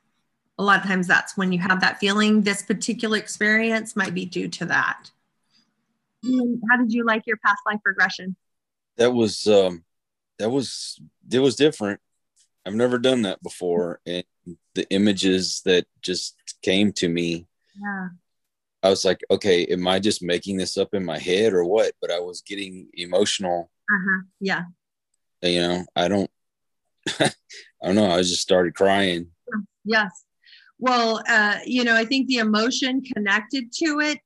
[0.58, 2.42] A lot of times that's when you have that feeling.
[2.42, 5.10] This particular experience might be due to that.
[6.24, 8.36] How did you like your past life regression?
[8.96, 9.84] that was um
[10.38, 11.00] that was
[11.30, 12.00] it was different
[12.66, 14.24] i've never done that before and
[14.74, 17.46] the images that just came to me
[17.80, 18.08] yeah.
[18.82, 21.92] I was like okay am i just making this up in my head or what?
[22.00, 23.70] But i was getting emotional.
[23.90, 24.22] Uh-huh.
[24.40, 24.62] Yeah.
[25.42, 26.30] You know i don't
[27.20, 27.30] i
[27.82, 29.28] don't know i just started crying.
[29.84, 30.24] Yes.
[30.78, 34.18] Well uh you know i think the emotion connected to it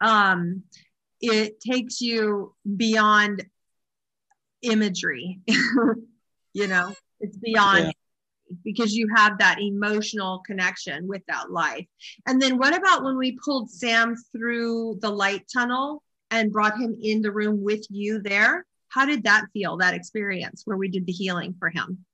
[0.00, 0.62] um
[1.20, 3.44] it takes you beyond
[4.62, 5.40] imagery
[6.52, 8.56] you know it's beyond yeah.
[8.64, 11.86] because you have that emotional connection with that life.
[12.26, 16.96] And then what about when we pulled sam through the light tunnel and brought him
[17.00, 18.66] in the room with you there?
[18.88, 22.04] How did that feel that experience where we did the healing for him?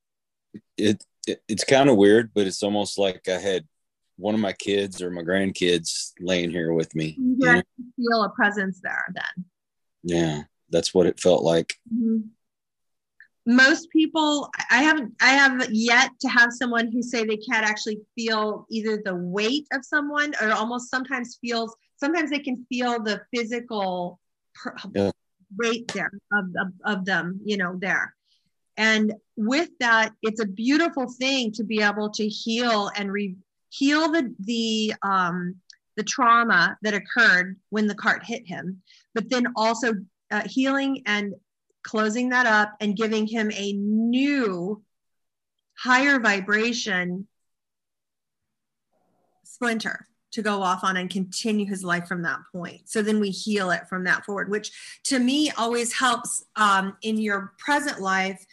[0.77, 3.65] It, it it's kind of weird but it's almost like i had
[4.17, 7.17] one of my kids or my grandkids laying here with me.
[7.39, 7.63] Yeah
[7.97, 9.45] feel a presence there then.
[10.03, 11.75] Yeah that's what it felt like.
[11.93, 12.29] Mm-hmm
[13.51, 17.99] most people i haven't i have yet to have someone who say they can't actually
[18.15, 23.21] feel either the weight of someone or almost sometimes feels sometimes they can feel the
[23.35, 24.21] physical
[24.95, 25.11] yeah.
[25.59, 28.15] weight there of, of, of them you know there
[28.77, 33.37] and with that it's a beautiful thing to be able to heal and re-
[33.71, 35.57] heal the the um
[35.97, 38.81] the trauma that occurred when the cart hit him
[39.13, 39.93] but then also
[40.31, 41.35] uh, healing and
[41.83, 44.83] closing that up and giving him a new
[45.79, 47.27] higher vibration
[49.45, 52.89] splinter to go off on and continue his life from that point.
[52.89, 54.71] So then we heal it from that forward, which
[55.05, 58.45] to me always helps um, in your present life.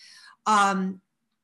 [0.45, 1.01] Um,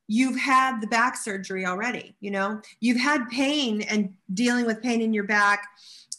[0.08, 5.02] you've had the back surgery already, you know, you've had pain and dealing with pain
[5.02, 5.68] in your back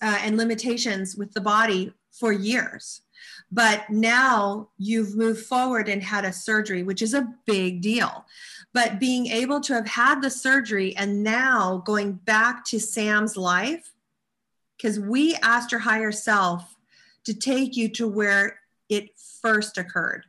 [0.02, 3.02] uh, and limitations with the body for years.
[3.50, 8.26] But now you've moved forward and had a surgery, which is a big deal.
[8.72, 13.92] But being able to have had the surgery and now going back to Sam's life,
[14.76, 16.76] because we asked your higher self
[17.24, 19.10] to take you to where it
[19.40, 20.26] first occurred.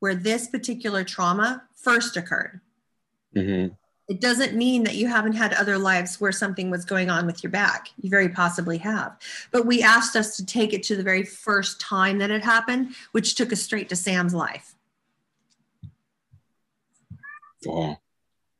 [0.00, 2.60] where this particular trauma first occurred.
[3.36, 3.74] Mm-hmm.
[4.08, 7.42] It doesn't mean that you haven't had other lives where something was going on with
[7.42, 7.90] your back.
[8.00, 9.18] You very possibly have.
[9.50, 12.94] But we asked us to take it to the very first time that it happened,
[13.12, 14.74] which took us straight to Sam's life.
[17.66, 17.98] Wow.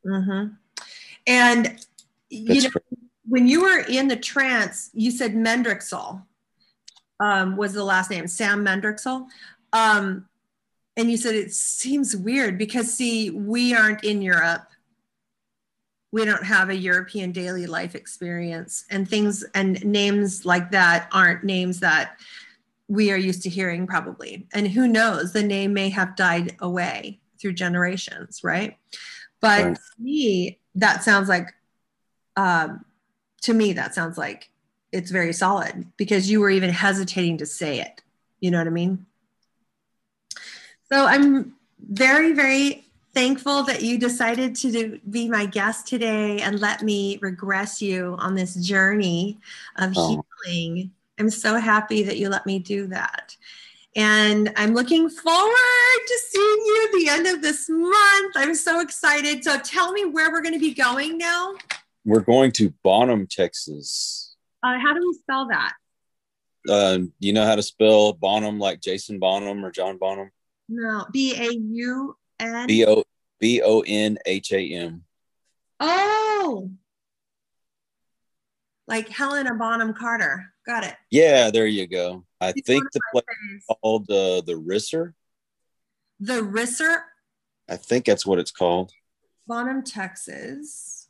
[0.04, 0.54] Mm-hmm.
[1.26, 1.86] And
[2.30, 2.70] you know,
[3.26, 6.22] when you were in the trance, you said Mendrixel
[7.20, 9.26] um, was the last name, Sam Mendrixel.
[9.72, 10.26] Um,
[10.96, 14.66] and you said it seems weird because, see, we aren't in Europe.
[16.10, 21.44] We don't have a European daily life experience, and things and names like that aren't
[21.44, 22.18] names that
[22.88, 24.46] we are used to hearing, probably.
[24.54, 28.78] And who knows, the name may have died away through generations, right?
[29.40, 29.74] But Right.
[29.74, 31.52] to me, that sounds like
[32.36, 32.84] um,
[33.42, 34.50] to me that sounds like
[34.92, 38.02] it's very solid because you were even hesitating to say it
[38.40, 39.06] you know what i mean
[40.90, 42.87] so i'm very very
[43.22, 48.14] thankful that you decided to do, be my guest today and let me regress you
[48.20, 49.36] on this journey
[49.76, 50.22] of Oh.
[50.46, 53.36] healing i'm so happy that you let me do that
[53.96, 58.80] and i'm looking forward to seeing you at the end of this month i'm so
[58.80, 61.54] excited so tell me where we're going to be going now
[62.04, 64.36] We're going to Bonham, Texas.
[64.62, 65.72] uh, how do we spell that
[66.68, 70.30] Uh, you know how to spell Bonham like Jason Bonham or John Bonham?
[70.68, 72.66] No, B A U N.
[72.66, 73.04] B O
[73.40, 75.04] B O N H A M.
[75.80, 76.70] Oh,
[78.86, 80.52] like Helena Bonham Carter.
[80.66, 80.96] Got it.
[81.10, 82.24] Yeah, there you go.
[82.40, 85.12] I think the place called uh, the Risser.
[86.20, 87.02] The Risser,
[87.68, 88.92] I think that's what it's called.
[89.46, 91.08] Bonham, Texas.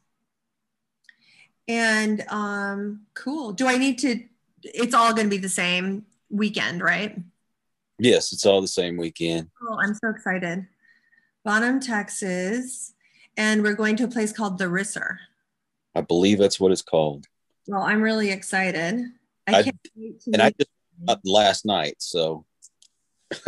[1.66, 3.52] And um, cool.
[3.52, 4.22] Do I need to?
[4.62, 7.16] It's all going to be the same weekend, right?
[7.98, 9.50] Yes, it's all the same weekend.
[9.62, 10.66] Oh, I'm so excited.
[11.48, 12.92] Bonham, Texas.
[13.38, 15.16] And we're going to a place called the Risser.
[15.94, 17.24] I believe that's what it's called.
[17.66, 19.00] Well, I'm really excited.
[19.46, 20.68] I I- can't wait to And I just
[21.08, 22.44] uh, last night, so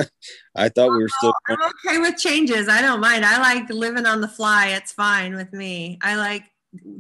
[0.57, 1.35] I thought we were still.
[1.47, 2.71] I'm okay with changes.
[2.71, 3.23] I don't mind.
[3.23, 4.69] I like living on the fly.
[4.69, 5.99] It's fine with me.
[6.01, 6.45] I like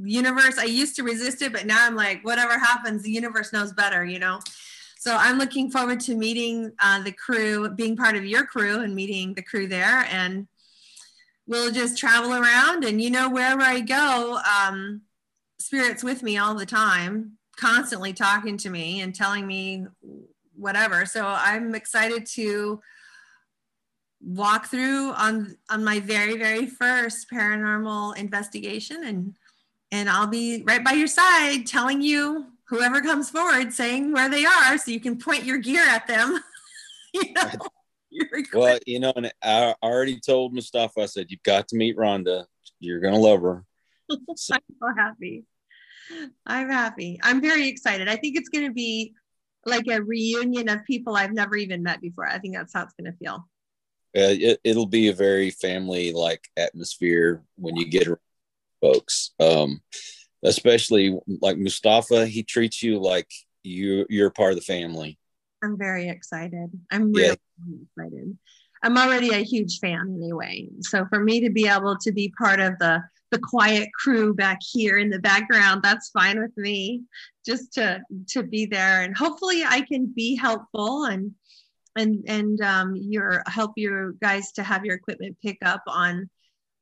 [0.02, 0.58] universe.
[0.58, 4.04] I used to resist it, but now I'm like, whatever happens, the universe knows better,
[4.04, 4.40] you know?
[4.98, 8.94] So I'm looking forward to meeting uh, the crew, being part of your crew and
[8.94, 10.06] meeting the crew there.
[10.10, 10.46] And
[11.46, 15.02] we'll just travel around and, you know, wherever I go, um,
[15.58, 19.86] spirit's with me all the time, constantly talking to me and telling me
[20.54, 21.06] whatever.
[21.06, 22.80] So I'm excited to
[24.22, 29.34] walk through on on my very very first paranormal investigation and
[29.92, 34.44] and I'll be right by your side telling you whoever comes forward saying where they
[34.44, 36.38] are so you can point your gear at them
[37.14, 37.50] you know
[38.30, 41.00] your Well, you know, and I already told Mustafa.
[41.02, 42.44] I said you've got to meet Rhonda.
[42.78, 43.64] You're gonna love her.
[44.34, 45.44] So, I'm so happy.
[46.44, 47.20] I'm happy.
[47.22, 48.08] I'm very excited.
[48.08, 49.14] I think it's going to be
[49.64, 52.26] like a reunion of people I've never even met before.
[52.26, 53.48] I think that's how it's going to feel.
[54.16, 58.18] uh, it, it'll be a very family like atmosphere when you get around
[58.80, 59.30] folks.
[59.38, 59.80] Um,
[60.42, 63.30] especially like Mustafa, he treats you like
[63.62, 65.19] you you're part of the family.
[65.62, 66.70] I'm very excited.
[66.90, 67.34] I'm Yeah.
[67.66, 68.38] really excited.
[68.82, 70.68] I'm already a huge fan anyway.
[70.80, 74.58] So for me to be able to be part of the the quiet crew back
[74.60, 77.02] here in the background, that's fine with me.
[77.46, 81.32] Just to to be there and hopefully I can be helpful and
[81.96, 86.30] and and um, your help you guys to have your equipment pick up on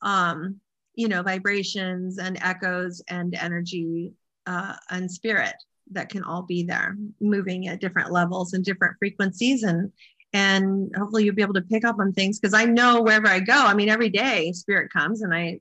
[0.02, 0.60] um,
[0.94, 4.12] you know vibrations and echoes and energy
[4.46, 5.54] uh, and spirit
[5.92, 9.92] that can all be there moving at different levels and different frequencies and
[10.34, 13.40] and hopefully you'll be able to pick up on things because i know wherever i
[13.40, 15.58] go i mean every day spirit comes and i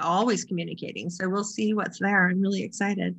[0.00, 3.14] always communicating so we'll see what's there i'm really excited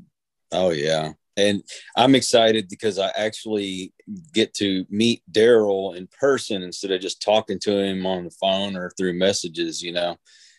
[0.51, 1.13] Oh yeah.
[1.37, 1.63] And
[1.95, 3.93] I'm excited because I actually
[4.33, 8.75] get to meet Daryl in person instead of just talking to him on the phone
[8.75, 10.17] or through messages, you know.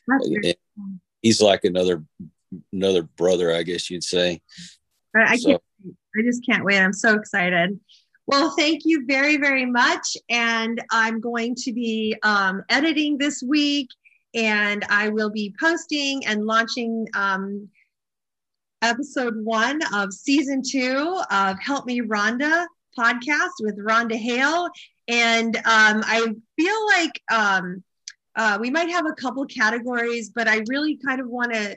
[0.08, 2.04] That's very And He's like another
[2.72, 4.40] another brother, I guess you'd say.
[5.14, 5.62] I, I So- can't.
[6.16, 6.78] I just can't wait.
[6.80, 7.78] I'm so excited.
[8.26, 10.16] Well, thank you very, very much.
[10.28, 13.88] And I'm going to be um, editing this week
[14.34, 17.68] and I will be posting and launching um,
[18.82, 22.66] episode one of season two of Help Me Rhonda
[22.98, 24.68] podcast with Rhonda Hale.
[25.08, 26.26] And um, I
[26.56, 27.82] feel like um,
[28.36, 31.76] uh, we might have a couple categories, but I really kind of want to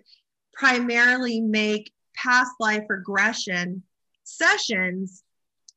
[0.54, 3.84] primarily make past life regression
[4.24, 5.24] sessions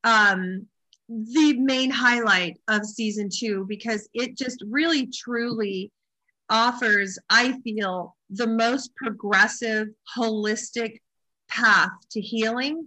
[0.04, 0.66] um,
[1.08, 5.92] the main highlight of season two because it just really truly
[6.48, 11.00] offers, I feel, the most progressive, holistic
[11.48, 12.86] path to healing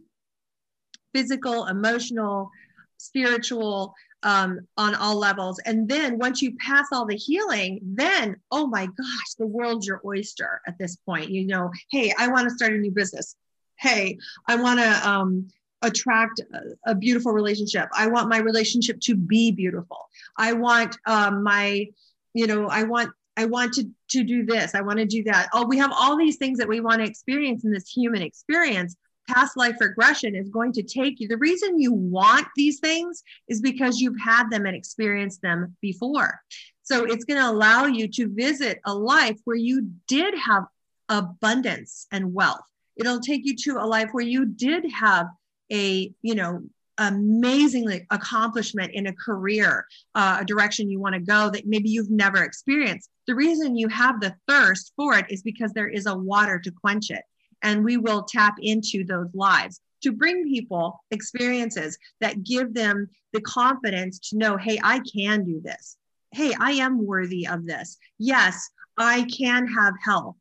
[1.13, 2.51] physical, emotional,
[2.97, 3.93] spiritual,
[4.23, 5.59] um, on all levels.
[5.65, 10.01] And then once you pass all the healing, then, oh my gosh, the world's your
[10.05, 11.29] oyster at this point.
[11.29, 13.35] You know, hey, I want to start a new business.
[13.77, 14.17] Hey,
[14.47, 15.47] I want to um,
[15.81, 17.87] attract a, a, beautiful relationship.
[17.93, 20.09] I want my relationship to be beautiful.
[20.37, 21.87] I want um, my,
[22.33, 24.75] you know, I want I want to, to do this.
[24.75, 25.47] I want to do that.
[25.53, 28.97] Oh, we have all these things that we want to experience in this human experience
[29.29, 31.27] past life regression is going to take you.
[31.27, 36.41] The reason you want these things is because you've had them and experienced them before.
[36.83, 40.65] So it's going to allow you to visit a life where you did have
[41.07, 42.65] abundance and wealth.
[42.97, 45.27] It'll take you to a life where you did have
[45.71, 46.63] a, you know,
[46.97, 49.85] amazingly accomplishment in a career,
[50.15, 53.09] uh, a direction you want to go that maybe you've never experienced.
[53.25, 56.71] The reason you have the thirst for it is because there is a water to
[56.71, 57.21] quench it
[57.63, 63.41] and we will tap into those lives to bring people experiences that give them the
[63.41, 65.97] confidence to know hey i can do this
[66.31, 70.35] hey i am worthy of this yes i can have health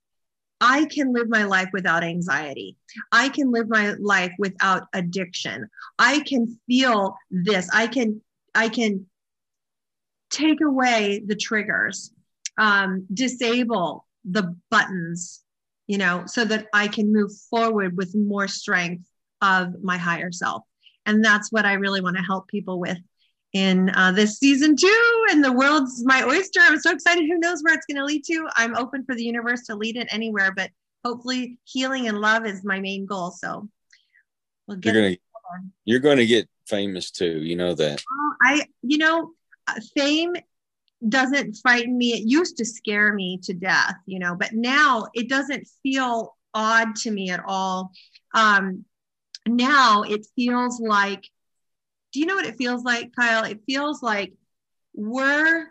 [0.60, 2.76] I can live my life without anxiety.
[3.12, 5.68] I can live my life without addiction.
[5.98, 7.70] I can feel this.
[7.72, 8.20] I can
[8.54, 9.06] I can
[10.30, 12.12] take away the triggers,
[12.58, 15.44] um, disable the buttons
[15.88, 19.08] you know, so that I can move forward with more strength
[19.42, 20.62] of my higher self.
[21.06, 22.98] And that's what I really want to help people with
[23.54, 25.26] in uh, this season two.
[25.30, 26.60] And the world's my oyster.
[26.62, 27.26] I'm so excited.
[27.26, 28.46] Who knows where it's going to lead to?
[28.54, 30.70] I'm open for the universe to lead it anywhere, but
[31.04, 33.30] hopefully healing and love is my main goal.
[33.30, 33.68] So
[34.66, 35.20] we'll you're going to,
[35.86, 37.42] you're going to get famous too.
[37.42, 38.02] You know that.
[38.42, 39.30] I, you know,
[39.66, 40.34] uh, fame
[41.06, 42.12] doesn't frighten me.
[42.12, 46.96] It used to scare me to death, you know, but now it doesn't feel odd
[46.96, 47.92] to me at all.
[48.34, 48.84] Um,
[49.46, 51.24] now it feels like,
[52.12, 53.44] do you know what it feels like, Kyle?
[53.44, 54.32] It feels like
[54.94, 55.66] we're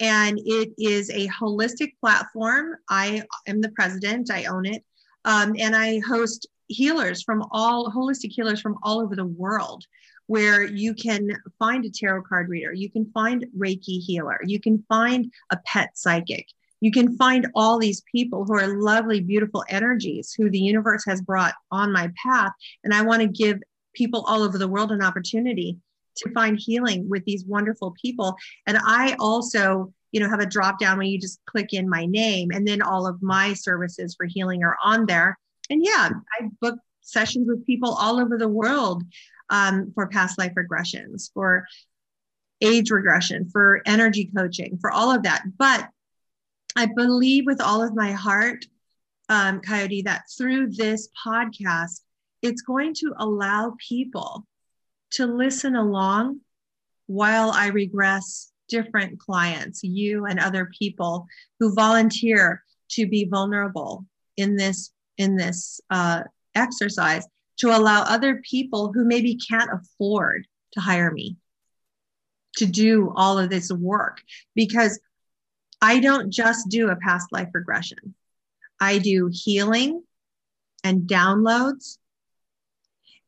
[0.00, 2.76] And it is a holistic platform.
[2.88, 4.84] I am the president, I own it.
[5.24, 9.84] Um, and I host healers from all holistic healers from all over the world
[10.26, 14.84] where you can find a tarot card reader, you can find Reiki healer, you can
[14.88, 16.46] find a pet psychic,
[16.80, 21.20] you can find all these people who are lovely, beautiful energies who the universe has
[21.20, 22.52] brought on my path.
[22.84, 23.60] And I want to give
[23.94, 25.76] people all over the world an opportunity
[26.16, 28.36] to find healing with these wonderful people.
[28.66, 32.06] And I also, you know, have a drop down where you just click in my
[32.06, 35.38] name and then all of my services for healing are on there.
[35.70, 36.10] And yeah,
[36.40, 39.02] I book sessions with people all over the world
[39.50, 41.66] um, for past life regressions, for
[42.60, 45.42] age regression, for energy coaching, for all of that.
[45.58, 45.88] But
[46.78, 48.64] I believe with all of my heart,
[49.28, 52.02] um, Coyote, that through this podcast,
[52.40, 54.46] it's going to allow people
[55.10, 56.38] to listen along
[57.08, 61.26] while I regress different clients, you and other people
[61.58, 64.06] who volunteer to be vulnerable
[64.36, 66.22] in this in this uh,
[66.54, 67.26] exercise
[67.56, 71.38] to allow other people who maybe can't afford to hire me
[72.54, 74.22] to do all of this work.
[74.54, 75.00] Because
[75.80, 78.14] I don't just do a past life regression.
[78.80, 80.02] I do healing
[80.84, 81.98] and downloads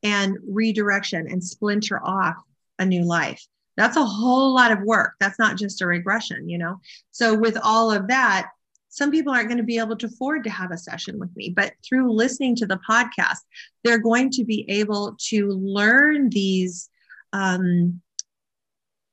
[0.03, 2.37] and redirection and splinter off
[2.79, 3.45] a new life.
[3.77, 5.15] That's a whole lot of work.
[5.21, 6.81] That's not just a regression, you know?
[7.13, 8.51] So, with all of that,
[8.89, 11.53] some people aren't going to be able to afford to have a session with me,
[11.55, 13.39] but through listening to the podcast,
[13.85, 16.89] they're going to be able to learn these
[17.33, 18.01] um,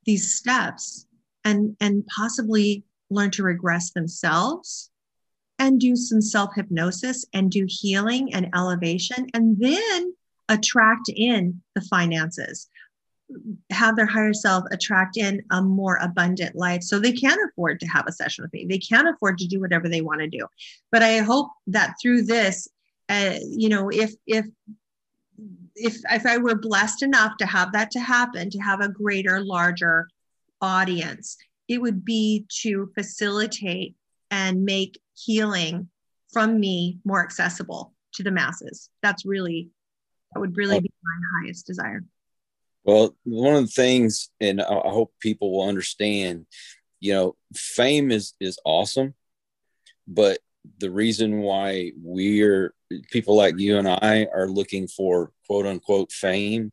[0.04, 1.06] these steps
[1.44, 4.90] and and possibly learn to regress themselves
[5.58, 10.14] and do some self hypnosis and do healing and elevation, and then
[10.48, 12.68] attract in the finances.
[13.70, 17.86] have their higher self attract in a more abundant life so they can afford to
[17.86, 20.46] have a session with me they can afford to do whatever they want to do
[20.90, 22.68] but i hope that through this
[23.10, 24.46] uh, you know if if
[25.76, 29.44] if if i were blessed enough to have that to happen to have a greater
[29.44, 30.08] larger
[30.62, 31.36] audience
[31.68, 33.94] it would be to facilitate
[34.30, 35.88] and make healing
[36.32, 38.90] from me more accessible to the masses.
[39.02, 39.70] That's really
[40.34, 42.04] that would really be my highest desire.
[42.84, 46.46] Well, one of the things, and I hope people will understand,
[47.00, 49.14] you know, fame is is awesome,
[50.06, 50.38] but
[50.78, 52.74] the reason why we're
[53.10, 56.72] people like you and I are looking for quote unquote fame,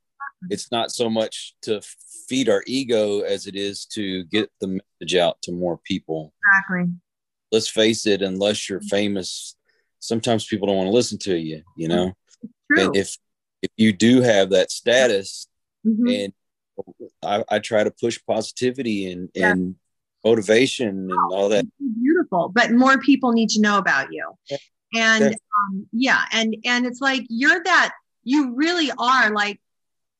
[0.49, 1.81] it's not so much to
[2.27, 6.33] feed our ego as it is to get the message out to more people.
[6.53, 6.93] Exactly.
[7.51, 9.55] Let's face it, unless you're famous,
[9.99, 12.13] sometimes people don't want to listen to you, you know.
[12.71, 12.87] True.
[12.87, 13.17] And if
[13.61, 15.47] if you do have that status,
[15.85, 16.07] mm-hmm.
[16.07, 16.33] and
[17.23, 19.51] I, I, try to push positivity and yeah.
[19.51, 19.75] and
[20.23, 21.65] motivation and all that.
[22.01, 24.27] Beautiful, but more people need to know about you.
[24.49, 24.57] Yeah.
[24.95, 25.29] And yeah.
[25.29, 27.93] Um, yeah, and and it's like you're that.
[28.23, 29.59] You really are like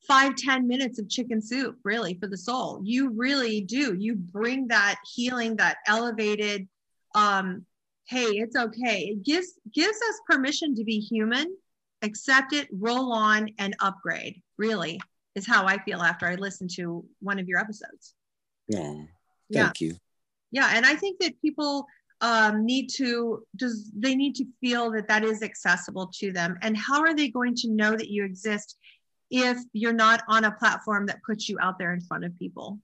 [0.06, 2.80] five ten minutes of chicken soup, really, for the soul.
[2.82, 3.94] You really do.
[3.94, 6.68] You bring that healing, that elevated.
[7.14, 7.64] Um,
[8.08, 9.00] hey, it's okay.
[9.12, 11.56] It gives gives us permission to be human,
[12.02, 14.42] accept it, roll on, and upgrade.
[14.58, 15.00] Really,
[15.34, 18.14] is how I feel after I listen to one of your episodes.
[18.68, 18.94] yeah
[19.52, 19.86] thank yeah.
[19.86, 19.96] you.
[20.52, 21.86] Yeah, and I think that people
[22.20, 26.56] um, need to does they need to feel that that is accessible to them.
[26.62, 28.78] And how are they going to know that you exist
[29.30, 32.78] if you're not on a platform that puts you out there in front of people?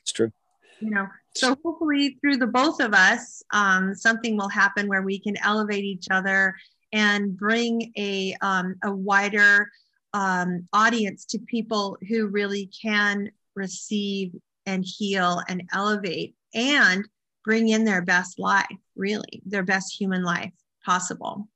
[0.00, 0.32] It's true.
[0.80, 5.18] You know, so hopefully through the both of us, um, something will happen where we
[5.18, 6.56] can elevate each other
[6.92, 9.70] and bring a um, a wider
[10.14, 14.34] um, audience to people who really can receive
[14.66, 17.06] and heal and elevate and
[17.44, 18.66] bring in their best life,
[18.96, 20.52] really, their best human life
[20.84, 21.48] possible.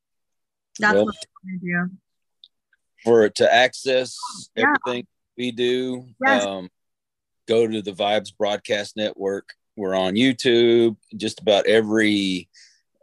[0.79, 1.91] That's well, what I do.
[3.05, 4.17] For to access
[4.57, 4.65] yeah.
[4.65, 5.07] everything
[5.37, 6.45] we do, yes.
[6.45, 6.71] um,
[7.47, 9.51] go to the Vibes Broadcast Network.
[9.77, 12.49] We're on YouTube, just about every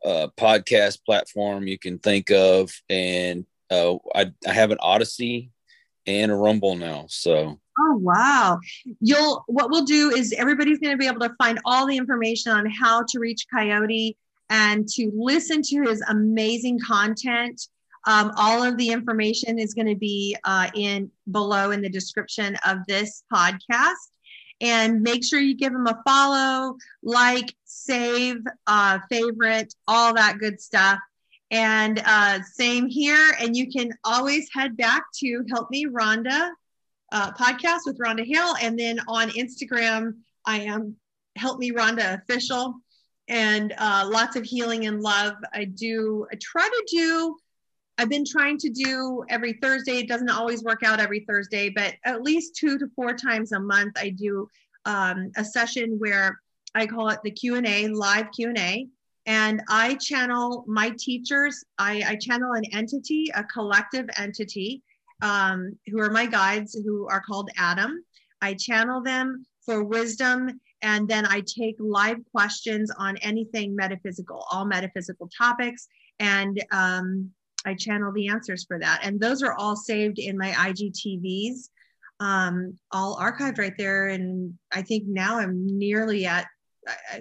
[0.03, 5.51] uh, podcast platform you can think of, and uh, I, I have an Odysee
[6.07, 7.05] and a Rumble now.
[7.09, 7.59] So.
[7.79, 8.59] Oh wow!
[8.99, 12.51] You'll what we'll do is everybody's going to be able to find all the information
[12.51, 14.17] on how to reach Coyote
[14.49, 17.61] and to listen to his amazing content.
[18.07, 22.57] Um, all of the information is going to be uh, in below in the description
[22.65, 23.93] of this podcast.
[24.59, 28.37] And make sure you give them a follow, like, save,
[28.67, 30.99] uh, favorite, all that good stuff.
[31.49, 33.33] And uh, same here.
[33.39, 36.51] And you can always head back to Help Me Rhonda
[37.11, 38.55] uh, podcast with Rhonda Hale.
[38.61, 40.13] And then on Instagram,
[40.45, 40.95] I am
[41.35, 42.75] Help Me Rhonda Official.
[43.27, 45.33] And uh, lots of healing and love.
[45.53, 47.35] I do, I try to do,
[48.01, 49.99] I've been trying to do every Thursday.
[49.99, 53.59] It doesn't always work out every Thursday, but at least two to four times a
[53.59, 54.49] month, I do
[54.85, 56.41] um, a session where
[56.73, 58.87] I call it the Q&A, live Q&A
[59.27, 61.63] and I channel my teachers.
[61.77, 64.81] I, I channel an entity, a collective entity,
[65.21, 68.03] um, who are my guides, who are called Adam.
[68.41, 74.65] I channel them for wisdom, and then I take live questions on anything metaphysical, all
[74.65, 75.87] metaphysical topics,
[76.19, 77.31] and um,
[77.65, 79.01] I channel the answers for that.
[79.03, 81.69] And those are all saved in my IGTVs,
[82.19, 84.07] um, all archived right there.
[84.07, 86.47] And I think now I'm nearly at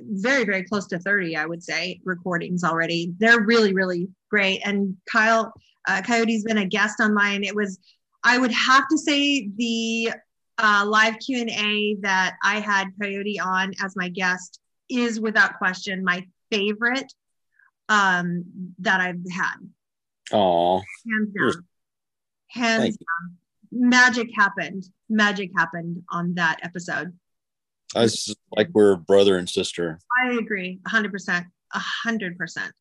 [0.03, 3.13] very very close to 30 i would say recordings already.
[3.19, 4.63] They're really really great.
[4.65, 5.53] And kyle
[5.87, 7.45] uh, coyote's been a guest on mine.
[7.45, 7.79] It was
[8.25, 10.13] i would have to say the
[10.59, 14.61] uh, live q&a that i had coyote on as my guest
[14.91, 17.13] is without question my favorite
[17.89, 18.45] um,
[18.79, 19.57] that i've had
[20.33, 21.65] oh hands down
[22.49, 23.37] hands down
[23.73, 27.13] magic happened magic happened on that episode
[27.95, 29.99] us like we're brother and sister.
[30.23, 32.73] I agree, hundred percent, hundred percent.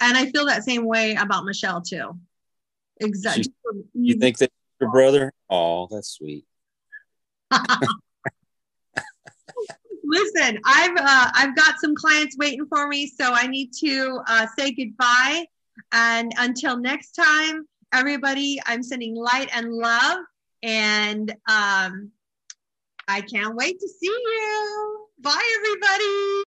[0.00, 2.18] And I feel that same way about Michelle too.
[3.00, 3.52] Exactly.
[3.94, 4.50] You think that
[4.80, 5.32] your brother?
[5.48, 6.44] Oh, that's sweet.
[10.04, 14.46] Listen, I've uh, I've got some clients waiting for me, so I need to uh,
[14.58, 15.46] say goodbye.
[15.92, 20.18] And until next time, everybody, I'm sending light and love.
[20.62, 22.10] And um,
[23.08, 25.06] I can't wait to see you.
[25.20, 26.42] Bye, everybody.